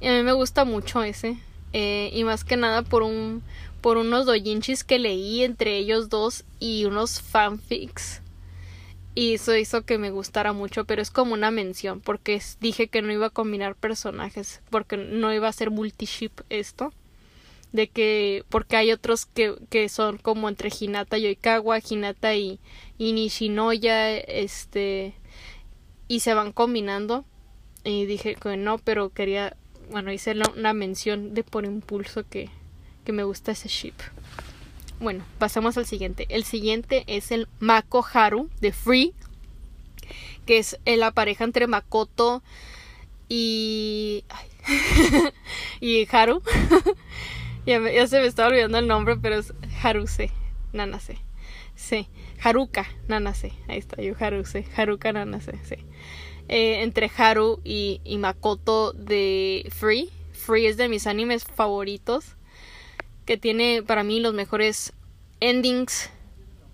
Y 0.00 0.08
a 0.08 0.12
mí 0.12 0.22
me 0.22 0.32
gusta 0.32 0.64
mucho 0.64 1.02
ese 1.02 1.36
eh, 1.74 2.08
y 2.10 2.24
más 2.24 2.42
que 2.42 2.56
nada 2.56 2.80
por 2.80 3.02
un 3.02 3.42
por 3.82 3.98
unos 3.98 4.24
dojinshis 4.24 4.82
que 4.82 4.98
leí 4.98 5.44
entre 5.44 5.76
ellos 5.76 6.08
dos 6.08 6.46
y 6.58 6.86
unos 6.86 7.20
fanfics. 7.20 8.22
Y 9.14 9.34
eso 9.34 9.54
hizo 9.54 9.82
que 9.82 9.98
me 9.98 10.08
gustara 10.08 10.54
mucho, 10.54 10.86
pero 10.86 11.02
es 11.02 11.10
como 11.10 11.34
una 11.34 11.50
mención, 11.50 12.00
porque 12.00 12.40
dije 12.60 12.88
que 12.88 13.02
no 13.02 13.12
iba 13.12 13.26
a 13.26 13.30
combinar 13.30 13.74
personajes, 13.74 14.62
porque 14.70 14.96
no 14.96 15.34
iba 15.34 15.48
a 15.48 15.52
ser 15.52 15.70
multiship 15.70 16.40
esto 16.48 16.94
de 17.76 17.88
que 17.88 18.44
porque 18.48 18.76
hay 18.76 18.90
otros 18.90 19.26
que, 19.26 19.54
que 19.70 19.88
son 19.88 20.18
como 20.18 20.48
entre 20.48 20.70
Hinata 20.76 21.18
y 21.18 21.26
Oikawa, 21.26 21.78
Hinata 21.78 22.34
y, 22.34 22.58
y 22.98 23.12
Nishinoya, 23.12 24.16
este 24.16 25.14
y 26.08 26.20
se 26.20 26.34
van 26.34 26.52
combinando 26.52 27.24
y 27.84 28.06
dije 28.06 28.34
que 28.34 28.56
no, 28.56 28.78
pero 28.78 29.10
quería, 29.10 29.56
bueno, 29.90 30.12
hice 30.12 30.34
una 30.56 30.72
mención 30.72 31.34
de 31.34 31.44
por 31.44 31.64
impulso 31.64 32.24
que, 32.28 32.48
que 33.04 33.12
me 33.12 33.22
gusta 33.22 33.52
ese 33.52 33.68
ship. 33.68 33.94
Bueno, 34.98 35.24
pasamos 35.38 35.76
al 35.76 35.84
siguiente. 35.84 36.26
El 36.30 36.44
siguiente 36.44 37.04
es 37.06 37.30
el 37.30 37.46
Mako 37.60 38.04
Haru 38.12 38.48
de 38.60 38.72
Free, 38.72 39.12
que 40.46 40.58
es 40.58 40.78
la 40.86 41.10
pareja 41.10 41.44
entre 41.44 41.66
Makoto 41.66 42.42
y 43.28 44.24
y 45.80 46.08
Haru. 46.10 46.42
Ya, 47.66 48.06
se 48.06 48.20
me 48.20 48.26
estaba 48.26 48.48
olvidando 48.48 48.78
el 48.78 48.86
nombre, 48.86 49.16
pero 49.16 49.36
es 49.36 49.52
Haruse, 49.82 50.30
Nanase. 50.72 51.18
Sí, 51.74 52.08
Haruka, 52.40 52.86
Nanase. 53.08 53.52
Ahí 53.66 53.78
está, 53.78 54.00
yo 54.00 54.14
Haruse, 54.18 54.64
Haruka, 54.76 55.12
Nanase. 55.12 55.58
Eh, 56.48 56.82
entre 56.82 57.10
Haru 57.16 57.60
y, 57.64 58.00
y 58.04 58.18
Makoto 58.18 58.92
de 58.92 59.68
Free. 59.74 60.10
Free 60.32 60.66
es 60.66 60.76
de 60.76 60.88
mis 60.88 61.08
animes 61.08 61.44
favoritos. 61.44 62.36
Que 63.24 63.36
tiene 63.36 63.82
para 63.82 64.04
mí 64.04 64.20
los 64.20 64.32
mejores 64.32 64.92
endings 65.40 66.10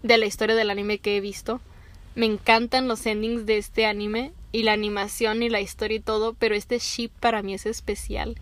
de 0.02 0.18
la 0.18 0.26
historia 0.26 0.54
del 0.54 0.68
anime 0.68 0.98
que 0.98 1.16
he 1.16 1.20
visto. 1.22 1.62
Me 2.14 2.26
encantan 2.26 2.86
los 2.86 3.06
endings 3.06 3.46
de 3.46 3.56
este 3.56 3.86
anime 3.86 4.32
y 4.52 4.62
la 4.62 4.74
animación 4.74 5.42
y 5.42 5.48
la 5.48 5.60
historia 5.60 5.96
y 5.96 6.00
todo, 6.00 6.34
pero 6.34 6.54
este 6.54 6.78
ship 6.78 7.10
para 7.20 7.42
mí 7.42 7.54
es 7.54 7.66
especial, 7.66 8.36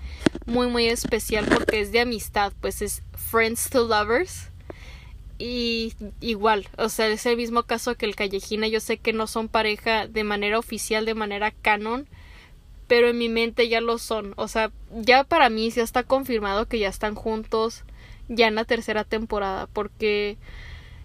muy 0.44 0.66
muy 0.66 0.88
especial 0.88 1.46
porque 1.46 1.80
es 1.80 1.92
de 1.92 2.00
amistad, 2.00 2.52
pues 2.60 2.82
es 2.82 3.02
Friends 3.14 3.70
to 3.70 3.86
Lovers 3.86 4.50
y 5.38 5.94
igual, 6.20 6.68
o 6.76 6.88
sea, 6.88 7.06
es 7.08 7.24
el 7.24 7.36
mismo 7.36 7.62
caso 7.62 7.94
que 7.94 8.06
el 8.06 8.16
Callejina, 8.16 8.66
yo 8.66 8.80
sé 8.80 8.98
que 8.98 9.12
no 9.12 9.26
son 9.26 9.48
pareja 9.48 10.06
de 10.06 10.24
manera 10.24 10.58
oficial, 10.58 11.06
de 11.06 11.14
manera 11.14 11.52
canon, 11.52 12.08
pero 12.88 13.08
en 13.08 13.18
mi 13.18 13.28
mente 13.28 13.68
ya 13.68 13.80
lo 13.80 13.98
son, 13.98 14.34
o 14.36 14.48
sea, 14.48 14.72
ya 14.92 15.24
para 15.24 15.48
mí 15.48 15.70
ya 15.70 15.84
está 15.84 16.02
confirmado 16.02 16.66
que 16.66 16.80
ya 16.80 16.88
están 16.88 17.14
juntos 17.14 17.84
ya 18.28 18.48
en 18.48 18.56
la 18.56 18.64
tercera 18.64 19.04
temporada, 19.04 19.68
porque 19.72 20.36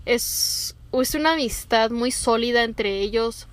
es, 0.05 0.75
es 0.91 1.15
una 1.15 1.33
amistad 1.33 1.91
muy 1.91 2.11
sólida 2.11 2.63
entre 2.63 2.99
ellos, 2.99 3.47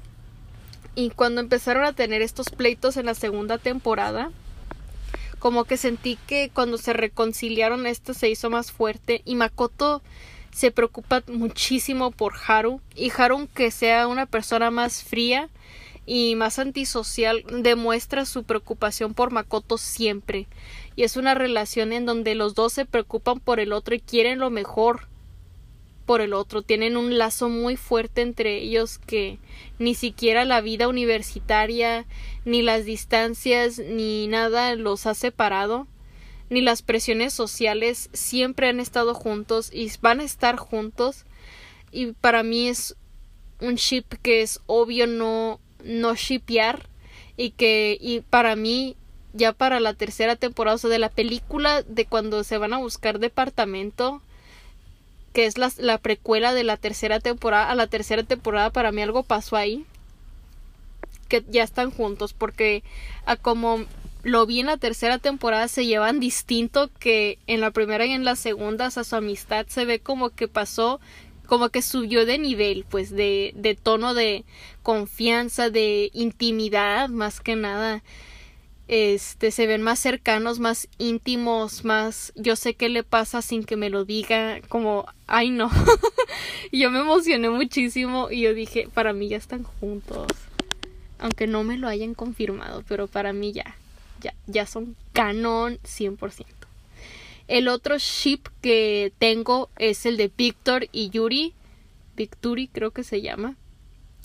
y 0.95 1.11
cuando 1.11 1.40
empezaron 1.40 1.84
a 1.84 1.93
tener 1.93 2.22
estos 2.22 2.51
pleitos 2.51 2.97
en 2.97 3.07
la 3.07 3.14
segunda 3.14 3.59
temporada, 3.59 4.30
como 5.38 5.64
que 5.64 5.76
sentí 5.76 6.18
que 6.26 6.51
cuando 6.53 6.78
se 6.78 6.93
reconciliaron 6.93 7.86
esto 7.86 8.14
se 8.14 8.30
hizo 8.30 8.51
más 8.51 8.70
fuerte 8.70 9.22
y 9.24 9.34
Makoto 9.34 10.03
se 10.53 10.70
preocupa 10.70 11.22
muchísimo 11.26 12.11
por 12.11 12.34
Haru 12.47 12.80
y 12.95 13.11
Haru 13.11 13.49
que 13.55 13.70
sea 13.70 14.07
una 14.07 14.26
persona 14.26 14.70
más 14.70 15.03
fría 15.03 15.49
y 16.05 16.34
más 16.36 16.59
antisocial 16.59 17.45
demuestra 17.62 18.26
su 18.26 18.45
preocupación 18.45 19.14
por 19.14 19.30
Makoto 19.30 19.78
siempre. 19.78 20.47
Y 20.95 21.05
es 21.05 21.16
una 21.16 21.34
relación 21.34 21.93
en 21.93 22.07
donde 22.07 22.34
los 22.34 22.55
dos 22.55 22.72
se 22.72 22.84
preocupan 22.84 23.40
por 23.40 23.61
el 23.61 23.72
otro 23.72 23.95
y 23.95 24.01
quieren 24.01 24.38
lo 24.38 24.51
mejor 24.51 25.09
por 26.03 26.21
el 26.21 26.35
otro 26.35 26.63
tienen 26.63 26.97
un 26.97 27.19
lazo 27.19 27.49
muy 27.49 27.77
fuerte 27.77 28.23
entre 28.23 28.59
ellos 28.59 28.99
que 28.99 29.39
ni 29.79 29.95
siquiera 29.95 30.45
la 30.45 30.61
vida 30.61 30.89
universitaria 30.89 32.07
ni 32.45 32.63
las 32.63 32.85
distancias 32.85 33.79
ni 33.79 34.27
nada 34.27 34.75
los 34.75 35.07
ha 35.07 35.15
separado 35.15 35.87
ni 36.53 36.61
las 36.61 36.83
presiones 36.83 37.33
sociales 37.33 38.11
siempre 38.13 38.69
han 38.69 38.79
estado 38.79 39.15
juntos 39.15 39.71
y 39.73 39.91
van 40.03 40.21
a 40.21 40.25
estar 40.25 40.57
juntos. 40.57 41.25
Y 41.91 42.13
para 42.13 42.43
mí 42.43 42.69
es 42.69 42.95
un 43.61 43.77
ship 43.77 44.05
que 44.21 44.43
es 44.43 44.61
obvio 44.67 45.07
no 45.07 45.61
no 45.83 46.15
shipear 46.15 46.89
y 47.37 47.51
que 47.51 47.97
y 47.99 48.21
para 48.21 48.55
mí 48.55 48.97
ya 49.33 49.53
para 49.53 49.81
la 49.81 49.95
tercera 49.95 50.37
temporada 50.37 50.75
o 50.75 50.79
sea 50.79 50.91
de 50.91 50.99
la 50.99 51.09
película 51.09 51.83
de 51.83 52.05
cuando 52.05 52.45
se 52.45 52.59
van 52.59 52.75
a 52.75 52.79
buscar 52.79 53.19
departamento 53.19 54.21
que 55.33 55.47
es 55.47 55.59
la, 55.59 55.70
la 55.78 55.99
precuela 55.99 56.55
de 56.55 56.64
la 56.64 56.76
tercera 56.76 57.20
temporada 57.20 57.70
a 57.70 57.74
la 57.74 57.87
tercera 57.87 58.22
temporada 58.22 58.70
para 58.70 58.93
mí 58.93 59.03
algo 59.03 59.22
pasó 59.22 59.57
ahí 59.57 59.85
que 61.28 61.45
ya 61.49 61.62
están 61.62 61.91
juntos 61.91 62.33
porque 62.35 62.83
a 63.24 63.37
como 63.37 63.87
lo 64.22 64.47
vi 64.47 64.61
en 64.61 64.66
la 64.66 64.76
tercera 64.76 65.18
temporada 65.18 65.68
se 65.68 65.87
llevan 65.87 66.20
distinto 66.20 66.91
que 66.99 67.39
en 67.47 67.61
la 67.61 67.70
primera 67.70 68.07
y 68.07 68.12
en 68.12 68.24
la 68.24 68.37
segunda, 68.37 68.89
o 68.89 68.91
sea, 68.91 69.05
su 69.05 69.16
amistad 69.16 69.66
se 69.68 69.85
ve 69.85 69.99
como 69.99 70.30
que 70.30 70.49
pasó, 70.49 71.01
como 71.47 71.70
que 71.70 71.83
subió 71.83 72.24
de 72.24 72.39
nivel, 72.39 72.85
pues 72.89 73.11
de, 73.11 73.53
de 73.57 73.74
tono 73.74 74.14
de 74.14 74.45
confianza, 74.83 75.70
de 75.70 76.11
intimidad, 76.12 77.09
más 77.09 77.41
que 77.41 77.57
nada. 77.57 78.03
Este, 78.95 79.53
se 79.53 79.66
ven 79.66 79.80
más 79.80 79.99
cercanos, 79.99 80.59
más 80.59 80.86
íntimos, 80.99 81.82
más 81.82 82.32
yo 82.36 82.57
sé 82.57 82.74
qué 82.74 82.90
le 82.90 83.05
pasa 83.05 83.40
sin 83.40 83.64
que 83.64 83.76
me 83.76 83.88
lo 83.88 84.05
diga, 84.05 84.61
como, 84.68 85.07
ay 85.26 85.49
no. 85.49 85.70
yo 86.72 86.90
me 86.90 87.01
emocioné 87.01 87.49
muchísimo 87.49 88.30
y 88.30 88.43
yo 88.43 88.53
dije, 88.53 88.88
para 88.93 89.14
mí 89.14 89.28
ya 89.28 89.38
están 89.38 89.62
juntos. 89.62 90.26
Aunque 91.18 91.47
no 91.47 91.64
me 91.64 91.78
lo 91.78 91.88
hayan 91.88 92.12
confirmado, 92.12 92.84
pero 92.86 93.07
para 93.07 93.32
mí 93.32 93.53
ya 93.53 93.76
ya, 94.22 94.34
ya 94.47 94.66
son 94.66 94.97
canon 95.12 95.78
100%. 95.78 96.47
El 97.49 97.68
otro 97.68 97.99
ship 97.99 98.40
que 98.62 99.12
tengo 99.18 99.68
es 99.76 100.07
el 100.07 100.16
de 100.16 100.30
Victor 100.34 100.88
y 100.93 101.11
Yuri. 101.11 101.53
Victory 102.16 102.68
creo 102.68 102.93
que 102.93 103.05
se 103.05 103.20
llama. 103.20 103.57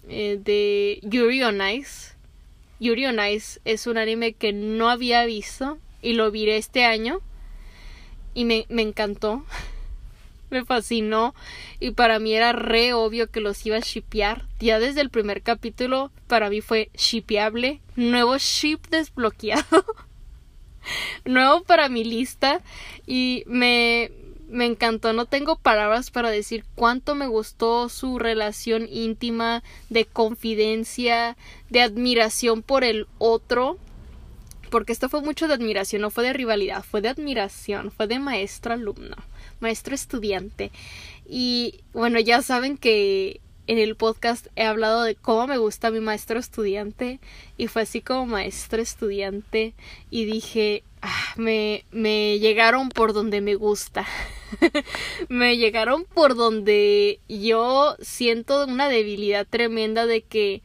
Eh, 0.08 0.40
de 0.42 1.00
Yuri 1.04 1.44
on 1.44 1.62
Ice. 1.70 2.17
Yuri 2.80 3.06
on 3.06 3.20
Ice 3.26 3.60
es 3.66 3.88
un 3.88 3.98
anime 3.98 4.34
que 4.34 4.54
no 4.54 4.90
había 4.90 5.26
visto 5.26 5.78
y 6.02 6.14
lo 6.14 6.32
vi 6.32 6.50
este 6.50 6.86
año. 6.86 7.20
Y 8.34 8.46
me, 8.46 8.66
me 8.70 8.84
encantó. 8.84 9.44
me 10.50 10.66
fascinó 10.66 11.36
y 11.80 11.92
para 11.92 12.20
mí 12.20 12.34
era 12.34 12.54
re 12.54 12.94
obvio 12.94 13.30
que 13.30 13.42
los 13.42 13.66
iba 13.66 13.78
a 13.78 13.82
shipear. 13.82 14.46
Ya 14.60 14.80
desde 14.80 15.02
el 15.02 15.10
primer 15.10 15.42
capítulo 15.42 16.12
para 16.28 16.50
mí 16.50 16.62
fue 16.62 16.90
shipeable, 16.96 17.82
nuevo 17.96 18.38
ship 18.38 18.80
desbloqueado, 18.90 19.86
nuevo 21.26 21.64
para 21.64 21.90
mi 21.90 22.04
lista 22.04 22.62
y 23.06 23.44
me 23.48 24.12
me 24.50 24.66
encantó, 24.66 25.14
no 25.14 25.26
tengo 25.26 25.58
palabras 25.58 26.12
para 26.12 26.30
decir 26.30 26.64
cuánto 26.76 27.16
me 27.16 27.28
gustó 27.28 27.90
su 27.90 28.18
relación 28.20 28.88
íntima 28.90 29.64
de 29.90 30.06
confidencia, 30.06 31.38
de 31.70 31.82
admiración 31.82 32.62
por 32.64 32.84
el 32.84 33.08
otro 33.18 33.78
porque 34.70 34.92
esto 34.92 35.10
fue 35.10 35.22
mucho 35.22 35.48
de 35.48 35.54
admiración, 35.54 36.02
no 36.02 36.10
fue 36.10 36.24
de 36.24 36.34
rivalidad, 36.34 36.84
fue 36.84 37.02
de 37.02 37.10
admiración, 37.10 37.92
fue 37.92 38.08
de 38.08 38.20
maestro 38.20 38.74
alumno, 38.74 39.16
maestro 39.60 39.96
estudiante. 39.96 40.72
Y 41.28 41.82
bueno, 41.94 42.20
ya 42.20 42.42
saben 42.42 42.78
que 42.78 43.40
en 43.68 43.78
el 43.78 43.96
podcast 43.96 44.48
he 44.56 44.64
hablado 44.64 45.04
de 45.04 45.16
cómo 45.16 45.48
me 45.48 45.58
gusta 45.58 45.92
mi 45.92 46.00
maestro 46.00 46.40
estudiante 46.40 47.20
y 47.58 47.68
fue 47.68 47.82
así 47.84 48.02
como 48.02 48.26
maestro 48.26 48.82
estudiante 48.82 49.74
y 50.10 50.26
dije, 50.26 50.84
ah, 51.02 51.34
me, 51.38 51.84
me 51.92 52.40
llegaron 52.40 52.90
por 52.90 53.14
donde 53.14 53.42
me 53.42 53.56
gusta. 53.56 54.06
me 55.30 55.58
llegaron 55.58 56.06
por 56.06 56.36
donde 56.36 57.20
yo 57.28 57.96
siento 58.00 58.66
una 58.66 58.90
debilidad 58.90 59.46
tremenda 59.50 60.06
de 60.06 60.22
que 60.22 60.62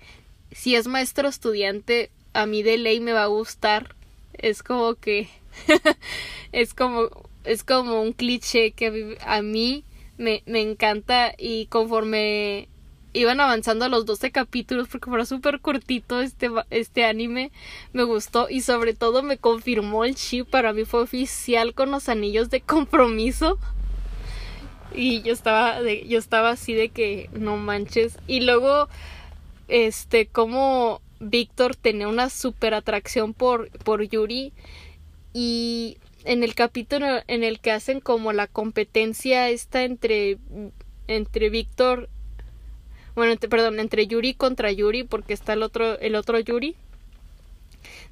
si 0.50 0.76
es 0.76 0.86
maestro 0.86 1.28
estudiante 1.28 2.10
a 2.32 2.46
mí 2.46 2.62
de 2.62 2.78
ley 2.78 3.00
me 3.00 3.12
va 3.12 3.24
a 3.24 3.26
gustar. 3.26 3.94
Es 4.34 4.62
como 4.62 4.94
que 4.94 5.28
es 6.52 6.74
como 6.74 7.08
es 7.44 7.64
como 7.64 8.00
un 8.00 8.12
cliché 8.12 8.72
que 8.72 9.16
a 9.24 9.42
mí 9.42 9.84
me, 10.16 10.42
me 10.46 10.60
encanta 10.60 11.34
y 11.36 11.66
conforme 11.66 12.68
iban 13.12 13.40
avanzando 13.40 13.88
los 13.88 14.06
12 14.06 14.30
capítulos 14.30 14.88
porque 14.88 15.10
fue 15.10 15.26
súper 15.26 15.60
cortito 15.60 16.20
este, 16.20 16.50
este 16.70 17.04
anime 17.04 17.52
me 17.92 18.04
gustó 18.04 18.48
y 18.48 18.62
sobre 18.62 18.94
todo 18.94 19.22
me 19.22 19.38
confirmó 19.38 20.04
el 20.04 20.14
chip 20.14 20.48
para 20.48 20.72
mí 20.72 20.84
fue 20.84 21.02
oficial 21.02 21.74
con 21.74 21.90
los 21.90 22.08
anillos 22.08 22.50
de 22.50 22.60
compromiso. 22.60 23.58
Y 24.94 25.22
yo 25.22 25.32
estaba 25.32 25.80
yo 25.82 26.18
estaba 26.18 26.50
así 26.50 26.74
de 26.74 26.90
que 26.90 27.30
no 27.32 27.56
manches 27.56 28.18
y 28.26 28.40
luego 28.40 28.88
este 29.68 30.26
como 30.26 31.00
Víctor 31.18 31.76
tenía 31.76 32.08
una 32.08 32.28
super 32.28 32.74
atracción 32.74 33.32
por, 33.32 33.70
por 33.84 34.02
Yuri 34.02 34.52
y 35.32 35.96
en 36.24 36.42
el 36.42 36.54
capítulo 36.54 37.06
en 37.26 37.42
el 37.42 37.60
que 37.60 37.72
hacen 37.72 38.00
como 38.00 38.32
la 38.32 38.48
competencia 38.48 39.48
esta 39.48 39.84
entre 39.84 40.38
entre 41.06 41.48
Víctor 41.48 42.10
bueno 43.14 43.36
perdón 43.36 43.80
entre 43.80 44.06
Yuri 44.06 44.34
contra 44.34 44.70
Yuri 44.70 45.04
porque 45.04 45.34
está 45.34 45.52
el 45.52 45.62
otro 45.62 45.98
el 45.98 46.14
otro 46.14 46.38
Yuri 46.38 46.76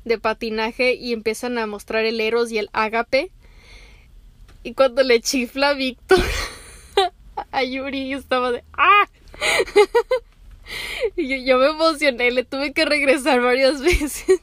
de 0.05 0.19
patinaje 0.19 0.95
y 0.95 1.13
empiezan 1.13 1.59
a 1.59 1.67
mostrar 1.67 2.05
el 2.05 2.21
Eros 2.21 2.51
y 2.53 2.59
el 2.59 2.71
Ágape 2.73 3.31
y 4.63 4.75
cuando 4.75 5.03
le 5.03 5.21
chifla 5.21 5.75
Víctor 5.75 6.25
a 7.53 7.63
Yuri 7.65 8.09
yo 8.09 8.19
estaba 8.19 8.53
de 8.53 8.65
¡ah! 8.73 9.09
Y 11.17 11.45
yo, 11.45 11.59
me 11.59 11.69
emocioné, 11.69 12.31
le 12.31 12.45
tuve 12.45 12.73
que 12.73 12.85
regresar 12.85 13.41
varias 13.41 13.81
veces. 13.83 14.41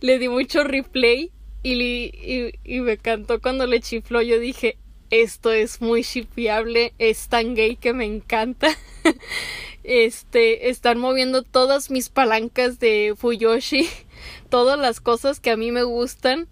le 0.00 0.18
di 0.18 0.28
mucho 0.28 0.64
replay 0.64 1.30
y, 1.62 2.52
y, 2.64 2.80
me 2.80 2.98
cantó 2.98 3.40
cuando 3.40 3.66
le 3.66 3.80
chifló. 3.80 4.20
Yo 4.20 4.38
dije, 4.38 4.76
esto 5.22 5.52
es 5.52 5.80
muy 5.80 6.02
shipeable, 6.02 6.92
es 6.98 7.28
tan 7.28 7.54
gay 7.54 7.76
que 7.76 7.92
me 7.92 8.04
encanta. 8.04 8.68
este, 9.84 10.70
están 10.70 10.98
moviendo 10.98 11.42
todas 11.42 11.90
mis 11.90 12.08
palancas 12.08 12.80
de 12.80 13.14
Fuyoshi, 13.16 13.88
todas 14.48 14.78
las 14.78 15.00
cosas 15.00 15.38
que 15.38 15.50
a 15.50 15.56
mí 15.56 15.70
me 15.70 15.84
gustan. 15.84 16.48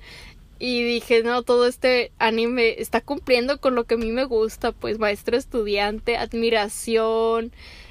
Y 0.61 0.85
dije, 0.85 1.25
no, 1.25 1.43
todo 1.43 1.67
este 1.67 2.13
anime 2.19 2.77
está 2.79 3.01
cumpliendo 3.01 3.59
con 3.59 3.75
lo 3.75 3.85
que 3.85 3.95
a 3.95 3.99
mí 3.99 4.13
me 4.13 4.25
gusta, 4.25 4.71
pues 4.71 5.01
maestro 5.01 5.37
estudiante, 5.37 6.17
admiración, 6.17 7.51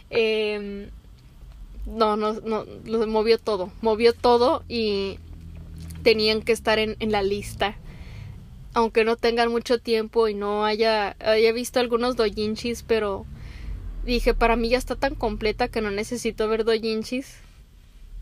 eh, 0.09 0.89
no, 1.85 2.15
no, 2.15 2.33
no, 2.33 2.65
movió 3.07 3.39
todo, 3.39 3.73
movió 3.81 4.13
todo 4.13 4.63
y 4.69 5.19
tenían 6.01 6.41
que 6.41 6.53
estar 6.53 6.79
en, 6.79 6.95
en 6.99 7.11
la 7.11 7.23
lista. 7.23 7.75
Aunque 8.73 9.03
no 9.03 9.17
tengan 9.17 9.51
mucho 9.51 9.79
tiempo 9.79 10.27
y 10.27 10.33
no 10.33 10.65
haya, 10.65 11.15
haya 11.19 11.51
visto 11.51 11.79
algunos 11.79 12.15
dojinshis, 12.15 12.83
pero 12.83 13.25
dije, 14.05 14.33
para 14.33 14.55
mí 14.55 14.69
ya 14.69 14.77
está 14.77 14.95
tan 14.95 15.15
completa 15.15 15.67
que 15.67 15.81
no 15.81 15.91
necesito 15.91 16.47
ver 16.47 16.63
dojinshis 16.63 17.35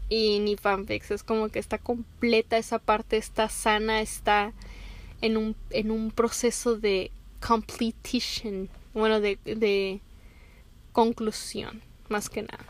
y 0.09 0.39
ni 0.39 0.57
fanfics. 0.57 1.11
Es 1.11 1.23
como 1.23 1.49
que 1.49 1.59
está 1.59 1.77
completa 1.77 2.57
esa 2.57 2.79
parte, 2.79 3.17
está 3.17 3.47
sana, 3.47 4.01
está 4.01 4.53
en 5.21 5.37
un, 5.37 5.55
en 5.69 5.91
un 5.91 6.11
proceso 6.11 6.77
de 6.77 7.11
completion, 7.45 8.69
bueno, 8.93 9.21
de, 9.21 9.37
de 9.45 10.01
conclusión, 10.91 11.81
más 12.09 12.29
que 12.29 12.41
nada. 12.41 12.65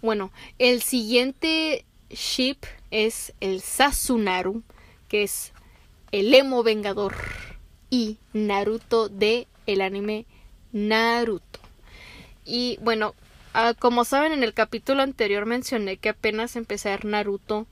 Bueno, 0.00 0.32
el 0.58 0.82
siguiente 0.82 1.84
ship 2.10 2.58
es 2.90 3.34
el 3.40 3.60
Sasunaru, 3.60 4.62
que 5.08 5.24
es 5.24 5.52
el 6.12 6.34
emo 6.34 6.62
vengador 6.62 7.14
y 7.90 8.18
Naruto 8.32 9.08
de 9.08 9.46
el 9.66 9.80
anime 9.80 10.26
Naruto. 10.72 11.60
Y 12.44 12.78
bueno, 12.80 13.14
ah, 13.54 13.74
como 13.78 14.04
saben, 14.04 14.32
en 14.32 14.42
el 14.42 14.54
capítulo 14.54 15.02
anterior 15.02 15.46
mencioné 15.46 15.96
que 15.98 16.08
apenas 16.08 16.56
empecé 16.56 16.88
a 16.88 16.92
ver 16.92 17.04
Naruto. 17.04 17.66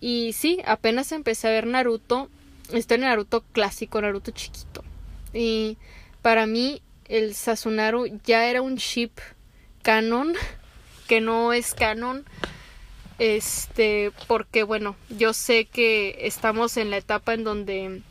Y 0.00 0.32
sí, 0.32 0.60
apenas 0.64 1.12
empecé 1.12 1.48
a 1.48 1.52
ver 1.52 1.66
Naruto. 1.66 2.28
Estoy 2.72 2.96
en 2.96 3.02
Naruto 3.02 3.42
clásico, 3.52 4.00
Naruto 4.00 4.30
chiquito. 4.30 4.82
Y 5.32 5.76
para 6.22 6.46
mí, 6.46 6.82
el 7.08 7.34
Sasunaru 7.34 8.20
ya 8.24 8.46
era 8.46 8.62
un 8.62 8.76
ship 8.76 9.12
canon, 9.82 10.34
que 11.08 11.20
no 11.20 11.52
es 11.52 11.74
canon. 11.74 12.24
Este, 13.18 14.12
porque 14.26 14.62
bueno, 14.62 14.94
yo 15.08 15.32
sé 15.32 15.64
que 15.64 16.18
estamos 16.26 16.76
en 16.76 16.90
la 16.90 16.98
etapa 16.98 17.32
en 17.34 17.44
donde 17.44 18.02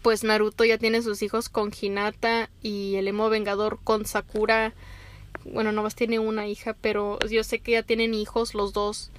pues 0.00 0.24
Naruto 0.24 0.64
ya 0.64 0.78
tiene 0.78 1.02
sus 1.02 1.22
hijos 1.22 1.48
con 1.48 1.70
Hinata 1.78 2.50
y 2.62 2.96
el 2.96 3.08
emo 3.08 3.28
vengador 3.28 3.78
con 3.84 4.04
Sakura. 4.06 4.74
Bueno, 5.44 5.70
nomás 5.72 5.94
tiene 5.94 6.18
una 6.18 6.46
hija, 6.46 6.74
pero 6.80 7.18
yo 7.28 7.44
sé 7.44 7.60
que 7.60 7.72
ya 7.72 7.82
tienen 7.82 8.14
hijos 8.14 8.54
los 8.54 8.72
dos 8.72 9.10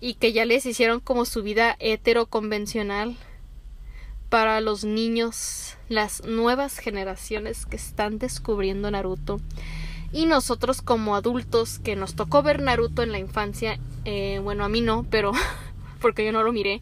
y 0.00 0.14
que 0.14 0.32
ya 0.32 0.44
les 0.44 0.66
hicieron 0.66 1.00
como 1.00 1.24
su 1.24 1.42
vida 1.42 1.76
hetero 1.78 2.26
convencional 2.26 3.16
para 4.28 4.60
los 4.60 4.84
niños, 4.84 5.76
las 5.88 6.24
nuevas 6.24 6.78
generaciones 6.78 7.66
que 7.66 7.76
están 7.76 8.18
descubriendo 8.18 8.90
Naruto. 8.90 9.40
Y 10.14 10.26
nosotros 10.26 10.80
como 10.80 11.16
adultos 11.16 11.80
que 11.80 11.96
nos 11.96 12.14
tocó 12.14 12.44
ver 12.44 12.62
Naruto 12.62 13.02
en 13.02 13.10
la 13.10 13.18
infancia, 13.18 13.80
eh, 14.04 14.38
bueno, 14.40 14.64
a 14.64 14.68
mí 14.68 14.80
no, 14.80 15.04
pero 15.10 15.32
porque 16.00 16.24
yo 16.24 16.30
no 16.30 16.44
lo 16.44 16.52
miré, 16.52 16.80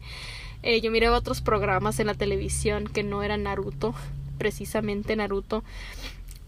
eh, 0.61 0.81
yo 0.81 0.91
miraba 0.91 1.17
otros 1.17 1.41
programas 1.41 1.99
en 1.99 2.05
la 2.05 2.13
televisión 2.13 2.87
que 2.87 3.01
no 3.01 3.23
eran 3.23 3.41
Naruto, 3.41 3.95
precisamente 4.37 5.15
Naruto, 5.15 5.63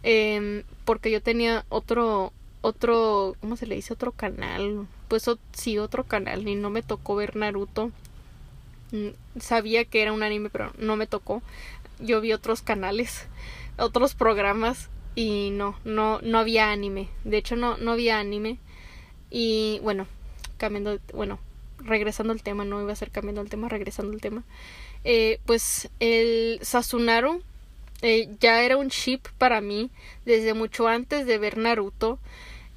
em, 0.04 0.62
porque 0.86 1.10
yo 1.10 1.24
tenía 1.24 1.66
otro, 1.70 2.32
otro, 2.62 3.36
¿cómo 3.42 3.58
se 3.58 3.66
le 3.66 3.74
dice? 3.74 3.92
Otro 3.92 4.12
canal, 4.12 4.86
pues 5.08 5.28
sí, 5.54 5.80
otro 5.80 6.04
canal 6.04 6.48
y 6.48 6.54
no 6.54 6.70
me 6.70 6.84
tocó 6.84 7.16
ver 7.16 7.36
Naruto. 7.36 7.90
Mm, 8.92 9.40
sabía 9.40 9.86
que 9.86 10.04
era 10.04 10.14
un 10.14 10.22
anime, 10.22 10.52
pero 10.52 10.72
no 10.78 10.98
me 10.98 11.08
tocó. 11.08 11.42
Yo 12.00 12.22
vi 12.22 12.32
otros 12.32 12.62
canales, 12.62 13.26
otros 13.80 14.14
programas 14.14 14.90
y 15.16 15.50
no, 15.52 15.80
no, 15.86 16.20
no 16.22 16.40
había 16.40 16.72
anime. 16.72 17.10
De 17.24 17.38
hecho, 17.38 17.56
no, 17.56 17.78
no 17.78 17.92
había 17.92 18.20
anime. 18.20 18.60
Y 19.32 19.80
bueno, 19.82 20.08
cambiando, 20.58 21.00
bueno, 21.14 21.40
regresando 21.80 22.34
al 22.34 22.44
tema, 22.44 22.66
no 22.66 22.82
iba 22.82 22.92
a 22.92 22.98
ser 22.98 23.12
cambiando 23.12 23.42
el 23.42 23.50
tema, 23.50 23.70
regresando 23.70 24.12
al 24.14 24.22
tema. 24.22 24.44
Eh, 25.04 25.40
pues 25.46 25.90
el 26.00 26.60
Sasunaru 26.62 27.42
eh, 28.02 28.30
ya 28.40 28.64
era 28.64 28.78
un 28.78 28.90
ship 28.90 29.22
para 29.38 29.62
mí 29.62 29.92
desde 30.26 30.54
mucho 30.54 30.88
antes 30.88 31.26
de 31.26 31.38
ver 31.38 31.58
Naruto. 31.58 32.20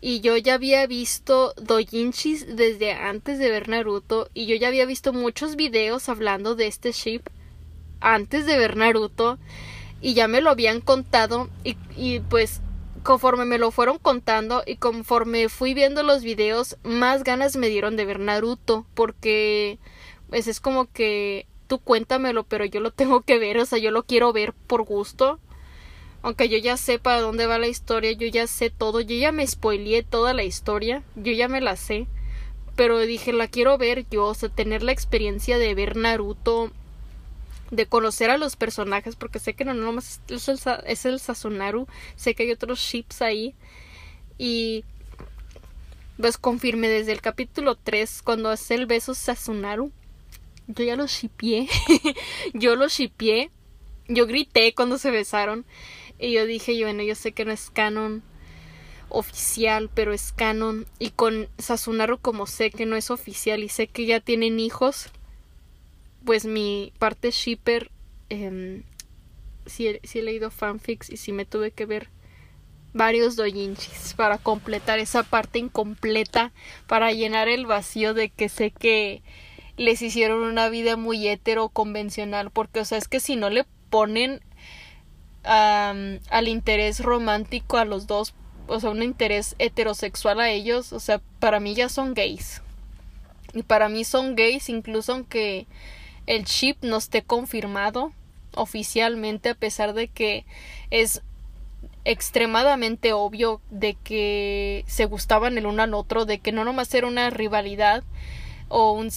Y 0.00 0.20
yo 0.20 0.36
ya 0.36 0.54
había 0.54 0.86
visto 0.86 1.54
doujinshis 1.56 2.56
desde 2.56 2.92
antes 2.92 3.40
de 3.40 3.50
ver 3.50 3.68
Naruto. 3.68 4.30
Y 4.32 4.46
yo 4.46 4.54
ya 4.54 4.68
había 4.68 4.86
visto 4.86 5.12
muchos 5.12 5.56
videos 5.56 6.08
hablando 6.08 6.54
de 6.54 6.68
este 6.68 6.92
ship 6.92 7.22
antes 8.00 8.46
de 8.46 8.58
ver 8.58 8.76
Naruto. 8.76 9.38
Y 10.00 10.14
ya 10.14 10.28
me 10.28 10.40
lo 10.40 10.50
habían 10.50 10.80
contado. 10.80 11.48
Y, 11.64 11.76
y 11.96 12.20
pues 12.20 12.60
conforme 13.02 13.44
me 13.44 13.58
lo 13.58 13.70
fueron 13.70 13.98
contando 13.98 14.62
y 14.66 14.76
conforme 14.76 15.48
fui 15.48 15.74
viendo 15.74 16.02
los 16.02 16.22
videos, 16.22 16.76
más 16.82 17.24
ganas 17.24 17.56
me 17.56 17.68
dieron 17.68 17.96
de 17.96 18.04
ver 18.04 18.20
Naruto, 18.20 18.86
porque 18.94 19.78
pues 20.28 20.46
es 20.46 20.60
como 20.60 20.92
que 20.92 21.46
tú 21.68 21.78
cuéntamelo, 21.78 22.44
pero 22.44 22.64
yo 22.64 22.80
lo 22.80 22.90
tengo 22.92 23.22
que 23.22 23.38
ver, 23.38 23.58
o 23.58 23.66
sea, 23.66 23.78
yo 23.78 23.90
lo 23.90 24.04
quiero 24.04 24.32
ver 24.32 24.52
por 24.52 24.82
gusto. 24.82 25.38
Aunque 26.20 26.48
yo 26.48 26.58
ya 26.58 26.76
sé 26.76 26.98
para 26.98 27.20
dónde 27.20 27.46
va 27.46 27.58
la 27.58 27.68
historia, 27.68 28.12
yo 28.12 28.26
ya 28.26 28.46
sé 28.48 28.70
todo, 28.70 29.00
yo 29.00 29.16
ya 29.16 29.30
me 29.30 29.46
spoileé 29.46 30.02
toda 30.02 30.34
la 30.34 30.42
historia, 30.42 31.04
yo 31.14 31.32
ya 31.32 31.48
me 31.48 31.60
la 31.60 31.76
sé. 31.76 32.08
Pero 32.74 32.98
dije, 32.98 33.32
la 33.32 33.46
quiero 33.48 33.78
ver 33.78 34.06
yo, 34.10 34.26
o 34.26 34.34
sea, 34.34 34.48
tener 34.48 34.82
la 34.82 34.92
experiencia 34.92 35.58
de 35.58 35.74
ver 35.74 35.96
Naruto 35.96 36.72
de 37.70 37.86
conocer 37.86 38.30
a 38.30 38.38
los 38.38 38.56
personajes, 38.56 39.16
porque 39.16 39.38
sé 39.38 39.54
que 39.54 39.64
no 39.64 39.74
nomás 39.74 40.20
es 40.28 40.48
el, 40.48 40.58
es 40.86 41.04
el 41.04 41.20
Sasunaru, 41.20 41.86
sé 42.16 42.34
que 42.34 42.44
hay 42.44 42.52
otros 42.52 42.78
ships 42.78 43.22
ahí. 43.22 43.54
Y 44.38 44.84
pues 46.16 46.38
confirme 46.38 46.88
desde 46.88 47.12
el 47.12 47.20
capítulo 47.20 47.76
3, 47.76 48.22
cuando 48.22 48.50
hace 48.50 48.74
el 48.74 48.86
beso 48.86 49.14
Sasunaru, 49.14 49.92
yo 50.66 50.84
ya 50.84 50.96
lo 50.96 51.06
shipié, 51.06 51.68
yo 52.54 52.76
lo 52.76 52.88
shipié, 52.88 53.50
yo 54.08 54.26
grité 54.26 54.74
cuando 54.74 54.98
se 54.98 55.10
besaron. 55.10 55.64
Y 56.18 56.32
yo 56.32 56.46
dije, 56.46 56.82
bueno, 56.82 57.02
yo 57.02 57.14
sé 57.14 57.32
que 57.32 57.44
no 57.44 57.52
es 57.52 57.70
canon 57.70 58.22
oficial, 59.08 59.90
pero 59.94 60.12
es 60.12 60.32
canon. 60.32 60.86
Y 60.98 61.10
con 61.10 61.48
Sasunaru 61.58 62.18
como 62.18 62.46
sé 62.46 62.70
que 62.70 62.86
no 62.86 62.96
es 62.96 63.10
oficial 63.10 63.62
y 63.62 63.68
sé 63.68 63.86
que 63.86 64.06
ya 64.06 64.20
tienen 64.20 64.60
hijos, 64.60 65.10
pues 66.28 66.44
mi 66.44 66.92
parte 66.98 67.30
shipper, 67.30 67.90
eh, 68.28 68.82
sí, 69.64 69.86
he 69.86 70.22
leído 70.22 70.50
fanfics 70.50 71.08
y 71.08 71.16
sí 71.16 71.32
me 71.32 71.46
tuve 71.46 71.70
que 71.70 71.86
ver 71.86 72.10
varios 72.92 73.34
doujinshis 73.34 74.12
para 74.14 74.36
completar 74.36 74.98
esa 74.98 75.22
parte 75.22 75.58
incompleta, 75.58 76.52
para 76.86 77.12
llenar 77.12 77.48
el 77.48 77.64
vacío 77.64 78.12
de 78.12 78.28
que 78.28 78.50
sé 78.50 78.72
que 78.72 79.22
les 79.78 80.02
hicieron 80.02 80.42
una 80.42 80.68
vida 80.68 80.98
muy 80.98 81.26
hetero 81.26 81.70
convencional, 81.70 82.50
porque 82.50 82.80
o 82.80 82.84
sea, 82.84 82.98
es 82.98 83.08
que 83.08 83.20
si 83.20 83.36
no 83.36 83.48
le 83.48 83.64
ponen 83.88 84.42
al 85.44 86.46
interés 86.46 87.00
romántico 87.00 87.78
a 87.78 87.86
los 87.86 88.06
dos, 88.06 88.34
o 88.66 88.78
sea, 88.80 88.90
un 88.90 89.02
interés 89.02 89.56
heterosexual 89.58 90.40
a 90.40 90.50
ellos, 90.50 90.92
o 90.92 91.00
sea, 91.00 91.22
para 91.40 91.58
mí 91.58 91.74
ya 91.74 91.88
son 91.88 92.12
gays. 92.12 92.60
Y 93.54 93.62
para 93.62 93.88
mí 93.88 94.04
son 94.04 94.36
gays 94.36 94.68
incluso 94.68 95.14
aunque 95.14 95.66
el 96.28 96.44
chip 96.44 96.76
no 96.84 96.98
esté 96.98 97.22
confirmado 97.22 98.12
oficialmente 98.54 99.48
a 99.48 99.54
pesar 99.54 99.94
de 99.94 100.08
que 100.08 100.44
es 100.90 101.22
extremadamente 102.04 103.14
obvio 103.14 103.62
de 103.70 103.94
que 103.94 104.84
se 104.86 105.06
gustaban 105.06 105.56
el 105.56 105.66
uno 105.66 105.82
al 105.82 105.94
otro, 105.94 106.26
de 106.26 106.38
que 106.38 106.52
no 106.52 106.64
nomás 106.64 106.92
era 106.92 107.06
una 107.06 107.30
rivalidad 107.30 108.04
o 108.68 108.92
un, 108.92 109.10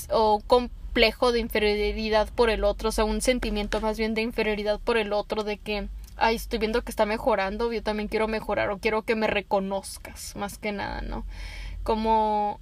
complejo 0.47 1.33
de 1.33 1.39
inferioridad 1.39 2.29
por 2.33 2.49
el 2.49 2.63
otro, 2.63 2.89
o 2.89 2.91
sea, 2.93 3.03
un 3.03 3.19
sentimiento 3.19 3.81
más 3.81 3.97
bien 3.97 4.13
de 4.13 4.21
inferioridad 4.21 4.79
por 4.79 4.97
el 4.97 5.11
otro, 5.11 5.43
de 5.43 5.57
que, 5.57 5.89
ay, 6.15 6.35
estoy 6.35 6.59
viendo 6.59 6.81
que 6.81 6.91
está 6.91 7.05
mejorando, 7.05 7.73
yo 7.73 7.83
también 7.83 8.07
quiero 8.07 8.29
mejorar 8.29 8.69
o 8.69 8.77
quiero 8.77 9.01
que 9.01 9.15
me 9.15 9.27
reconozcas, 9.27 10.33
más 10.37 10.57
que 10.57 10.71
nada, 10.71 11.01
¿no? 11.01 11.25
Como 11.83 12.59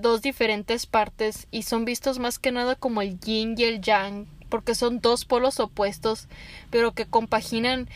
dos 0.00 0.22
diferentes 0.22 0.86
partes 0.86 1.46
y 1.50 1.62
son 1.62 1.84
vistos 1.84 2.18
más 2.18 2.38
que 2.38 2.52
nada 2.52 2.74
como 2.74 3.02
el 3.02 3.18
yin 3.20 3.54
y 3.56 3.64
el 3.64 3.80
yang 3.80 4.26
porque 4.48 4.74
son 4.74 5.00
dos 5.00 5.24
polos 5.24 5.60
opuestos 5.60 6.28
pero 6.70 6.92
que 6.92 7.06
compaginan 7.06 7.88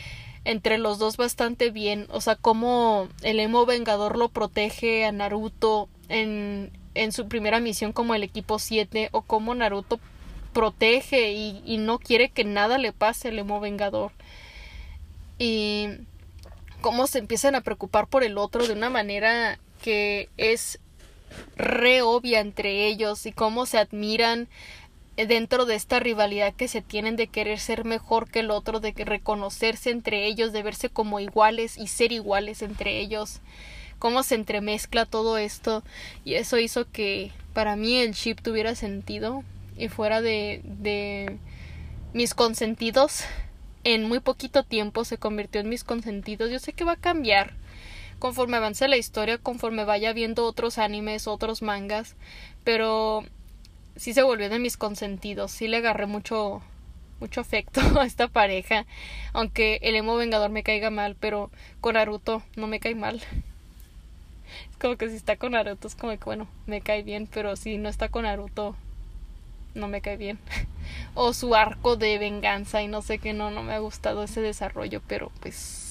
entre 0.44 0.78
los 0.78 0.98
dos 0.98 1.16
bastante 1.16 1.70
bien. 1.70 2.06
O 2.10 2.20
sea 2.20 2.36
como 2.36 3.08
el 3.22 3.40
emo 3.40 3.66
vengador 3.66 4.16
lo 4.16 4.28
protege 4.28 5.04
a 5.04 5.12
Naruto 5.12 5.88
en, 6.08 6.70
en 6.94 7.12
su 7.12 7.28
primera 7.28 7.60
misión 7.60 7.92
como 7.92 8.14
el 8.14 8.22
equipo 8.22 8.58
7 8.58 9.08
o 9.12 9.22
como 9.22 9.54
Naruto 9.54 9.98
protege 10.52 11.32
y, 11.32 11.62
y 11.64 11.78
no 11.78 11.98
quiere 11.98 12.28
que 12.28 12.44
nada 12.44 12.78
le 12.78 12.92
pase 12.92 13.28
al 13.28 13.38
emo 13.38 13.60
vengador. 13.60 14.12
Y 15.38 15.88
cómo 16.80 17.06
se 17.06 17.18
empiezan 17.18 17.54
a 17.54 17.62
preocupar 17.62 18.06
por 18.06 18.22
el 18.22 18.38
otro 18.38 18.66
de 18.66 18.74
una 18.74 18.90
manera 18.90 19.58
que 19.84 20.30
es 20.38 20.80
re 21.58 22.00
obvia 22.00 22.40
entre 22.40 22.86
ellos 22.86 23.26
y 23.26 23.32
cómo 23.32 23.66
se 23.66 23.76
admiran 23.76 24.48
dentro 25.18 25.66
de 25.66 25.74
esta 25.74 26.00
rivalidad 26.00 26.54
que 26.54 26.68
se 26.68 26.80
tienen 26.80 27.16
de 27.16 27.26
querer 27.26 27.60
ser 27.60 27.84
mejor 27.84 28.30
que 28.30 28.40
el 28.40 28.50
otro, 28.50 28.80
de 28.80 28.92
reconocerse 28.92 29.90
entre 29.90 30.24
ellos, 30.24 30.54
de 30.54 30.62
verse 30.62 30.88
como 30.88 31.20
iguales 31.20 31.76
y 31.76 31.88
ser 31.88 32.12
iguales 32.12 32.62
entre 32.62 32.98
ellos, 32.98 33.42
cómo 33.98 34.22
se 34.22 34.36
entremezcla 34.36 35.04
todo 35.04 35.36
esto. 35.36 35.84
Y 36.24 36.36
eso 36.36 36.58
hizo 36.58 36.90
que 36.90 37.30
para 37.52 37.76
mí 37.76 37.98
el 37.98 38.14
chip 38.14 38.40
tuviera 38.40 38.74
sentido 38.74 39.44
y 39.76 39.88
fuera 39.88 40.22
de, 40.22 40.62
de 40.64 41.36
mis 42.14 42.32
consentidos. 42.32 43.24
En 43.84 44.04
muy 44.04 44.20
poquito 44.20 44.62
tiempo 44.62 45.04
se 45.04 45.18
convirtió 45.18 45.60
en 45.60 45.68
mis 45.68 45.84
consentidos. 45.84 46.50
Yo 46.50 46.58
sé 46.58 46.72
que 46.72 46.84
va 46.84 46.92
a 46.92 46.96
cambiar 46.96 47.52
conforme 48.18 48.56
avance 48.56 48.88
la 48.88 48.96
historia, 48.96 49.38
conforme 49.38 49.84
vaya 49.84 50.12
viendo 50.12 50.44
otros 50.44 50.78
animes, 50.78 51.26
otros 51.26 51.62
mangas, 51.62 52.16
pero 52.64 53.24
sí 53.96 54.14
se 54.14 54.22
volvió 54.22 54.48
de 54.48 54.58
mis 54.58 54.76
consentidos, 54.76 55.52
sí 55.52 55.68
le 55.68 55.78
agarré 55.78 56.06
mucho 56.06 56.62
mucho 57.20 57.40
afecto 57.40 57.80
a 58.00 58.04
esta 58.04 58.28
pareja, 58.28 58.86
aunque 59.32 59.78
el 59.82 59.96
emo 59.96 60.16
vengador 60.16 60.50
me 60.50 60.62
caiga 60.62 60.90
mal, 60.90 61.16
pero 61.18 61.50
con 61.80 61.94
Naruto 61.94 62.42
no 62.56 62.66
me 62.66 62.80
cae 62.80 62.94
mal. 62.94 63.22
Es 64.70 64.76
como 64.78 64.96
que 64.96 65.08
si 65.08 65.16
está 65.16 65.36
con 65.36 65.52
Naruto 65.52 65.88
es 65.88 65.94
como 65.94 66.12
que 66.12 66.24
bueno, 66.24 66.46
me 66.66 66.80
cae 66.80 67.02
bien, 67.02 67.28
pero 67.32 67.56
si 67.56 67.78
no 67.78 67.88
está 67.88 68.08
con 68.08 68.24
Naruto 68.24 68.76
no 69.74 69.88
me 69.88 70.00
cae 70.00 70.16
bien. 70.16 70.38
o 71.14 71.32
su 71.32 71.54
arco 71.54 71.96
de 71.96 72.18
venganza 72.18 72.82
y 72.82 72.88
no 72.88 73.02
sé 73.02 73.18
qué, 73.18 73.32
no, 73.32 73.50
no 73.50 73.62
me 73.62 73.72
ha 73.74 73.78
gustado 73.78 74.22
ese 74.24 74.40
desarrollo, 74.40 75.00
pero 75.06 75.30
pues 75.40 75.83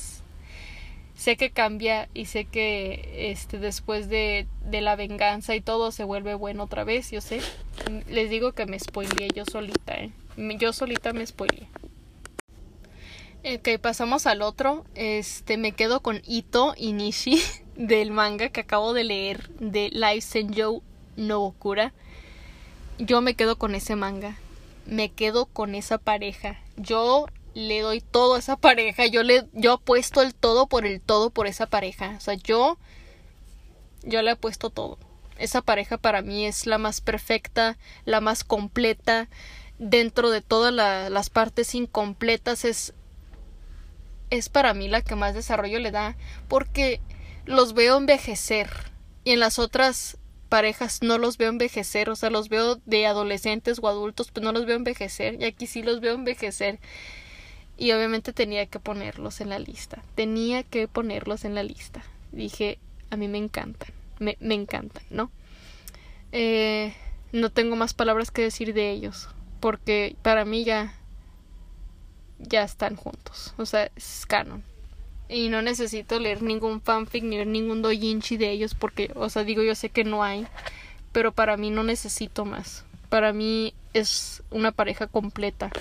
sé 1.23 1.37
que 1.37 1.51
cambia 1.51 2.09
y 2.13 2.25
sé 2.25 2.43
que 2.43 3.31
este 3.31 3.57
después 3.57 4.09
de, 4.09 4.45
de 4.65 4.81
la 4.81 4.97
venganza 4.97 5.55
y 5.55 5.61
todo 5.61 5.93
se 5.93 6.03
vuelve 6.03 6.35
bueno 6.35 6.63
otra 6.63 6.83
vez, 6.83 7.11
yo 7.11 7.21
sé. 7.21 7.39
Les 8.09 8.29
digo 8.29 8.51
que 8.51 8.65
me 8.65 8.77
spoileé 8.77 9.29
yo 9.33 9.45
solita, 9.45 9.93
¿eh? 9.93 10.11
Yo 10.59 10.73
solita 10.73 11.13
me 11.13 11.25
spoileé. 11.25 11.69
Ok, 13.45 13.79
pasamos 13.81 14.27
al 14.27 14.41
otro. 14.41 14.83
Este, 14.95 15.55
me 15.55 15.71
quedo 15.71 16.01
con 16.01 16.21
Ito 16.27 16.73
Inishi 16.75 17.41
del 17.77 18.11
manga 18.11 18.49
que 18.49 18.59
acabo 18.59 18.91
de 18.91 19.05
leer 19.05 19.49
de 19.59 19.91
Life 19.93 20.27
Senjou 20.27 20.83
Nobokura. 21.15 21.93
Yo 22.99 23.21
me 23.21 23.35
quedo 23.35 23.57
con 23.57 23.75
ese 23.75 23.95
manga. 23.95 24.35
Me 24.85 25.07
quedo 25.07 25.45
con 25.45 25.73
esa 25.73 25.99
pareja. 25.99 26.59
Yo 26.75 27.27
le 27.53 27.81
doy 27.81 28.01
todo 28.01 28.35
a 28.35 28.39
esa 28.39 28.57
pareja. 28.57 29.05
Yo 29.07 29.23
le 29.23 29.47
yo 29.53 29.73
apuesto 29.73 30.21
el 30.21 30.33
todo 30.33 30.67
por 30.67 30.85
el 30.85 31.01
todo 31.01 31.29
por 31.29 31.47
esa 31.47 31.67
pareja. 31.67 32.15
O 32.17 32.19
sea, 32.19 32.35
yo 32.35 32.77
yo 34.03 34.21
le 34.21 34.31
apuesto 34.31 34.69
todo. 34.69 34.97
Esa 35.37 35.61
pareja 35.61 35.97
para 35.97 36.21
mí 36.21 36.45
es 36.45 36.67
la 36.67 36.77
más 36.77 37.01
perfecta, 37.01 37.77
la 38.05 38.21
más 38.21 38.43
completa. 38.43 39.29
Dentro 39.79 40.29
de 40.29 40.41
todas 40.41 40.73
las 40.73 41.29
partes 41.29 41.75
incompletas 41.75 42.65
es 42.65 42.93
es 44.29 44.49
para 44.49 44.73
mí 44.73 44.87
la 44.87 45.01
que 45.01 45.15
más 45.15 45.35
desarrollo 45.35 45.79
le 45.79 45.91
da 45.91 46.15
porque 46.47 47.01
los 47.45 47.73
veo 47.73 47.97
envejecer 47.97 48.69
y 49.23 49.31
en 49.31 49.39
las 49.39 49.59
otras 49.59 50.17
parejas 50.49 51.01
no 51.01 51.17
los 51.17 51.37
veo 51.37 51.49
envejecer, 51.49 52.09
o 52.09 52.15
sea, 52.15 52.29
los 52.29 52.49
veo 52.49 52.75
de 52.85 53.05
adolescentes 53.05 53.79
o 53.81 53.87
adultos, 53.87 54.31
pues 54.31 54.43
no 54.43 54.51
los 54.51 54.65
veo 54.65 54.75
envejecer 54.75 55.41
y 55.41 55.45
aquí 55.45 55.67
sí 55.67 55.83
los 55.83 55.99
veo 55.99 56.13
envejecer 56.15 56.79
y 57.77 57.91
obviamente 57.91 58.33
tenía 58.33 58.65
que 58.65 58.79
ponerlos 58.79 59.41
en 59.41 59.49
la 59.49 59.59
lista, 59.59 60.03
tenía 60.15 60.63
que 60.63 60.87
ponerlos 60.87 61.45
en 61.45 61.55
la 61.55 61.63
lista. 61.63 62.03
Dije, 62.31 62.79
a 63.09 63.17
mí 63.17 63.27
me 63.27 63.37
encantan, 63.37 63.89
me, 64.19 64.37
me 64.39 64.55
encantan, 64.55 65.03
¿no? 65.09 65.31
Eh, 66.31 66.93
no 67.31 67.49
tengo 67.49 67.75
más 67.75 67.93
palabras 67.93 68.31
que 68.31 68.41
decir 68.41 68.73
de 68.73 68.91
ellos, 68.91 69.29
porque 69.59 70.15
para 70.21 70.45
mí 70.45 70.63
ya 70.63 70.93
ya 72.47 72.63
están 72.63 72.95
juntos. 72.95 73.53
O 73.57 73.65
sea, 73.65 73.89
es 73.95 74.25
canon. 74.27 74.63
Y 75.29 75.49
no 75.49 75.61
necesito 75.61 76.19
leer 76.19 76.41
ningún 76.41 76.81
fanfic 76.81 77.23
ni 77.23 77.37
ver 77.37 77.47
ningún 77.47 77.81
doujinshi 77.81 78.37
de 78.37 78.51
ellos 78.51 78.75
porque, 78.75 79.11
o 79.15 79.29
sea, 79.29 79.43
digo, 79.43 79.63
yo 79.63 79.73
sé 79.73 79.89
que 79.89 80.03
no 80.03 80.23
hay, 80.23 80.45
pero 81.11 81.31
para 81.31 81.57
mí 81.57 81.71
no 81.71 81.83
necesito 81.83 82.45
más. 82.45 82.83
Para 83.09 83.33
mí 83.33 83.73
es 83.93 84.43
una 84.51 84.71
pareja 84.71 85.07
completa. 85.07 85.71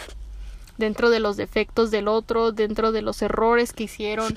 Dentro 0.78 1.10
de 1.10 1.20
los 1.20 1.36
defectos 1.36 1.90
del 1.90 2.08
otro, 2.08 2.52
dentro 2.52 2.92
de 2.92 3.02
los 3.02 3.22
errores 3.22 3.72
que 3.72 3.84
hicieron, 3.84 4.34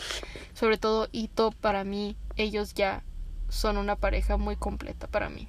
sobre 0.53 0.77
todo 0.77 1.07
Ito, 1.11 1.51
para 1.51 1.83
mí, 1.83 2.15
ellos 2.35 2.73
ya 2.73 3.03
son 3.49 3.77
una 3.77 3.95
pareja 3.95 4.37
muy 4.37 4.55
completa 4.55 5.07
para 5.07 5.29
mí. 5.29 5.47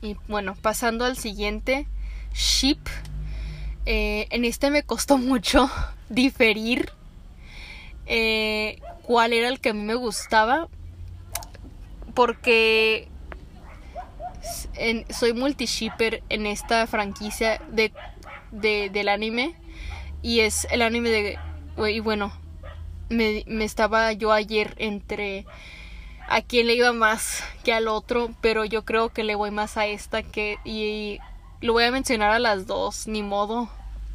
Y 0.00 0.16
bueno, 0.28 0.56
pasando 0.60 1.04
al 1.04 1.16
siguiente, 1.16 1.86
Ship 2.34 2.78
eh, 3.84 4.26
en 4.30 4.44
este 4.44 4.70
me 4.70 4.82
costó 4.82 5.18
mucho 5.18 5.70
diferir 6.08 6.90
eh, 8.06 8.80
cuál 9.02 9.32
era 9.32 9.48
el 9.48 9.60
que 9.60 9.70
a 9.70 9.74
mí 9.74 9.82
me 9.82 9.94
gustaba. 9.94 10.68
Porque 12.14 13.08
soy 15.10 15.32
multi-shipper 15.32 16.22
en 16.28 16.46
esta 16.46 16.86
franquicia 16.86 17.62
de, 17.70 17.92
del 18.50 19.08
anime. 19.08 19.54
Y 20.22 20.40
es 20.40 20.66
el 20.70 20.82
anime 20.82 21.10
de... 21.10 21.38
Y 21.90 22.00
bueno, 22.00 22.32
me, 23.08 23.44
me 23.46 23.64
estaba 23.64 24.12
yo 24.12 24.32
ayer 24.32 24.74
entre 24.78 25.46
a 26.28 26.40
quién 26.40 26.66
le 26.66 26.74
iba 26.74 26.92
más 26.92 27.42
que 27.64 27.72
al 27.72 27.88
otro, 27.88 28.30
pero 28.40 28.64
yo 28.64 28.84
creo 28.84 29.10
que 29.10 29.24
le 29.24 29.34
voy 29.34 29.50
más 29.50 29.76
a 29.76 29.86
esta 29.86 30.22
que 30.22 30.58
y 30.64 31.18
lo 31.60 31.72
voy 31.72 31.84
a 31.84 31.90
mencionar 31.90 32.30
a 32.30 32.38
las 32.38 32.66
dos, 32.66 33.06
ni 33.06 33.22
modo. 33.22 33.68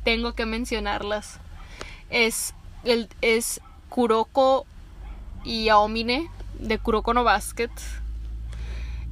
Tengo 0.04 0.34
que 0.34 0.46
mencionarlas. 0.46 1.40
Es 2.10 2.54
el 2.84 3.10
es 3.22 3.62
Kuroko 3.90 4.66
y 5.44 5.70
Aomine 5.70 6.30
de 6.60 6.78
Kuroko 6.80 7.14
no 7.14 7.24
Basket. 7.24 7.72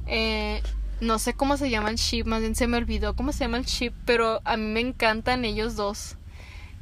Eh, 0.06 0.62
no 1.00 1.18
sé 1.18 1.34
cómo 1.34 1.56
se 1.56 1.70
llama 1.70 1.90
el 1.90 1.96
ship, 1.96 2.24
más 2.24 2.40
bien 2.40 2.54
se 2.54 2.66
me 2.66 2.76
olvidó 2.76 3.14
cómo 3.14 3.32
se 3.32 3.40
llama 3.40 3.58
el 3.58 3.64
ship, 3.64 3.92
pero 4.04 4.40
a 4.44 4.56
mí 4.56 4.64
me 4.64 4.80
encantan 4.80 5.44
ellos 5.44 5.76
dos. 5.76 6.16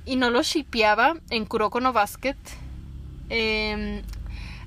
Y 0.05 0.17
no 0.17 0.31
los 0.31 0.47
shipeaba 0.47 1.15
en 1.31 1.47
Kuroko 1.47 1.81
no 1.81 1.93
Basket 1.93 2.37
em, 3.29 4.03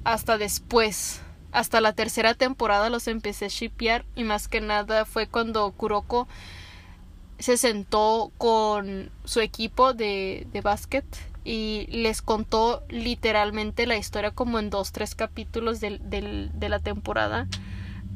hasta 0.03 0.38
después. 0.38 1.21
Hasta 1.51 1.81
la 1.81 1.93
tercera 1.93 2.33
temporada 2.33 2.89
los 2.89 3.07
empecé 3.07 3.45
a 3.45 3.49
shipear 3.49 4.05
y 4.15 4.23
más 4.23 4.47
que 4.47 4.61
nada 4.61 5.05
fue 5.05 5.27
cuando 5.27 5.71
Kuroko 5.71 6.27
se 7.39 7.57
sentó 7.57 8.31
con 8.38 9.11
su 9.25 9.39
equipo 9.41 9.93
de, 9.93 10.47
de 10.51 10.61
básquet 10.61 11.05
y 11.47 11.88
les 11.89 12.21
contó 12.21 12.83
literalmente 12.89 13.88
la 13.88 13.95
historia 13.95 14.31
como 14.31 14.59
en 14.59 14.69
dos, 14.69 14.91
tres 14.91 15.15
capítulos 15.15 15.79
de, 15.79 15.99
de 15.99 16.69
la 16.69 16.79
temporada 16.79 17.47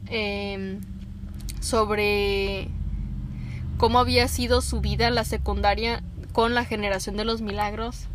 em, 0.08 0.82
sobre 1.62 2.68
cómo 3.78 4.00
había 4.00 4.28
sido 4.28 4.60
su 4.62 4.82
vida 4.82 5.10
la 5.12 5.24
secundaria 5.24 6.04
con 6.32 6.54
la 6.54 6.66
generación 6.66 7.18
de 7.18 7.26
los 7.26 7.42
milagros. 7.42 8.08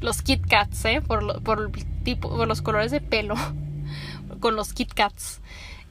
Los 0.00 0.22
Kit 0.22 0.46
Kats, 0.46 0.84
¿eh? 0.84 1.00
Por, 1.00 1.42
por, 1.42 1.70
tipo, 2.04 2.28
por 2.28 2.46
los 2.46 2.62
colores 2.62 2.90
de 2.90 3.00
pelo. 3.00 3.34
con 4.40 4.56
los 4.56 4.72
Kit 4.72 4.92
Kats. 4.92 5.40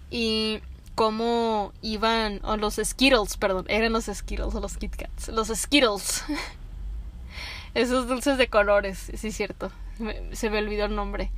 Y 0.10 0.62
cómo 0.96 1.74
iban, 1.82 2.40
o 2.44 2.58
los 2.58 2.76
Skittles, 2.76 3.38
perdón, 3.38 3.66
eran 3.68 3.92
los 3.94 4.06
Skittles 4.06 4.56
o 4.56 4.60
los 4.62 4.78
Kit 4.78 4.96
Kats, 4.96 5.28
los 5.28 5.50
Skittles. 5.50 6.24
Esos 7.74 8.08
dulces 8.08 8.38
de 8.38 8.48
colores, 8.48 9.12
sí 9.14 9.28
es 9.28 9.36
cierto, 9.36 9.72
se 10.32 10.50
me 10.50 10.60
olvidó 10.60 10.86
el 10.86 10.96
nombre. 10.96 11.32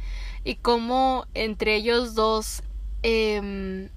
Y 0.43 0.55
cómo 0.55 1.25
entre 1.33 1.75
ellos 1.75 2.13
dos 2.13 2.61
eh, 3.01 3.89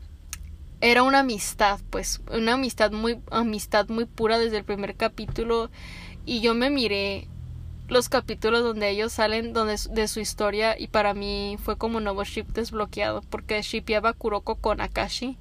era 0.81 1.03
una 1.03 1.21
amistad, 1.21 1.81
pues, 1.91 2.23
una 2.33 2.55
amistad 2.55 2.93
muy, 2.93 3.21
amistad 3.31 3.89
muy 3.89 4.07
pura 4.07 4.39
desde 4.39 4.57
el 4.57 4.65
primer 4.65 4.97
capítulo. 4.97 5.71
Y 6.27 6.41
yo 6.41 6.55
me 6.55 6.71
miré 6.71 7.27
los 7.89 8.09
capítulos 8.09 8.63
donde 8.63 8.89
ellos 8.89 9.13
salen 9.13 9.53
donde, 9.53 9.77
de 9.91 10.09
su 10.09 10.21
historia 10.21 10.79
y 10.79 10.87
para 10.87 11.13
mí 11.13 11.57
fue 11.63 11.77
como 11.77 11.99
un 11.99 12.05
nuevo 12.05 12.25
ship 12.25 12.45
desbloqueado 12.45 13.23
porque 13.31 13.61
shipeaba 13.63 14.13
Kuroko 14.13 14.55
con 14.55 14.81
Akashi 14.81 15.37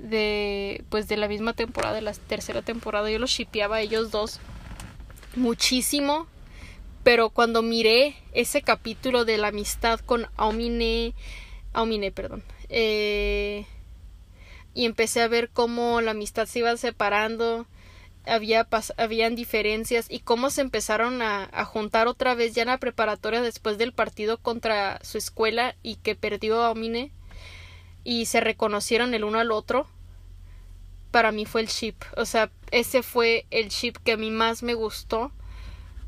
de 0.00 0.84
pues 0.88 1.08
de 1.08 1.16
la 1.16 1.28
misma 1.28 1.52
temporada, 1.52 1.94
de 1.94 2.00
la 2.00 2.12
tercera 2.12 2.62
temporada, 2.62 3.10
yo 3.10 3.18
los 3.18 3.30
shipeaba 3.30 3.76
a 3.76 3.80
ellos 3.80 4.10
dos 4.10 4.40
muchísimo, 5.36 6.26
pero 7.04 7.30
cuando 7.30 7.62
miré 7.62 8.16
ese 8.32 8.62
capítulo 8.62 9.24
de 9.24 9.38
la 9.38 9.48
amistad 9.48 10.00
con 10.00 10.26
Aomine, 10.36 11.14
Aomine, 11.72 12.10
perdón, 12.10 12.42
eh, 12.68 13.66
y 14.74 14.86
empecé 14.86 15.22
a 15.22 15.28
ver 15.28 15.50
cómo 15.50 16.00
la 16.00 16.12
amistad 16.12 16.46
se 16.46 16.60
iba 16.60 16.76
separando, 16.76 17.66
había 18.26 18.68
habían 18.96 19.34
diferencias 19.34 20.06
y 20.10 20.20
cómo 20.20 20.50
se 20.50 20.60
empezaron 20.60 21.22
a, 21.22 21.48
juntar 21.64 22.08
otra 22.08 22.34
vez 22.34 22.54
ya 22.54 22.62
en 22.62 22.68
la 22.68 22.78
preparatoria 22.78 23.42
después 23.42 23.78
del 23.78 23.92
partido 23.92 24.38
contra 24.38 24.98
su 25.02 25.18
escuela 25.18 25.74
y 25.82 25.96
que 25.96 26.14
perdió 26.14 26.62
a 26.62 26.70
Omine 26.70 27.12
y 28.04 28.26
se 28.26 28.40
reconocieron 28.40 29.14
el 29.14 29.24
uno 29.24 29.38
al 29.38 29.52
otro, 29.52 29.86
para 31.10 31.32
mí 31.32 31.44
fue 31.44 31.60
el 31.62 31.68
chip. 31.68 31.96
O 32.16 32.24
sea, 32.24 32.50
ese 32.70 33.02
fue 33.02 33.46
el 33.50 33.68
chip 33.68 33.96
que 33.98 34.12
a 34.12 34.16
mí 34.16 34.30
más 34.30 34.62
me 34.62 34.74
gustó 34.74 35.32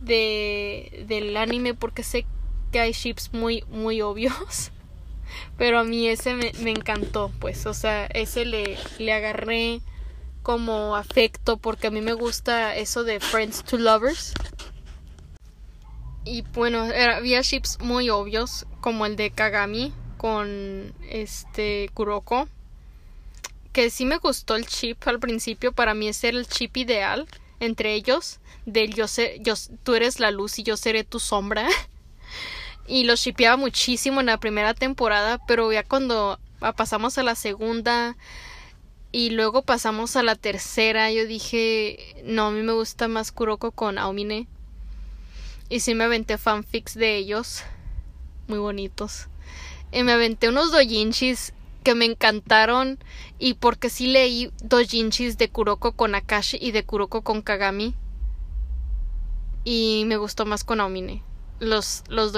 de, 0.01 1.05
del 1.07 1.37
anime 1.37 1.75
porque 1.75 2.03
sé 2.03 2.27
que 2.71 2.81
hay 2.81 2.93
chips 2.93 3.33
muy, 3.33 3.65
muy 3.69 4.01
obvios. 4.01 4.71
Pero 5.59 5.81
a 5.81 5.85
mí 5.85 6.09
ese 6.09 6.35
me, 6.35 6.53
me 6.61 6.71
encantó, 6.71 7.31
pues. 7.41 7.67
O 7.67 7.75
sea, 7.75 8.07
ese 8.07 8.45
le, 8.45 8.79
le 8.99 9.13
agarré 9.13 9.81
como 10.43 10.97
afecto 10.97 11.57
porque 11.57 11.86
a 11.86 11.90
mí 11.90 12.01
me 12.01 12.12
gusta 12.12 12.76
eso 12.76 13.05
de 13.05 13.20
Friends 13.20 13.64
to 13.64 13.78
Lovers. 13.78 14.34
Y 16.24 16.43
bueno, 16.53 16.88
había 17.14 17.43
chips 17.43 17.78
muy 17.80 18.11
obvios 18.11 18.66
como 18.80 19.07
el 19.07 19.16
de 19.16 19.30
Kagami 19.30 19.93
con 20.16 20.95
este 21.09 21.90
Kuroko. 21.95 22.49
Que 23.72 23.90
sí 23.90 24.05
me 24.05 24.18
gustó 24.18 24.57
el 24.57 24.66
chip 24.66 25.07
al 25.09 25.18
principio, 25.18 25.72
para 25.72 25.95
mí 25.95 26.09
es 26.09 26.24
el 26.24 26.47
chip 26.47 26.76
ideal 26.76 27.26
entre 27.59 27.95
ellos, 27.95 28.40
del 28.66 28.93
yo 28.93 29.07
sé, 29.07 29.38
yo, 29.40 29.55
tú 29.84 29.95
eres 29.95 30.18
la 30.18 30.30
luz 30.30 30.59
y 30.59 30.62
yo 30.62 30.76
seré 30.76 31.05
tu 31.05 31.20
sombra. 31.20 31.68
y 32.86 33.05
lo 33.05 33.14
shipeaba 33.14 33.57
muchísimo 33.57 34.20
en 34.20 34.26
la 34.26 34.38
primera 34.38 34.74
temporada, 34.74 35.38
pero 35.47 35.72
ya 35.72 35.84
cuando 35.84 36.38
pasamos 36.76 37.18
a 37.18 37.22
la 37.22 37.34
segunda 37.34 38.16
y 39.13 39.29
luego 39.29 39.61
pasamos 39.61 40.17
a 40.17 40.23
la 40.23 40.37
tercera, 40.37 41.13
yo 41.13 41.27
dije, 41.27 42.23
no, 42.25 42.47
a 42.47 42.51
mí 42.51 42.63
me 42.63 42.73
gusta 42.73 43.09
más 43.09 43.31
Kuroko 43.31 43.71
con 43.71 43.99
Aomine. 43.99 44.49
Y 45.69 45.81
sí 45.81 45.95
me 45.95 46.05
aventé 46.05 46.39
fanfics 46.39 46.95
de 46.95 47.17
ellos 47.17 47.63
muy 48.49 48.59
bonitos. 48.59 49.29
Y 49.93 50.03
me 50.03 50.13
aventé 50.13 50.49
unos 50.49 50.73
dojinshis 50.73 51.53
que 51.85 51.95
me 51.95 52.07
encantaron 52.07 52.99
y 53.39 53.55
porque 53.55 53.91
sí 53.91 54.07
leí 54.07 54.51
dojinshis 54.63 55.37
de 55.37 55.51
Kuroko 55.51 55.93
con 55.93 56.15
Akashi 56.15 56.57
y 56.59 56.71
de 56.71 56.85
Kuroko 56.85 57.21
con 57.21 57.43
Kagami. 57.43 57.95
Y 59.65 60.05
me 60.07 60.17
gustó 60.17 60.47
más 60.47 60.65
con 60.65 60.81
Aomine. 60.81 61.23
Los, 61.61 62.03
los 62.09 62.33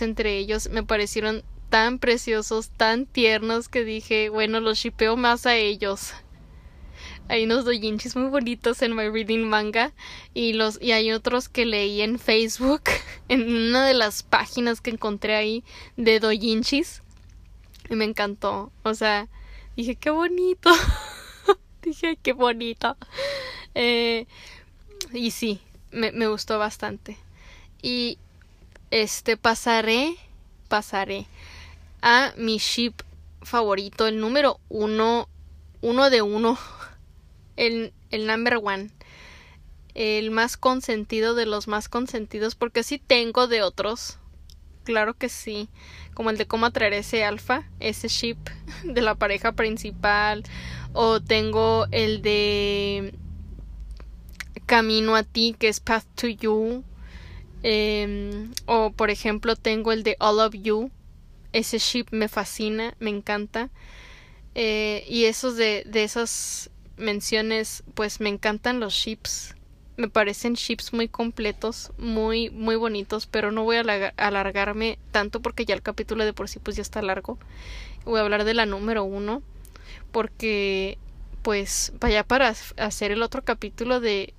entre 0.00 0.38
ellos 0.38 0.68
me 0.70 0.84
parecieron 0.84 1.42
tan 1.72 1.98
preciosos, 1.98 2.68
tan 2.68 3.06
tiernos 3.06 3.70
que 3.70 3.82
dije, 3.82 4.28
bueno, 4.28 4.60
los 4.60 4.76
shipeo 4.76 5.16
más 5.16 5.46
a 5.46 5.56
ellos. 5.56 6.12
Hay 7.28 7.44
unos 7.44 7.64
dojinshis 7.64 8.14
muy 8.14 8.28
bonitos 8.28 8.82
en 8.82 8.94
My 8.94 9.08
Reading 9.08 9.48
Manga 9.48 9.94
y 10.34 10.52
los 10.52 10.78
y 10.82 10.92
hay 10.92 11.12
otros 11.12 11.48
que 11.48 11.64
leí 11.64 12.02
en 12.02 12.18
Facebook 12.18 12.82
en 13.30 13.50
una 13.50 13.86
de 13.86 13.94
las 13.94 14.22
páginas 14.22 14.82
que 14.82 14.90
encontré 14.90 15.34
ahí 15.34 15.64
de 15.96 16.20
dojinshis 16.20 17.00
y 17.88 17.96
me 17.96 18.04
encantó. 18.04 18.70
O 18.82 18.92
sea, 18.92 19.28
dije 19.74 19.96
qué 19.96 20.10
bonito. 20.10 20.70
dije 21.82 22.18
qué 22.22 22.34
bonito. 22.34 22.98
Eh, 23.74 24.26
y 25.14 25.30
sí, 25.30 25.62
me, 25.90 26.12
me 26.12 26.26
gustó 26.26 26.58
bastante. 26.58 27.16
Y 27.80 28.18
este 28.90 29.38
pasaré, 29.38 30.16
pasaré 30.68 31.26
a 32.02 32.34
mi 32.36 32.58
ship 32.58 32.94
favorito, 33.40 34.06
el 34.06 34.20
número 34.20 34.60
uno, 34.68 35.28
uno 35.80 36.10
de 36.10 36.22
uno, 36.22 36.58
el, 37.56 37.92
el 38.10 38.26
number 38.26 38.58
one, 38.62 38.90
el 39.94 40.30
más 40.30 40.56
consentido 40.56 41.34
de 41.34 41.46
los 41.46 41.68
más 41.68 41.88
consentidos, 41.88 42.54
porque 42.54 42.82
sí 42.82 42.98
tengo 42.98 43.46
de 43.46 43.62
otros, 43.62 44.18
claro 44.84 45.14
que 45.14 45.28
sí, 45.28 45.68
como 46.14 46.30
el 46.30 46.38
de 46.38 46.46
cómo 46.46 46.66
atraer 46.66 46.92
ese 46.94 47.24
alfa, 47.24 47.68
ese 47.80 48.08
ship 48.08 48.38
de 48.84 49.00
la 49.00 49.14
pareja 49.14 49.52
principal, 49.52 50.42
o 50.92 51.20
tengo 51.20 51.86
el 51.90 52.20
de 52.20 53.14
Camino 54.66 55.16
a 55.16 55.22
ti, 55.22 55.54
que 55.58 55.68
es 55.68 55.80
Path 55.80 56.06
to 56.14 56.26
You, 56.28 56.84
em, 57.62 58.52
o 58.66 58.90
por 58.90 59.10
ejemplo 59.10 59.54
tengo 59.56 59.92
el 59.92 60.02
de 60.02 60.16
All 60.18 60.40
of 60.40 60.54
You, 60.54 60.90
ese 61.52 61.78
ship 61.78 62.06
me 62.10 62.28
fascina, 62.28 62.94
me 62.98 63.10
encanta. 63.10 63.70
Eh, 64.54 65.04
y 65.08 65.24
esos 65.24 65.56
de, 65.56 65.84
esas 65.94 66.70
menciones, 66.96 67.84
pues 67.94 68.20
me 68.20 68.28
encantan 68.28 68.80
los 68.80 68.94
ships. 68.94 69.54
Me 69.96 70.08
parecen 70.08 70.54
ships 70.54 70.92
muy 70.92 71.08
completos, 71.08 71.92
muy, 71.98 72.50
muy 72.50 72.76
bonitos, 72.76 73.26
pero 73.26 73.52
no 73.52 73.64
voy 73.64 73.76
a 73.76 74.12
alargarme 74.16 74.98
tanto 75.10 75.40
porque 75.40 75.66
ya 75.66 75.74
el 75.74 75.82
capítulo 75.82 76.24
de 76.24 76.32
por 76.32 76.48
sí 76.48 76.58
pues 76.58 76.76
ya 76.76 76.82
está 76.82 77.02
largo. 77.02 77.38
Voy 78.04 78.18
a 78.18 78.22
hablar 78.22 78.44
de 78.44 78.54
la 78.54 78.66
número 78.66 79.04
uno, 79.04 79.42
porque 80.10 80.98
pues 81.42 81.92
vaya 82.00 82.24
para 82.24 82.54
hacer 82.78 83.10
el 83.10 83.22
otro 83.22 83.42
capítulo 83.44 84.00
de 84.00 84.32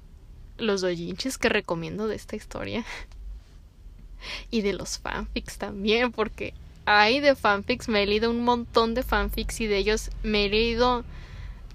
los 0.58 0.82
dojinches 0.82 1.38
que 1.38 1.50
recomiendo 1.50 2.08
de 2.08 2.16
esta 2.16 2.36
historia. 2.36 2.84
y 4.52 4.62
de 4.62 4.74
los 4.74 5.00
fanfics 5.00 5.58
también, 5.58 6.12
porque 6.12 6.54
hay 6.86 7.20
de 7.20 7.36
fanfics, 7.36 7.88
me 7.88 8.04
he 8.04 8.08
leído 8.08 8.30
un 8.30 8.44
montón 8.44 8.94
de 8.94 9.04
fanfics 9.04 9.62
y 9.62 9.68
de 9.68 9.78
ellos 9.78 10.10
me 10.22 10.46
he 10.46 10.50
leído 10.50 11.04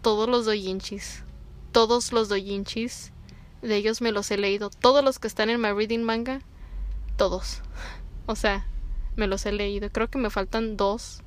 todos 0.02 0.28
los 0.28 0.44
doujinshis. 0.44 1.24
Todos 1.72 2.12
los 2.12 2.28
doujinshis. 2.28 3.12
De 3.62 3.76
ellos 3.76 4.00
me 4.00 4.12
los 4.12 4.30
he 4.30 4.38
leído. 4.38 4.70
Todos 4.70 5.04
los 5.04 5.18
que 5.18 5.26
están 5.26 5.50
en 5.50 5.60
My 5.60 5.72
Reading 5.72 6.02
Manga. 6.02 6.40
Todos. 7.16 7.62
O 8.26 8.36
sea, 8.36 8.66
me 9.16 9.26
los 9.26 9.44
he 9.46 9.52
leído. 9.52 9.90
Creo 9.90 10.08
que 10.08 10.18
me 10.18 10.30
faltan 10.30 10.76
dos. 10.76 11.22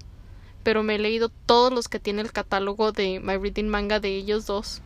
Pero 0.64 0.84
me 0.84 0.96
he 0.96 1.00
leído 1.00 1.30
todos 1.30 1.74
los 1.74 1.90
que 1.90 2.00
tiene 2.00 2.22
el 2.22 2.32
catálogo 2.32 2.92
de 2.92 3.20
My 3.20 3.38
Reading 3.38 3.68
Manga 3.68 4.00
de 4.00 4.16
ellos 4.16 4.46
dos. 4.46 4.82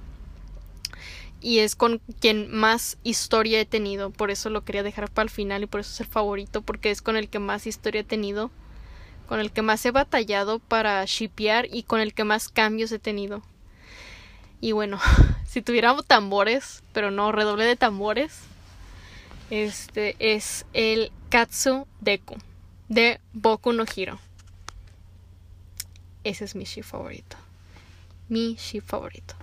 Y 1.41 1.59
es 1.59 1.75
con 1.75 2.01
quien 2.19 2.49
más 2.51 2.97
historia 3.03 3.59
he 3.59 3.65
tenido. 3.65 4.09
Por 4.09 4.31
eso 4.31 4.49
lo 4.49 4.63
quería 4.63 4.83
dejar 4.83 5.11
para 5.11 5.25
el 5.25 5.29
final 5.29 5.63
y 5.63 5.67
por 5.67 5.81
eso 5.81 5.91
es 5.91 5.99
el 5.99 6.07
favorito. 6.07 6.61
Porque 6.61 6.91
es 6.91 7.01
con 7.01 7.17
el 7.17 7.29
que 7.29 7.39
más 7.39 7.67
historia 7.67 8.01
he 8.01 8.05
tenido 8.05 8.49
con 9.27 9.39
el 9.39 9.51
que 9.51 9.61
más 9.61 9.85
he 9.85 9.91
batallado 9.91 10.59
para 10.59 11.03
shipear 11.05 11.67
y 11.71 11.83
con 11.83 11.99
el 11.99 12.13
que 12.13 12.23
más 12.23 12.49
cambios 12.49 12.91
he 12.91 12.99
tenido. 12.99 13.41
Y 14.61 14.71
bueno, 14.71 14.99
si 15.47 15.61
tuviéramos 15.61 16.05
tambores, 16.05 16.83
pero 16.93 17.11
no 17.11 17.31
redoble 17.31 17.65
de 17.65 17.75
tambores, 17.75 18.39
este 19.49 20.15
es 20.19 20.65
el 20.73 21.11
Katsu 21.29 21.87
Deku 22.01 22.35
de 22.87 23.19
Boku 23.33 23.73
no 23.73 23.85
Hiro. 23.93 24.19
Ese 26.23 26.45
es 26.45 26.55
mi 26.55 26.65
ship 26.65 26.83
favorito. 26.83 27.37
Mi 28.29 28.55
ship 28.55 28.81
favorito. 28.81 29.35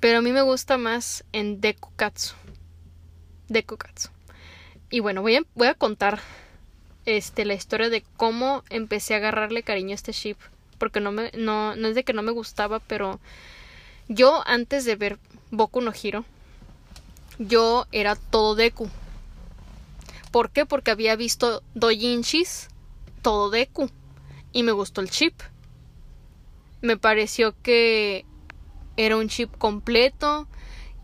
Pero 0.00 0.18
a 0.18 0.22
mí 0.22 0.32
me 0.32 0.42
gusta 0.42 0.78
más 0.78 1.24
en 1.32 1.60
Deku 1.60 1.90
Katsu. 1.96 2.34
Deku 3.48 3.76
Katsu. 3.76 4.08
Y 4.90 5.00
bueno, 5.00 5.22
voy 5.22 5.66
a 5.66 5.74
contar 5.74 6.20
este, 7.16 7.44
la 7.44 7.54
historia 7.54 7.88
de 7.88 8.04
cómo 8.16 8.62
empecé 8.70 9.14
a 9.14 9.18
agarrarle 9.18 9.62
cariño 9.62 9.92
a 9.92 9.94
este 9.94 10.12
ship. 10.12 10.36
Porque 10.78 11.00
no, 11.00 11.12
me, 11.12 11.26
es 11.26 11.94
de 11.94 12.04
que 12.04 12.12
no 12.12 12.22
me 12.22 12.32
gustaba, 12.32 12.78
pero 12.78 13.20
yo 14.08 14.42
antes 14.46 14.84
de 14.84 14.96
ver 14.96 15.18
Boku 15.50 15.80
no 15.80 15.92
Hiro, 15.92 16.24
yo 17.38 17.86
era 17.92 18.16
todo 18.16 18.54
Deku. 18.54 18.88
¿Por 20.30 20.50
qué? 20.50 20.64
Porque 20.64 20.90
había 20.90 21.16
visto 21.16 21.62
Dojinshis, 21.74 22.68
todo 23.22 23.50
Deku. 23.50 23.90
Y 24.52 24.62
me 24.62 24.72
gustó 24.72 25.00
el 25.00 25.10
chip. 25.10 25.34
Me 26.80 26.96
pareció 26.96 27.54
que 27.62 28.24
era 28.96 29.16
un 29.16 29.28
chip 29.28 29.54
completo, 29.58 30.48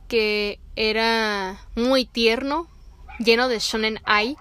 que 0.09 0.59
era 0.77 1.61
muy 1.75 2.07
tierno, 2.07 2.69
lleno 3.19 3.49
de 3.49 3.59
shonen 3.59 4.01
ai 4.05 4.37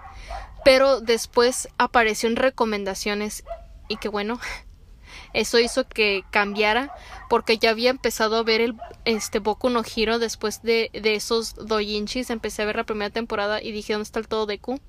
pero 0.66 0.99
después 0.99 1.70
apareció 1.78 2.28
en 2.28 2.36
recomendaciones 2.36 3.45
y 3.88 3.97
que 3.97 4.09
bueno, 4.09 4.39
eso 5.34 5.59
hizo 5.59 5.88
que 5.88 6.24
cambiara 6.32 6.91
porque 7.30 7.59
ya 7.59 7.70
había 7.70 7.91
empezado 7.91 8.36
a 8.38 8.43
ver 8.43 8.61
el 8.61 8.76
este 9.05 9.38
Boku 9.38 9.70
no 9.70 9.84
Hiro 9.84 10.18
después 10.18 10.63
de, 10.63 10.89
de 10.91 11.13
esos 11.13 11.53
doujinshis, 11.55 12.32
empecé 12.32 12.63
a 12.63 12.66
ver 12.66 12.78
la 12.78 12.84
primera 12.84 13.11
temporada 13.11 13.61
y 13.61 13.72
dije, 13.72 13.93
¿dónde 13.93 14.05
está 14.05 14.20
el 14.20 14.28
todo 14.28 14.47
Deku? 14.47 14.80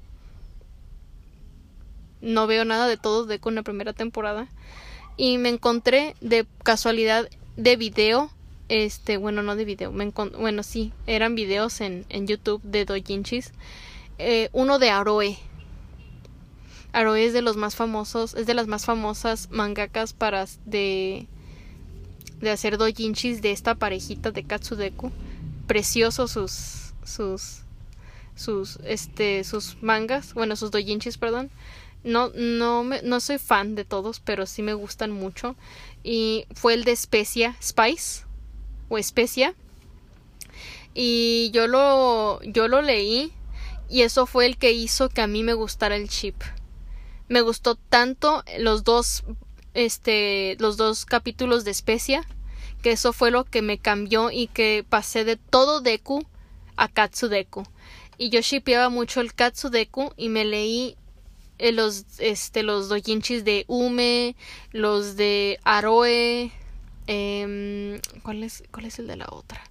No 2.22 2.46
veo 2.46 2.64
nada 2.64 2.88
de 2.88 2.96
todo 2.96 3.26
Deku 3.26 3.50
en 3.50 3.56
la 3.56 3.62
primera 3.62 3.92
temporada. 3.92 4.48
Y 5.18 5.36
me 5.36 5.50
encontré 5.50 6.16
de 6.22 6.46
casualidad 6.62 7.28
de 7.56 7.76
video 7.76 8.30
este, 8.68 9.18
bueno, 9.18 9.42
no 9.42 9.56
de 9.56 9.64
video, 9.64 9.92
me 9.92 10.10
bueno, 10.10 10.62
sí, 10.62 10.92
eran 11.06 11.34
videos 11.34 11.80
en, 11.80 12.04
en 12.08 12.26
YouTube 12.26 12.62
de 12.62 12.84
doujinshis, 12.84 13.52
eh, 14.18 14.48
uno 14.52 14.78
de 14.78 14.90
Aroe, 14.90 15.38
Aroe 16.96 17.26
es 17.26 17.34
de 17.34 17.42
los 17.42 17.58
más 17.58 17.76
famosos, 17.76 18.32
es 18.32 18.46
de 18.46 18.54
las 18.54 18.68
más 18.68 18.86
famosas 18.86 19.50
mangakas 19.50 20.14
para 20.14 20.46
de 20.64 21.26
de 22.40 22.50
hacer 22.50 22.78
dojinshis 22.78 23.42
de 23.42 23.52
esta 23.52 23.74
parejita 23.74 24.30
de 24.30 24.44
Katsudeku. 24.44 25.12
Preciosos 25.66 26.30
sus 26.30 26.94
sus 27.04 27.64
sus 28.34 28.78
este 28.82 29.44
sus 29.44 29.76
mangas, 29.82 30.32
bueno, 30.32 30.56
sus 30.56 30.70
dojinshis, 30.70 31.18
perdón. 31.18 31.50
No 32.02 32.30
no 32.34 32.82
me, 32.82 33.02
no 33.02 33.20
soy 33.20 33.36
fan 33.36 33.74
de 33.74 33.84
todos, 33.84 34.20
pero 34.20 34.46
sí 34.46 34.62
me 34.62 34.72
gustan 34.72 35.10
mucho 35.10 35.54
y 36.02 36.46
fue 36.54 36.72
el 36.72 36.84
de 36.84 36.96
Specia, 36.96 37.56
Spice 37.62 38.24
o 38.88 38.96
Especia. 38.96 39.54
Y 40.94 41.50
yo 41.52 41.66
lo 41.66 42.40
yo 42.42 42.68
lo 42.68 42.80
leí 42.80 43.34
y 43.90 44.00
eso 44.00 44.24
fue 44.24 44.46
el 44.46 44.56
que 44.56 44.72
hizo 44.72 45.10
que 45.10 45.20
a 45.20 45.26
mí 45.26 45.42
me 45.42 45.52
gustara 45.52 45.94
el 45.96 46.08
chip 46.08 46.36
me 47.28 47.40
gustó 47.40 47.74
tanto 47.74 48.44
los 48.58 48.84
dos 48.84 49.24
este 49.74 50.56
los 50.58 50.76
dos 50.76 51.04
capítulos 51.04 51.64
de 51.64 51.70
Especia 51.70 52.26
que 52.82 52.92
eso 52.92 53.12
fue 53.12 53.30
lo 53.30 53.44
que 53.44 53.62
me 53.62 53.78
cambió 53.78 54.30
y 54.30 54.46
que 54.46 54.84
pasé 54.88 55.24
de 55.24 55.36
todo 55.36 55.80
Deku 55.80 56.24
a 56.76 56.88
Katsudeku. 56.88 57.64
Y 58.18 58.30
yo 58.30 58.40
shipeaba 58.40 58.90
mucho 58.90 59.20
el 59.20 59.34
Katsudeku 59.34 60.12
y 60.16 60.28
me 60.28 60.44
leí 60.44 60.96
eh, 61.58 61.72
los 61.72 62.04
este 62.18 62.62
los 62.62 62.88
dojinshis 62.88 63.44
de 63.44 63.64
Ume 63.66 64.36
los 64.72 65.16
de 65.16 65.58
Aroe 65.64 66.52
eh, 67.06 68.00
¿cuál 68.22 68.42
es 68.42 68.62
cuál 68.70 68.86
es 68.86 68.98
el 68.98 69.06
de 69.06 69.16
la 69.16 69.26
otra 69.30 69.62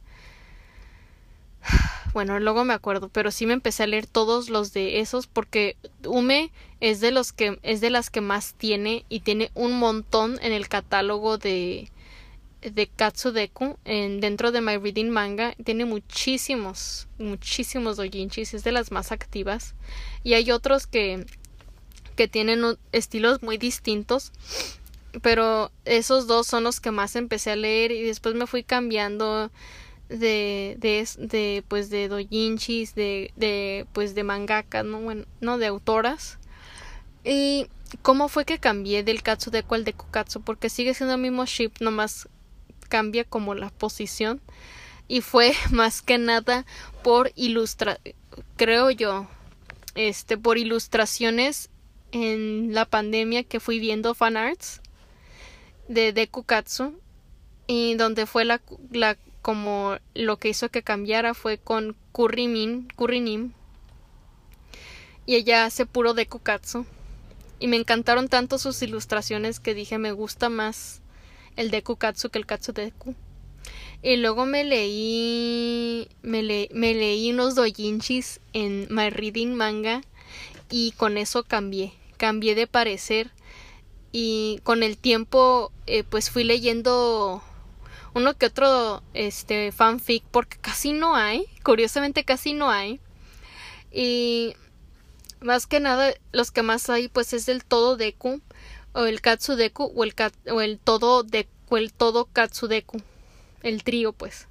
bueno, 2.13 2.39
luego 2.39 2.63
me 2.66 2.74
acuerdo, 2.74 3.09
pero 3.09 3.32
sí 3.32 3.45
me 3.45 3.53
empecé 3.53 3.84
a 3.84 3.88
leer 3.88 4.07
todos 4.07 4.49
los 4.49 4.74
de 4.74 4.99
esos 4.99 5.28
porque 5.28 5.76
Ume 6.05 6.51
es 6.80 6.99
de 7.01 7.11
los 7.11 7.34
que 7.34 7.59
es 7.63 7.82
de 7.82 7.89
las 7.89 8.09
que 8.09 8.22
más 8.22 8.53
tiene 8.53 9.05
y 9.09 9.22
tiene 9.22 9.51
un 9.53 9.78
montón 9.78 10.39
en 10.41 10.51
el 10.51 10.68
catálogo 10.68 11.38
de 11.38 11.89
de 12.61 12.88
Katsudeku 12.88 13.78
en 13.86 14.22
dentro 14.22 14.51
de 14.51 14.59
My 14.59 14.78
Reading 14.78 15.09
Manga 15.09 15.53
tiene 15.63 15.86
muchísimos 15.86 17.07
muchísimos 17.20 17.97
doujinshis 17.97 18.55
es 18.55 18.63
de 18.63 18.72
las 18.72 18.91
más 18.91 19.11
activas 19.11 19.76
y 20.24 20.34
hay 20.34 20.49
otros 20.49 20.88
que 20.88 21.26
que 22.16 22.28
tienen 22.28 22.78
estilos 22.91 23.43
muy 23.43 23.57
distintos. 23.57 24.32
Pero 25.22 25.72
esos 25.86 26.28
dos 26.28 26.47
son 26.47 26.63
los 26.63 26.82
que 26.82 26.91
más 26.91 27.16
empecé 27.16 27.51
a 27.51 27.55
leer 27.55 27.91
y 27.91 28.03
después 28.03 28.36
me 28.36 28.47
fui 28.47 28.63
cambiando 28.63 29.49
de, 30.10 30.76
de, 30.80 31.08
de 31.18 31.64
pues 31.68 31.89
de 31.89 32.08
dojinshis, 32.08 32.95
de, 32.95 33.32
de 33.36 33.86
pues 33.93 34.16
de 34.16 34.24
mangakas, 34.24 34.86
¿no? 34.86 34.99
Bueno, 35.01 35.26
no 35.41 35.58
de 35.58 35.68
autoras. 35.68 36.39
Y 37.24 37.68
cómo 38.01 38.28
fue 38.28 38.45
que 38.45 38.60
cambié 38.60 39.03
del 39.03 39.24
katsu 39.24 39.51
de 39.51 39.64
al 39.70 39.84
Dekukatsu 39.84 40.41
porque 40.41 40.70
sigue 40.70 40.93
siendo 40.93 41.16
el 41.16 41.22
mismo 41.22 41.45
ship, 41.45 41.72
nomás 41.80 42.28
cambia 42.89 43.24
como 43.24 43.56
la 43.56 43.70
posición 43.70 44.41
y 45.08 45.22
fue 45.22 45.53
más 45.72 46.01
que 46.01 46.18
nada 46.18 46.66
por 47.03 47.32
ilustra 47.36 47.99
creo 48.58 48.91
yo 48.91 49.28
este 49.95 50.38
por 50.38 50.58
ilustraciones 50.58 51.70
en 52.12 52.74
la 52.74 52.86
pandemia 52.86 53.43
que 53.43 53.60
fui 53.60 53.80
viendo 53.80 54.14
fanarts 54.14 54.82
de 55.88 56.14
Dekukatsu 56.14 56.99
y 57.68 57.95
donde 57.95 58.26
fue 58.26 58.45
la 58.45 58.62
como 59.46 60.00
lo 60.16 60.38
que 60.38 60.50
hizo 60.50 60.70
que 60.70 60.82
cambiara 60.82 61.36
fue 61.36 61.60
con 61.60 61.96
Kurimin, 62.12 62.88
Kurinim 62.96 63.52
y 65.28 65.36
ella 65.36 65.66
hace 65.66 65.86
puro 65.86 66.16
Dekukatsu 66.16 66.84
y 67.60 67.68
me 67.68 67.78
encantaron 67.78 68.28
tanto 68.28 68.58
sus 68.58 68.82
ilustraciones 68.82 69.60
que 69.60 69.76
dije 69.76 70.00
me 70.00 70.14
gusta 70.14 70.50
más 70.50 71.04
el 71.58 71.70
Dekukatsu 71.70 72.32
que 72.32 72.39
el 72.39 72.48
Katsu 72.48 72.74
Deku. 72.74 73.14
Y 74.02 74.16
luego 74.16 74.48
me 74.48 74.64
leí 74.64 76.10
me, 76.24 76.41
leí 76.41 77.32
unos 77.32 77.54
doujinshis 77.54 78.39
en 78.54 78.88
My 78.89 79.12
Reading 79.12 79.54
Manga 79.54 80.02
y 80.72 80.93
con 80.93 81.20
eso 81.20 81.43
cambié, 81.43 81.93
cambié 82.18 82.56
de 82.56 82.66
parecer. 82.66 83.30
Y 84.12 84.60
con 84.64 84.82
el 84.82 84.98
tiempo 84.98 85.72
eh, 85.86 86.04
pues 86.04 86.32
fui 86.32 86.46
leyendo 86.46 87.43
uno 88.16 88.34
que 88.38 88.47
otro 88.47 89.03
este 89.13 89.72
fanfic 89.72 90.24
porque 90.32 90.57
casi 90.57 90.93
no 90.93 91.16
hay, 91.16 91.45
curiosamente 91.63 92.24
casi 92.24 92.53
no 92.53 92.72
hay. 92.72 92.99
Y 93.91 94.55
más 95.41 95.68
que 95.68 95.80
nada 95.80 96.13
los 96.32 96.49
que 96.49 96.63
más 96.63 96.89
hay 96.89 97.09
pues 97.09 97.34
es 97.34 97.49
el 97.49 97.63
todo 97.66 97.97
deku 97.97 98.41
o 98.93 99.05
el 99.05 99.22
katsu 99.22 99.55
deku 99.55 99.91
o 99.95 100.03
el 100.03 100.16
o 100.49 100.61
el 100.61 100.80
todo 100.80 101.24
de 101.24 101.47
el 101.72 101.91
todo 101.93 102.26
katsu 102.26 102.68
deku, 102.68 103.01
el 103.61 103.84
trío 103.84 104.13
pues. 104.13 104.47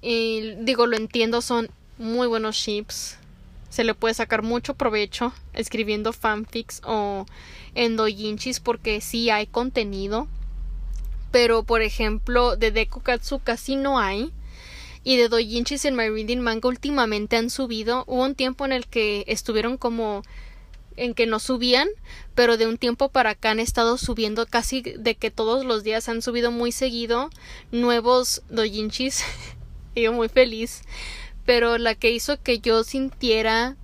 Y 0.00 0.54
digo, 0.60 0.86
lo 0.86 0.96
entiendo, 0.96 1.42
son 1.42 1.68
muy 1.98 2.26
buenos 2.26 2.56
ships. 2.56 3.18
Se 3.68 3.84
le 3.84 3.94
puede 3.94 4.14
sacar 4.14 4.42
mucho 4.42 4.72
provecho 4.74 5.34
escribiendo 5.52 6.14
fanfics 6.14 6.80
o 6.84 7.26
en 7.74 7.96
doujinshis 7.96 8.58
porque 8.58 9.02
sí 9.02 9.28
hay 9.28 9.46
contenido. 9.46 10.28
Pero 11.30 11.62
por 11.62 11.82
ejemplo, 11.82 12.56
de 12.56 12.70
Deku 12.70 13.00
Katsu 13.00 13.38
casi 13.38 13.76
no 13.76 13.98
hay. 13.98 14.32
Y 15.02 15.16
de 15.16 15.28
doujinshis 15.28 15.84
en 15.86 15.96
My 15.96 16.08
Reading 16.08 16.40
Manga 16.40 16.68
últimamente 16.68 17.36
han 17.36 17.50
subido. 17.50 18.04
Hubo 18.06 18.22
un 18.22 18.34
tiempo 18.34 18.64
en 18.64 18.72
el 18.72 18.86
que 18.86 19.24
estuvieron 19.26 19.76
como 19.78 20.22
en 20.96 21.14
que 21.14 21.26
no 21.26 21.38
subían, 21.38 21.88
pero 22.34 22.58
de 22.58 22.66
un 22.66 22.76
tiempo 22.76 23.08
para 23.08 23.30
acá 23.30 23.52
han 23.52 23.60
estado 23.60 23.96
subiendo 23.96 24.46
casi 24.46 24.82
de 24.82 25.14
que 25.14 25.30
todos 25.30 25.64
los 25.64 25.82
días 25.82 26.08
han 26.10 26.20
subido 26.20 26.50
muy 26.50 26.72
seguido 26.72 27.30
nuevos 27.72 28.42
doujinshis. 28.50 29.24
y 29.94 30.02
yo 30.02 30.12
muy 30.12 30.28
feliz. 30.28 30.82
Pero 31.46 31.78
la 31.78 31.94
que 31.94 32.10
hizo 32.10 32.42
que 32.42 32.58
yo 32.58 32.84
sintiera 32.84 33.76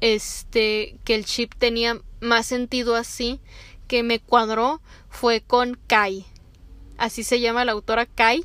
este 0.00 0.96
que 1.04 1.14
el 1.14 1.24
chip 1.24 1.54
tenía 1.56 2.00
más 2.20 2.46
sentido 2.46 2.94
así, 2.96 3.40
que 3.86 4.02
me 4.02 4.18
cuadró, 4.18 4.80
fue 5.08 5.40
con 5.40 5.78
Kai. 5.86 6.26
Así 6.98 7.24
se 7.24 7.40
llama 7.40 7.64
la 7.64 7.72
autora 7.72 8.06
Kai. 8.06 8.44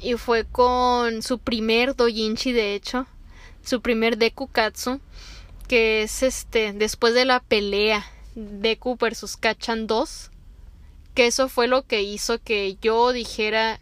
Y 0.00 0.14
fue 0.14 0.44
con 0.44 1.22
su 1.22 1.38
primer 1.38 1.94
doujinshi, 1.94 2.52
de 2.52 2.74
hecho, 2.74 3.06
su 3.62 3.80
primer 3.80 4.18
Dekukatsu, 4.18 5.00
que 5.68 6.02
es 6.02 6.22
este, 6.22 6.72
después 6.72 7.14
de 7.14 7.24
la 7.24 7.40
pelea 7.40 8.04
Deku 8.34 8.96
versus 8.96 9.36
Kachan 9.36 9.86
2, 9.86 10.30
que 11.14 11.26
eso 11.26 11.48
fue 11.48 11.68
lo 11.68 11.82
que 11.86 12.02
hizo 12.02 12.40
que 12.40 12.76
yo 12.80 13.12
dijera, 13.12 13.80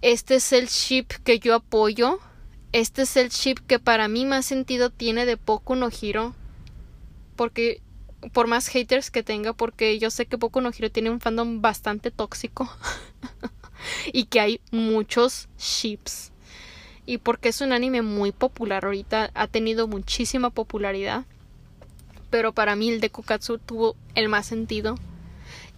este 0.00 0.36
es 0.36 0.52
el 0.52 0.68
ship 0.68 1.06
que 1.22 1.38
yo 1.38 1.54
apoyo, 1.54 2.18
este 2.72 3.02
es 3.02 3.16
el 3.16 3.28
ship 3.28 3.56
que 3.66 3.78
para 3.78 4.08
mí 4.08 4.24
más 4.24 4.46
sentido 4.46 4.90
tiene 4.90 5.26
de 5.26 5.36
poco 5.36 5.76
no 5.76 5.90
giro, 5.90 6.34
porque 7.36 7.81
por 8.32 8.46
más 8.46 8.68
haters 8.68 9.10
que 9.10 9.22
tenga, 9.22 9.52
porque 9.52 9.98
yo 9.98 10.10
sé 10.10 10.26
que 10.26 10.38
Poco 10.38 10.60
no 10.60 10.70
Hero 10.70 10.90
tiene 10.90 11.10
un 11.10 11.20
fandom 11.20 11.60
bastante 11.60 12.10
tóxico 12.10 12.70
y 14.12 14.24
que 14.24 14.40
hay 14.40 14.60
muchos 14.70 15.48
ships. 15.58 16.32
Y 17.04 17.18
porque 17.18 17.48
es 17.48 17.60
un 17.60 17.72
anime 17.72 18.02
muy 18.02 18.30
popular 18.30 18.84
ahorita, 18.84 19.30
ha 19.34 19.46
tenido 19.48 19.88
muchísima 19.88 20.50
popularidad. 20.50 21.24
Pero 22.30 22.52
para 22.52 22.76
mí 22.76 22.90
el 22.90 23.00
de 23.00 23.10
Kokatsu 23.10 23.58
tuvo 23.58 23.96
el 24.14 24.28
más 24.28 24.46
sentido. 24.46 24.96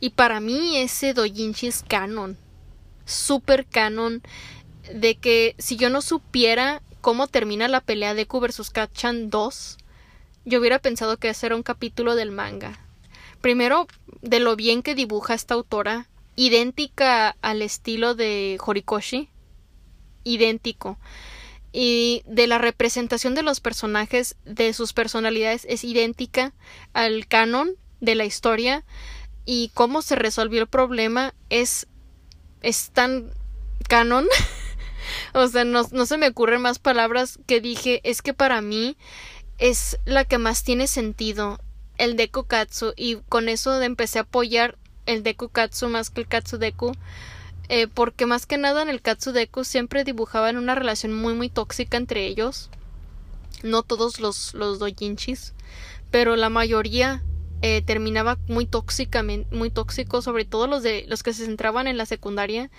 Y 0.00 0.10
para 0.10 0.40
mí 0.40 0.76
ese 0.76 1.14
dojinshi 1.14 1.68
es 1.68 1.82
canon. 1.82 2.36
Super 3.06 3.66
canon. 3.66 4.22
De 4.94 5.14
que 5.14 5.54
si 5.58 5.76
yo 5.76 5.88
no 5.88 6.02
supiera 6.02 6.82
cómo 7.00 7.26
termina 7.26 7.68
la 7.68 7.80
pelea 7.80 8.10
de 8.10 8.22
Deku 8.22 8.38
versus 8.40 8.70
Kachan 8.70 9.30
2, 9.30 9.78
yo 10.44 10.60
hubiera 10.60 10.78
pensado 10.78 11.16
que 11.16 11.30
ese 11.30 11.46
era 11.46 11.56
un 11.56 11.62
capítulo 11.62 12.14
del 12.14 12.30
manga. 12.30 12.78
Primero, 13.40 13.86
de 14.22 14.40
lo 14.40 14.56
bien 14.56 14.82
que 14.82 14.94
dibuja 14.94 15.34
esta 15.34 15.54
autora, 15.54 16.08
idéntica 16.36 17.36
al 17.42 17.62
estilo 17.62 18.14
de 18.14 18.58
Horikoshi, 18.64 19.28
idéntico. 20.24 20.98
Y 21.72 22.22
de 22.26 22.46
la 22.46 22.58
representación 22.58 23.34
de 23.34 23.42
los 23.42 23.60
personajes, 23.60 24.36
de 24.44 24.72
sus 24.72 24.92
personalidades, 24.92 25.66
es 25.68 25.84
idéntica 25.84 26.52
al 26.92 27.26
canon 27.26 27.72
de 28.00 28.14
la 28.14 28.24
historia. 28.24 28.84
Y 29.44 29.70
cómo 29.74 30.00
se 30.00 30.16
resolvió 30.16 30.60
el 30.62 30.68
problema 30.68 31.34
es, 31.50 31.86
es 32.62 32.90
tan 32.90 33.30
canon. 33.88 34.26
o 35.34 35.48
sea, 35.48 35.64
no, 35.64 35.86
no 35.90 36.06
se 36.06 36.16
me 36.16 36.28
ocurren 36.28 36.62
más 36.62 36.78
palabras 36.78 37.38
que 37.46 37.60
dije, 37.60 38.00
es 38.04 38.22
que 38.22 38.34
para 38.34 38.60
mí 38.60 38.96
es 39.58 39.98
la 40.04 40.24
que 40.24 40.38
más 40.38 40.64
tiene 40.64 40.86
sentido, 40.86 41.60
el 41.98 42.16
Deku 42.16 42.44
Katsu, 42.44 42.92
y 42.96 43.16
con 43.28 43.48
eso 43.48 43.80
empecé 43.80 44.18
a 44.18 44.22
apoyar 44.22 44.76
el 45.06 45.22
Deku 45.22 45.48
Katsu 45.48 45.88
más 45.88 46.10
que 46.10 46.22
el 46.22 46.28
Katsu 46.28 46.58
Deku, 46.58 46.92
eh, 47.68 47.86
porque 47.86 48.26
más 48.26 48.46
que 48.46 48.58
nada 48.58 48.82
en 48.82 48.88
el 48.88 49.00
Katsu 49.00 49.32
Deku 49.32 49.64
siempre 49.64 50.04
dibujaban 50.04 50.56
una 50.56 50.74
relación 50.74 51.14
muy 51.14 51.34
muy 51.34 51.48
tóxica 51.48 51.96
entre 51.96 52.26
ellos, 52.26 52.70
no 53.62 53.82
todos 53.82 54.20
los, 54.20 54.54
los 54.54 54.78
dojinshis, 54.78 55.54
pero 56.10 56.36
la 56.36 56.50
mayoría 56.50 57.22
eh, 57.62 57.80
terminaba 57.80 58.38
muy 58.48 58.66
tóxicamente, 58.66 59.54
muy 59.54 59.70
tóxico, 59.70 60.20
sobre 60.20 60.44
todo 60.44 60.66
los 60.66 60.82
de 60.82 61.06
los 61.08 61.22
que 61.22 61.32
se 61.32 61.46
centraban 61.46 61.86
en 61.86 61.96
la 61.96 62.06
secundaria, 62.06 62.70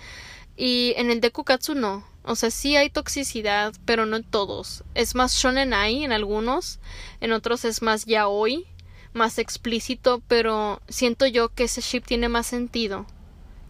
y 0.56 0.94
en 0.96 1.10
el 1.10 1.20
Deku 1.20 1.44
Katsu 1.44 1.74
no, 1.74 2.04
o 2.24 2.34
sea, 2.34 2.50
sí 2.50 2.76
hay 2.76 2.90
toxicidad, 2.90 3.72
pero 3.84 4.04
no 4.04 4.16
en 4.16 4.24
todos. 4.24 4.82
Es 4.94 5.14
más 5.14 5.34
shonen 5.36 5.72
en 5.72 6.12
algunos, 6.12 6.80
en 7.20 7.32
otros 7.32 7.64
es 7.64 7.82
más 7.82 8.04
yaoi, 8.04 8.66
más 9.12 9.38
explícito, 9.38 10.22
pero 10.26 10.82
siento 10.88 11.26
yo 11.26 11.50
que 11.50 11.64
ese 11.64 11.80
ship 11.80 12.02
tiene 12.04 12.28
más 12.28 12.46
sentido 12.46 13.06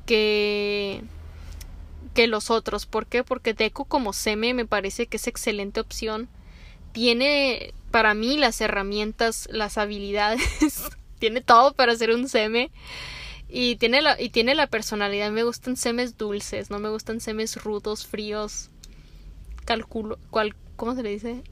que 0.07 1.03
que 2.15 2.27
los 2.27 2.51
otros. 2.51 2.87
¿Por 2.87 3.07
qué? 3.07 3.23
Porque 3.23 3.53
Deku 3.53 3.85
como 3.85 4.15
seme 4.15 4.55
me 4.55 4.65
parece 4.65 5.07
que 5.07 5.19
es 5.19 5.27
excelente 5.27 5.81
opción. 5.81 6.29
Tiene 6.93 7.75
para 7.91 8.15
mí 8.15 8.39
las 8.39 8.61
herramientas, 8.63 9.49
las 9.53 9.77
habilidades, 9.77 10.41
tiene 11.19 11.43
todo 11.43 11.75
para 11.75 11.95
ser 11.95 12.11
un 12.11 12.27
seme. 12.27 12.71
Y 13.49 13.77
tiene 13.77 14.03
la, 14.03 14.21
y 14.21 14.31
tiene 14.31 14.55
la 14.55 14.67
personalidad. 14.67 15.31
Me 15.31 15.45
gustan 15.45 15.77
semes 15.77 16.17
dulces, 16.19 16.71
no 16.71 16.79
me 16.79 16.89
gustan 16.89 17.21
semes 17.21 17.63
rudos, 17.63 18.07
fríos. 18.07 18.71
Calculo. 19.65 20.19
Cual, 20.31 20.55
¿Cómo 20.77 20.95
se 20.95 21.03
le 21.03 21.11
dice? 21.11 21.43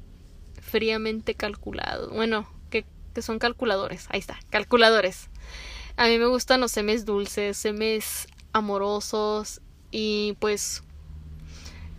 Fríamente 0.61 1.35
calculado. 1.35 2.11
Bueno, 2.11 2.49
que, 2.71 2.85
que 3.15 3.23
son 3.23 3.39
calculadores. 3.39 4.07
Ahí 4.11 4.21
está, 4.21 4.39
calculadores. 4.51 5.31
A 5.97 6.09
mí 6.09 6.19
me 6.19 6.27
gustan 6.27 6.61
los 6.61 6.73
semes 6.73 7.05
dulces, 7.05 7.57
semes 7.57 8.29
amorosos. 8.53 9.61
Y 9.91 10.37
pues. 10.41 10.83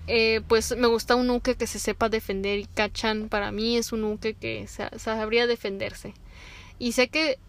Eh, 0.07 0.41
pues 0.47 0.77
me 0.77 0.85
gusta 0.85 1.15
un 1.15 1.31
uke 1.31 1.55
que 1.55 1.65
se 1.65 1.79
sepa 1.79 2.09
defender. 2.09 2.59
Y 2.59 2.65
Kachan 2.65 3.27
para 3.27 3.51
mí 3.51 3.77
es 3.77 3.91
un 3.91 4.03
uke 4.03 4.35
que 4.35 4.67
sabría 4.67 5.47
defenderse. 5.47 6.13
Y 6.77 6.91
sé 6.91 7.07
que 7.07 7.39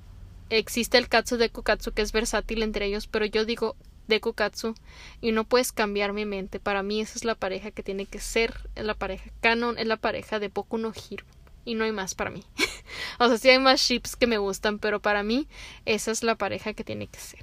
existe 0.50 0.98
el 0.98 1.08
Katsu 1.08 1.36
de 1.36 1.50
Katsu 1.50 1.92
que 1.92 2.02
es 2.02 2.12
versátil 2.12 2.62
entre 2.62 2.86
ellos, 2.86 3.06
pero 3.06 3.24
yo 3.24 3.44
digo 3.44 3.76
de 4.06 4.20
Katsu 4.20 4.74
y 5.20 5.32
no 5.32 5.44
puedes 5.44 5.72
cambiar 5.72 6.12
mi 6.12 6.24
mente. 6.24 6.60
Para 6.60 6.82
mí 6.82 7.00
esa 7.00 7.18
es 7.18 7.24
la 7.24 7.34
pareja 7.34 7.70
que 7.70 7.82
tiene 7.82 8.06
que 8.06 8.20
ser, 8.20 8.68
la 8.74 8.94
pareja 8.94 9.30
canon, 9.40 9.78
es 9.78 9.86
la 9.86 9.96
pareja 9.96 10.38
de 10.38 10.48
Boku 10.48 10.78
no 10.78 10.92
Hiro. 10.92 11.24
y 11.64 11.74
no 11.74 11.84
hay 11.84 11.92
más 11.92 12.14
para 12.14 12.30
mí. 12.30 12.44
o 13.18 13.28
sea, 13.28 13.38
sí 13.38 13.50
hay 13.50 13.58
más 13.58 13.80
ships 13.80 14.16
que 14.16 14.26
me 14.26 14.38
gustan, 14.38 14.78
pero 14.78 15.00
para 15.00 15.22
mí 15.22 15.48
esa 15.84 16.10
es 16.10 16.22
la 16.22 16.36
pareja 16.36 16.74
que 16.74 16.84
tiene 16.84 17.08
que 17.08 17.18
ser. 17.18 17.42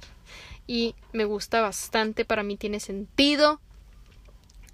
Y 0.66 0.94
me 1.12 1.26
gusta 1.26 1.60
bastante, 1.60 2.24
para 2.24 2.42
mí 2.42 2.56
tiene 2.56 2.80
sentido. 2.80 3.60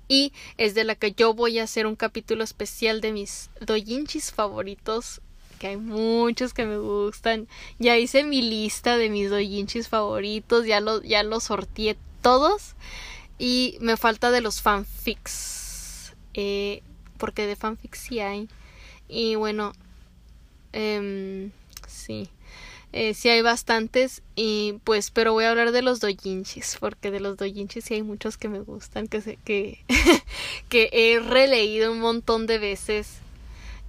Y 0.07 0.33
es 0.57 0.75
de 0.75 0.85
la 0.85 0.95
que 0.95 1.13
yo 1.13 1.35
voy 1.35 1.59
a 1.59 1.65
hacer 1.65 1.87
un 1.87 1.97
capítulo 1.97 2.45
especial 2.45 3.01
de 3.01 3.13
mis 3.13 3.51
doyinchis 3.61 4.33
favoritos. 4.33 5.21
Que 5.61 5.69
hay 5.69 5.77
muchos 5.77 6.55
que 6.55 6.67
me 6.67 6.79
gustan. 6.79 7.47
Ya 7.79 7.97
hice 7.97 8.25
mi 8.25 8.43
lista 8.43 8.97
de 8.97 9.11
mis 9.11 9.31
doyinchis 9.31 9.89
favoritos. 9.89 10.67
Ya 10.67 10.81
lo, 10.81 11.03
ya 11.03 11.23
los 11.23 11.45
sorteé 11.45 11.97
todos. 12.23 12.75
Y 13.39 13.77
me 13.81 13.97
falta 13.97 14.33
de 14.33 14.41
los 14.41 14.63
fanfics. 14.63 16.15
Eh, 16.35 16.83
porque 17.19 17.47
de 17.47 17.55
fanfics 17.55 17.99
sí 17.99 18.21
hay. 18.21 18.49
Y 19.07 19.35
bueno, 19.35 19.73
eh, 20.73 21.51
sí. 21.87 22.31
Eh, 22.93 23.15
sí 23.15 23.29
hay 23.29 23.41
bastantes 23.41 24.21
y 24.35 24.75
pues 24.83 25.13
pero 25.13 25.33
voy 25.33 25.45
a 25.45 25.51
hablar 25.51 25.71
de 25.71 25.81
los 25.81 26.01
dojinshis 26.01 26.77
porque 26.81 27.13
de 27.13 27.21
los 27.21 27.37
dojinshis 27.37 27.85
sí 27.85 27.95
hay 27.95 28.03
muchos 28.03 28.37
que 28.37 28.49
me 28.49 28.59
gustan 28.59 29.07
que 29.07 29.21
sé 29.21 29.39
que 29.45 29.79
que 30.69 30.91
he 30.93 31.21
releído 31.21 31.93
un 31.93 32.01
montón 32.01 32.49
de 32.49 32.59
veces 32.59 33.19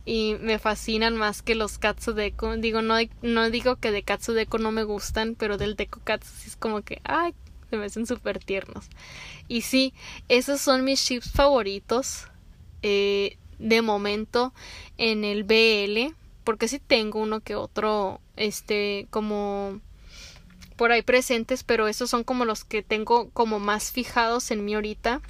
y 0.06 0.36
me 0.42 0.60
fascinan 0.60 1.16
más 1.16 1.42
que 1.42 1.56
los 1.56 1.78
Katsudeko. 1.78 2.58
Digo 2.58 2.82
no 2.82 2.96
no 3.22 3.50
digo 3.50 3.76
que 3.78 3.92
de 3.92 4.04
Katsudeko 4.04 4.58
no 4.58 4.72
me 4.72 4.84
gustan 4.84 5.36
pero 5.36 5.58
del 5.58 5.76
Deko 5.76 6.02
Katsu 6.04 6.30
sí 6.38 6.48
es 6.50 6.56
como 6.56 6.82
que 6.82 7.02
ay 7.04 7.34
se 7.70 7.78
me 7.78 7.86
hacen 7.86 8.06
súper 8.06 8.40
tiernos. 8.40 8.86
Y 9.48 9.62
sí 9.62 9.94
esos 10.30 10.62
son 10.62 10.84
mis 10.84 11.04
chips 11.04 11.32
favoritos 11.32 12.28
eh, 12.82 13.38
de 13.60 13.82
momento 13.82 14.54
en 14.98 15.24
el 15.24 15.44
BL 15.44 16.16
porque 16.44 16.68
sí 16.68 16.80
tengo 16.80 17.20
uno 17.20 17.42
que 17.42 17.56
otro 17.56 18.20
este 18.36 19.08
como 19.12 19.80
por 20.76 20.92
ahí 20.92 21.04
presentes 21.04 21.64
pero 21.64 21.88
esos 21.88 22.10
son 22.10 22.24
como 22.24 22.46
los 22.46 22.64
que 22.64 22.82
tengo 22.82 23.30
como 23.30 23.60
más 23.60 23.92
fijados 23.92 24.50
en 24.50 24.66
mí 24.66 24.74
ahorita 24.74 25.22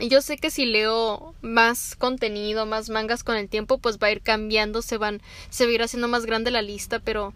yo 0.00 0.22
sé 0.22 0.36
que 0.36 0.50
si 0.50 0.66
leo 0.66 1.34
más 1.40 1.94
contenido, 1.96 2.66
más 2.66 2.90
mangas 2.90 3.22
con 3.22 3.36
el 3.36 3.48
tiempo, 3.48 3.78
pues 3.78 3.98
va 3.98 4.08
a 4.08 4.12
ir 4.12 4.22
cambiando, 4.22 4.82
se 4.82 4.96
van, 4.96 5.22
se 5.50 5.64
va 5.64 5.70
a 5.70 5.74
ir 5.74 5.82
haciendo 5.82 6.08
más 6.08 6.26
grande 6.26 6.50
la 6.50 6.62
lista, 6.62 6.98
pero 6.98 7.32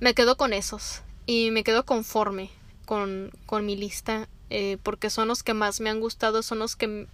me 0.00 0.14
quedo 0.14 0.36
con 0.36 0.52
esos 0.52 1.02
y 1.26 1.50
me 1.50 1.64
quedo 1.64 1.84
conforme 1.84 2.50
con, 2.84 3.30
con 3.46 3.64
mi 3.64 3.76
lista, 3.76 4.28
eh, 4.50 4.78
porque 4.82 5.10
son 5.10 5.28
los 5.28 5.42
que 5.42 5.54
más 5.54 5.80
me 5.80 5.90
han 5.90 6.00
gustado, 6.00 6.42
son 6.42 6.58
los 6.58 6.76
que 6.76 7.06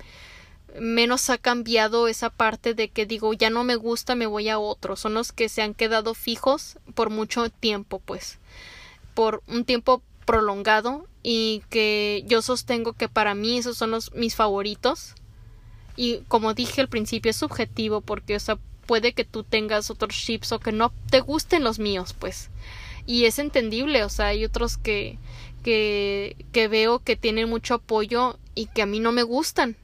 menos 0.81 1.31
ha 1.31 1.39
cambiado 1.39 2.09
esa 2.09 2.31
parte 2.31 2.75
de 2.75 2.89
que 2.89 3.07
digo 3.07 3.33
ya 3.35 3.51
no 3.51 3.63
me 3.63 3.77
gusta 3.77 4.15
me 4.15 4.27
voy 4.27 4.49
a 4.49 4.59
otro 4.59 4.97
son 4.97 5.13
los 5.13 5.31
que 5.31 5.51
se 5.51 5.61
han 5.61 5.75
quedado 5.75 6.15
fijos 6.15 6.79
por 6.95 7.11
mucho 7.11 7.51
tiempo 7.51 7.99
pues 7.99 8.39
por 9.13 9.43
un 9.47 9.67
tiempo 9.67 10.03
prolongado 10.25 11.07
y 11.23 11.63
que 11.71 12.25
yo 12.27 12.43
sostengo 12.43 12.95
que 12.95 13.09
para 13.09 13.35
mí 13.35 13.59
esos 13.59 13.77
son 13.77 13.91
los 13.93 14.13
mis 14.15 14.35
favoritos. 14.35 15.15
Y 15.97 16.19
como 16.29 16.55
dije 16.55 16.81
al 16.81 16.89
principio 16.89 17.31
es 17.31 17.37
subjetivo 17.37 18.01
porque 18.01 18.37
o 18.37 18.41
sea 18.41 18.59
puede 18.87 19.13
que 19.13 19.25
tú 19.25 19.45
tengas 19.45 19.91
otros 19.91 20.15
chips 20.15 20.53
o 20.53 20.59
que 20.59 20.73
no 20.73 20.93
te 21.11 21.21
gusten 21.21 21.65
los 21.65 21.79
míos 21.79 22.15
pues. 22.19 22.51
Y 23.07 23.25
es 23.25 23.39
entendible 23.39 24.05
o 24.05 24.09
sea 24.09 24.29
hay 24.29 24.45
otros 24.45 24.79
que 24.79 25.19
que 25.63 26.37
que 26.53 26.69
veo 26.69 26.99
que 26.99 27.17
tienen 27.17 27.49
mucho 27.49 27.75
apoyo 27.75 28.39
y 28.55 28.67
que 28.67 28.83
a 28.83 28.87
mí 28.87 29.01
no 29.01 29.13
me 29.13 29.23
gustan 29.23 29.77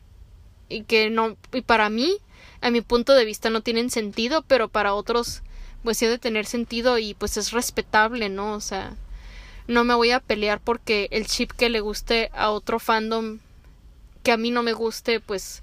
y 0.68 0.82
que 0.82 1.10
no 1.10 1.36
y 1.52 1.62
para 1.62 1.88
mí 1.88 2.16
a 2.60 2.70
mi 2.70 2.80
punto 2.80 3.14
de 3.14 3.24
vista 3.24 3.50
no 3.50 3.60
tienen 3.60 3.90
sentido 3.90 4.42
pero 4.42 4.68
para 4.68 4.94
otros 4.94 5.42
pues 5.84 5.98
sí 5.98 6.06
ha 6.06 6.10
de 6.10 6.18
tener 6.18 6.46
sentido 6.46 6.98
y 6.98 7.14
pues 7.14 7.36
es 7.36 7.52
respetable 7.52 8.28
no 8.28 8.54
o 8.54 8.60
sea 8.60 8.96
no 9.68 9.84
me 9.84 9.94
voy 9.94 10.10
a 10.10 10.20
pelear 10.20 10.60
porque 10.60 11.08
el 11.12 11.26
chip 11.26 11.52
que 11.52 11.68
le 11.68 11.80
guste 11.80 12.30
a 12.34 12.50
otro 12.50 12.80
fandom 12.80 13.38
que 14.24 14.32
a 14.32 14.36
mí 14.36 14.50
no 14.50 14.64
me 14.64 14.72
guste 14.72 15.20
pues 15.20 15.62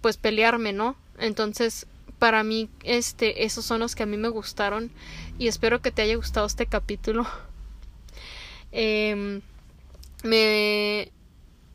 pues 0.00 0.16
pelearme 0.16 0.72
no 0.72 0.96
entonces 1.18 1.86
para 2.20 2.44
mí 2.44 2.68
este 2.84 3.44
esos 3.44 3.64
son 3.64 3.80
los 3.80 3.96
que 3.96 4.04
a 4.04 4.06
mí 4.06 4.16
me 4.16 4.28
gustaron 4.28 4.92
y 5.38 5.48
espero 5.48 5.80
que 5.80 5.90
te 5.90 6.02
haya 6.02 6.14
gustado 6.14 6.46
este 6.46 6.66
capítulo. 6.66 7.26
Eh, 8.72 9.40
me 10.22 11.10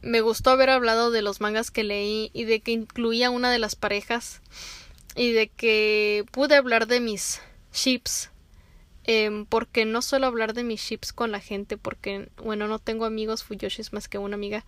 me 0.01 0.21
gustó 0.21 0.51
haber 0.51 0.69
hablado 0.69 1.11
de 1.11 1.21
los 1.21 1.41
mangas 1.41 1.69
que 1.69 1.83
leí 1.83 2.31
y 2.31 2.45
de 2.45 2.61
que 2.61 2.71
incluía 2.71 3.31
una 3.31 3.51
de 3.51 3.59
las 3.59 3.75
parejas 3.75 4.41
y 5.13 5.33
de 5.33 5.49
que 5.49 6.23
pude 6.31 6.55
hablar 6.55 6.87
de 6.87 7.01
mis 7.01 7.41
ships 7.73 8.29
eh, 9.07 9.45
porque 9.49 9.85
no 9.85 10.01
suelo 10.01 10.27
hablar 10.27 10.53
de 10.53 10.63
mis 10.63 10.81
ships 10.81 11.13
con 11.13 11.31
la 11.31 11.39
gente 11.39 11.77
porque 11.77 12.29
bueno 12.43 12.67
no 12.67 12.79
tengo 12.79 13.05
amigos 13.05 13.43
Fuyoshis 13.43 13.93
más 13.93 14.07
que 14.07 14.17
una 14.17 14.35
amiga. 14.35 14.65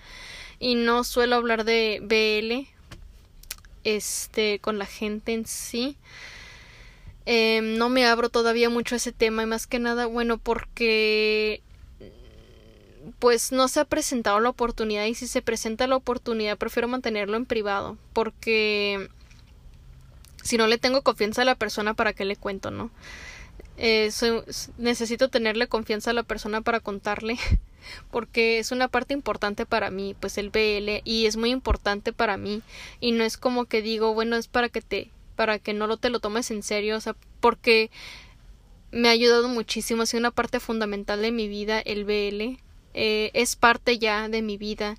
Y 0.60 0.76
no 0.76 1.04
suelo 1.04 1.36
hablar 1.36 1.64
de 1.64 2.00
BL 2.02 2.68
este 3.84 4.60
con 4.60 4.78
la 4.78 4.86
gente 4.86 5.34
en 5.34 5.46
sí. 5.46 5.98
Eh, 7.26 7.62
no 7.62 7.90
me 7.90 8.06
abro 8.06 8.30
todavía 8.30 8.70
mucho 8.70 8.96
a 8.96 8.98
ese 8.98 9.12
tema 9.12 9.44
y 9.44 9.48
más 9.48 9.68
que 9.68 9.80
nada 9.80 10.06
bueno 10.06 10.38
porque 10.38 11.62
pues 13.20 13.52
no 13.52 13.68
se 13.68 13.80
ha 13.80 13.86
presentado 13.86 14.40
la 14.40 14.50
oportunidad 14.50 15.06
y 15.06 15.16
si 15.16 15.28
se 15.28 15.42
presenta 15.42 15.88
la 15.88 15.96
oportunidad 15.96 16.58
prefiero 16.58 16.88
mantenerlo 16.88 17.36
en 17.36 17.46
privado 17.46 17.98
porque 18.14 19.10
si 20.44 20.58
no 20.58 20.68
le 20.68 20.78
tengo 20.78 21.02
confianza 21.02 21.42
a 21.42 21.46
la 21.46 21.56
persona 21.56 21.94
para 21.94 22.14
qué 22.14 22.24
le 22.24 22.38
cuento, 22.38 22.72
¿no? 22.72 22.92
Eh, 23.78 24.12
necesito 24.78 25.30
tenerle 25.30 25.68
confianza 25.68 26.10
a 26.10 26.14
la 26.14 26.24
persona 26.24 26.62
para 26.62 26.80
contarle 26.80 27.38
porque 28.12 28.58
es 28.58 28.72
una 28.72 28.88
parte 28.88 29.14
importante 29.14 29.66
para 29.66 29.92
mí, 29.92 30.16
pues 30.20 30.38
el 30.40 30.50
BL 30.50 31.02
y 31.04 31.28
es 31.28 31.38
muy 31.38 31.52
importante 31.52 32.14
para 32.14 32.38
mí. 32.38 32.62
Y 33.00 33.12
no 33.12 33.24
es 33.24 33.38
como 33.38 33.66
que 33.66 33.82
digo, 33.82 34.14
bueno, 34.14 34.36
es 34.36 34.48
para 34.48 34.70
que 34.70 34.82
te 34.82 35.12
para 35.36 35.60
que 35.60 35.74
no 35.74 35.86
lo 35.86 35.98
te 35.98 36.10
lo 36.10 36.20
tomes 36.20 36.50
en 36.50 36.64
serio, 36.64 36.98
o 36.98 37.02
sea, 37.02 37.16
porque 37.40 37.92
me 38.92 39.10
ha 39.10 39.12
ayudado 39.12 39.48
muchísimo, 39.48 40.02
ha 40.02 40.06
sido 40.08 40.22
una 40.22 40.32
parte 40.32 40.60
fundamental 40.60 41.22
de 41.22 41.32
mi 41.32 41.48
vida 41.48 41.80
el 41.80 42.06
BL 42.06 42.58
eh, 43.00 43.30
es 43.34 43.56
parte 43.56 44.00
ya 44.00 44.28
de 44.28 44.42
mi 44.42 44.58
vida 44.58 44.98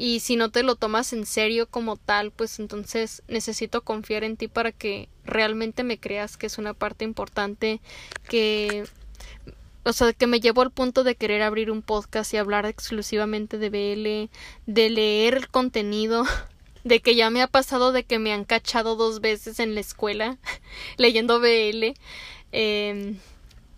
y 0.00 0.20
si 0.20 0.36
no 0.36 0.50
te 0.50 0.62
lo 0.62 0.76
tomas 0.76 1.12
en 1.12 1.26
serio 1.26 1.68
como 1.68 1.98
tal, 1.98 2.30
pues 2.30 2.58
entonces 2.58 3.22
necesito 3.28 3.82
confiar 3.82 4.24
en 4.24 4.38
ti 4.38 4.48
para 4.48 4.72
que 4.72 5.10
realmente 5.26 5.84
me 5.84 5.98
creas 5.98 6.38
que 6.38 6.46
es 6.46 6.56
una 6.56 6.72
parte 6.72 7.04
importante 7.04 7.82
que 8.26 8.84
o 9.84 9.92
sea, 9.92 10.14
que 10.14 10.26
me 10.26 10.40
llevo 10.40 10.62
al 10.62 10.70
punto 10.70 11.04
de 11.04 11.16
querer 11.16 11.42
abrir 11.42 11.70
un 11.70 11.82
podcast 11.82 12.32
y 12.32 12.38
hablar 12.38 12.64
exclusivamente 12.64 13.58
de 13.58 13.68
BL, 13.68 14.30
de 14.72 14.88
leer 14.88 15.34
el 15.34 15.48
contenido, 15.48 16.24
de 16.84 17.00
que 17.00 17.14
ya 17.14 17.28
me 17.28 17.42
ha 17.42 17.46
pasado 17.46 17.92
de 17.92 18.04
que 18.04 18.18
me 18.18 18.32
han 18.32 18.46
cachado 18.46 18.96
dos 18.96 19.20
veces 19.20 19.60
en 19.60 19.74
la 19.74 19.80
escuela 19.80 20.38
leyendo 20.96 21.40
BL, 21.40 21.92
eh, 22.52 23.16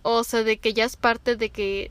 o 0.02 0.22
sea, 0.22 0.44
de 0.44 0.58
que 0.58 0.72
ya 0.72 0.84
es 0.84 0.94
parte 0.94 1.34
de 1.34 1.50
que 1.50 1.90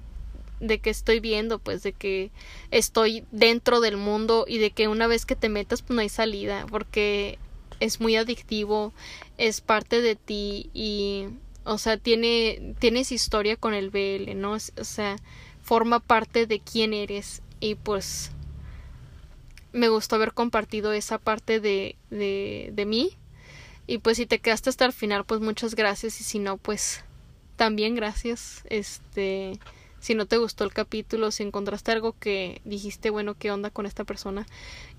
de 0.61 0.79
que 0.79 0.89
estoy 0.89 1.19
viendo, 1.19 1.59
pues 1.59 1.83
de 1.83 1.91
que 1.91 2.31
estoy 2.69 3.25
dentro 3.31 3.81
del 3.81 3.97
mundo 3.97 4.45
y 4.47 4.59
de 4.59 4.71
que 4.71 4.87
una 4.87 5.07
vez 5.07 5.25
que 5.25 5.35
te 5.35 5.49
metas 5.49 5.81
pues 5.81 5.95
no 5.95 6.01
hay 6.01 6.09
salida, 6.09 6.65
porque 6.69 7.37
es 7.81 7.99
muy 7.99 8.15
adictivo, 8.15 8.93
es 9.37 9.59
parte 9.59 10.01
de 10.01 10.15
ti 10.15 10.69
y 10.73 11.27
o 11.63 11.77
sea, 11.77 11.97
tiene 11.97 12.75
tienes 12.79 13.11
historia 13.11 13.55
con 13.55 13.73
el 13.73 13.89
BL, 13.89 14.35
¿no? 14.35 14.53
O 14.53 14.83
sea, 14.83 15.17
forma 15.61 15.99
parte 15.99 16.47
de 16.47 16.59
quién 16.59 16.93
eres. 16.93 17.41
Y 17.59 17.75
pues 17.75 18.31
me 19.71 19.89
gustó 19.89 20.15
haber 20.15 20.33
compartido 20.33 20.91
esa 20.93 21.19
parte 21.19 21.59
de, 21.59 21.95
de, 22.09 22.71
de 22.73 22.85
mí. 22.85 23.17
Y 23.87 23.99
pues 23.99 24.17
si 24.17 24.25
te 24.25 24.39
quedaste 24.39 24.69
hasta 24.69 24.85
el 24.85 24.93
final 24.93 25.25
pues 25.25 25.41
muchas 25.41 25.75
gracias. 25.75 26.19
Y 26.21 26.23
si 26.23 26.39
no 26.39 26.57
pues 26.57 27.03
también 27.57 27.93
gracias. 27.95 28.63
Este 28.69 29.59
si 30.01 30.15
no 30.15 30.25
te 30.25 30.37
gustó 30.37 30.63
el 30.63 30.73
capítulo, 30.73 31.31
si 31.31 31.43
encontraste 31.43 31.91
algo 31.91 32.13
que 32.19 32.61
dijiste, 32.65 33.11
bueno, 33.11 33.35
¿qué 33.35 33.51
onda 33.51 33.69
con 33.69 33.85
esta 33.85 34.03
persona? 34.03 34.47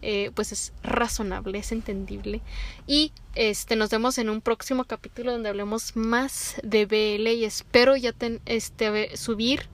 Eh, 0.00 0.30
pues 0.34 0.52
es 0.52 0.72
razonable, 0.82 1.58
es 1.58 1.72
entendible. 1.72 2.40
Y 2.86 3.12
este 3.34 3.76
nos 3.76 3.90
vemos 3.90 4.16
en 4.18 4.30
un 4.30 4.40
próximo 4.40 4.84
capítulo 4.84 5.32
donde 5.32 5.48
hablemos 5.48 5.96
más 5.96 6.54
de 6.62 6.86
BL 6.86 7.26
y 7.28 7.44
espero 7.44 7.96
ya 7.96 8.14
este, 8.46 9.16
subir 9.16 9.66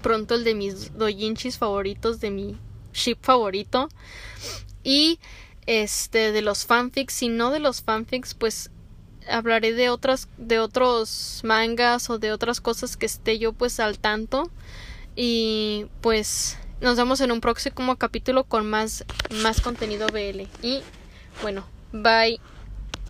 pronto 0.00 0.36
el 0.36 0.44
de 0.44 0.54
mis 0.54 0.96
dojinshis 0.96 1.58
favoritos, 1.58 2.20
de 2.20 2.30
mi 2.30 2.56
ship 2.94 3.18
favorito. 3.20 3.88
Y 4.84 5.18
este 5.66 6.30
de 6.30 6.42
los 6.42 6.64
fanfics, 6.64 7.12
si 7.12 7.28
no 7.28 7.50
de 7.50 7.58
los 7.58 7.82
fanfics, 7.82 8.34
pues 8.34 8.70
hablaré 9.28 9.72
de 9.72 9.90
otras 9.90 10.28
de 10.36 10.58
otros 10.58 11.40
mangas 11.44 12.10
o 12.10 12.18
de 12.18 12.32
otras 12.32 12.60
cosas 12.60 12.96
que 12.96 13.06
esté 13.06 13.38
yo 13.38 13.52
pues 13.52 13.80
al 13.80 13.98
tanto. 13.98 14.50
Y 15.14 15.86
pues 16.00 16.58
nos 16.80 16.96
vemos 16.96 17.20
en 17.20 17.32
un 17.32 17.40
próximo 17.40 17.96
capítulo 17.96 18.44
con 18.44 18.68
más 18.68 19.04
más 19.42 19.60
contenido 19.60 20.08
BL 20.08 20.42
y 20.62 20.82
bueno 21.42 21.64
bye 21.92 22.38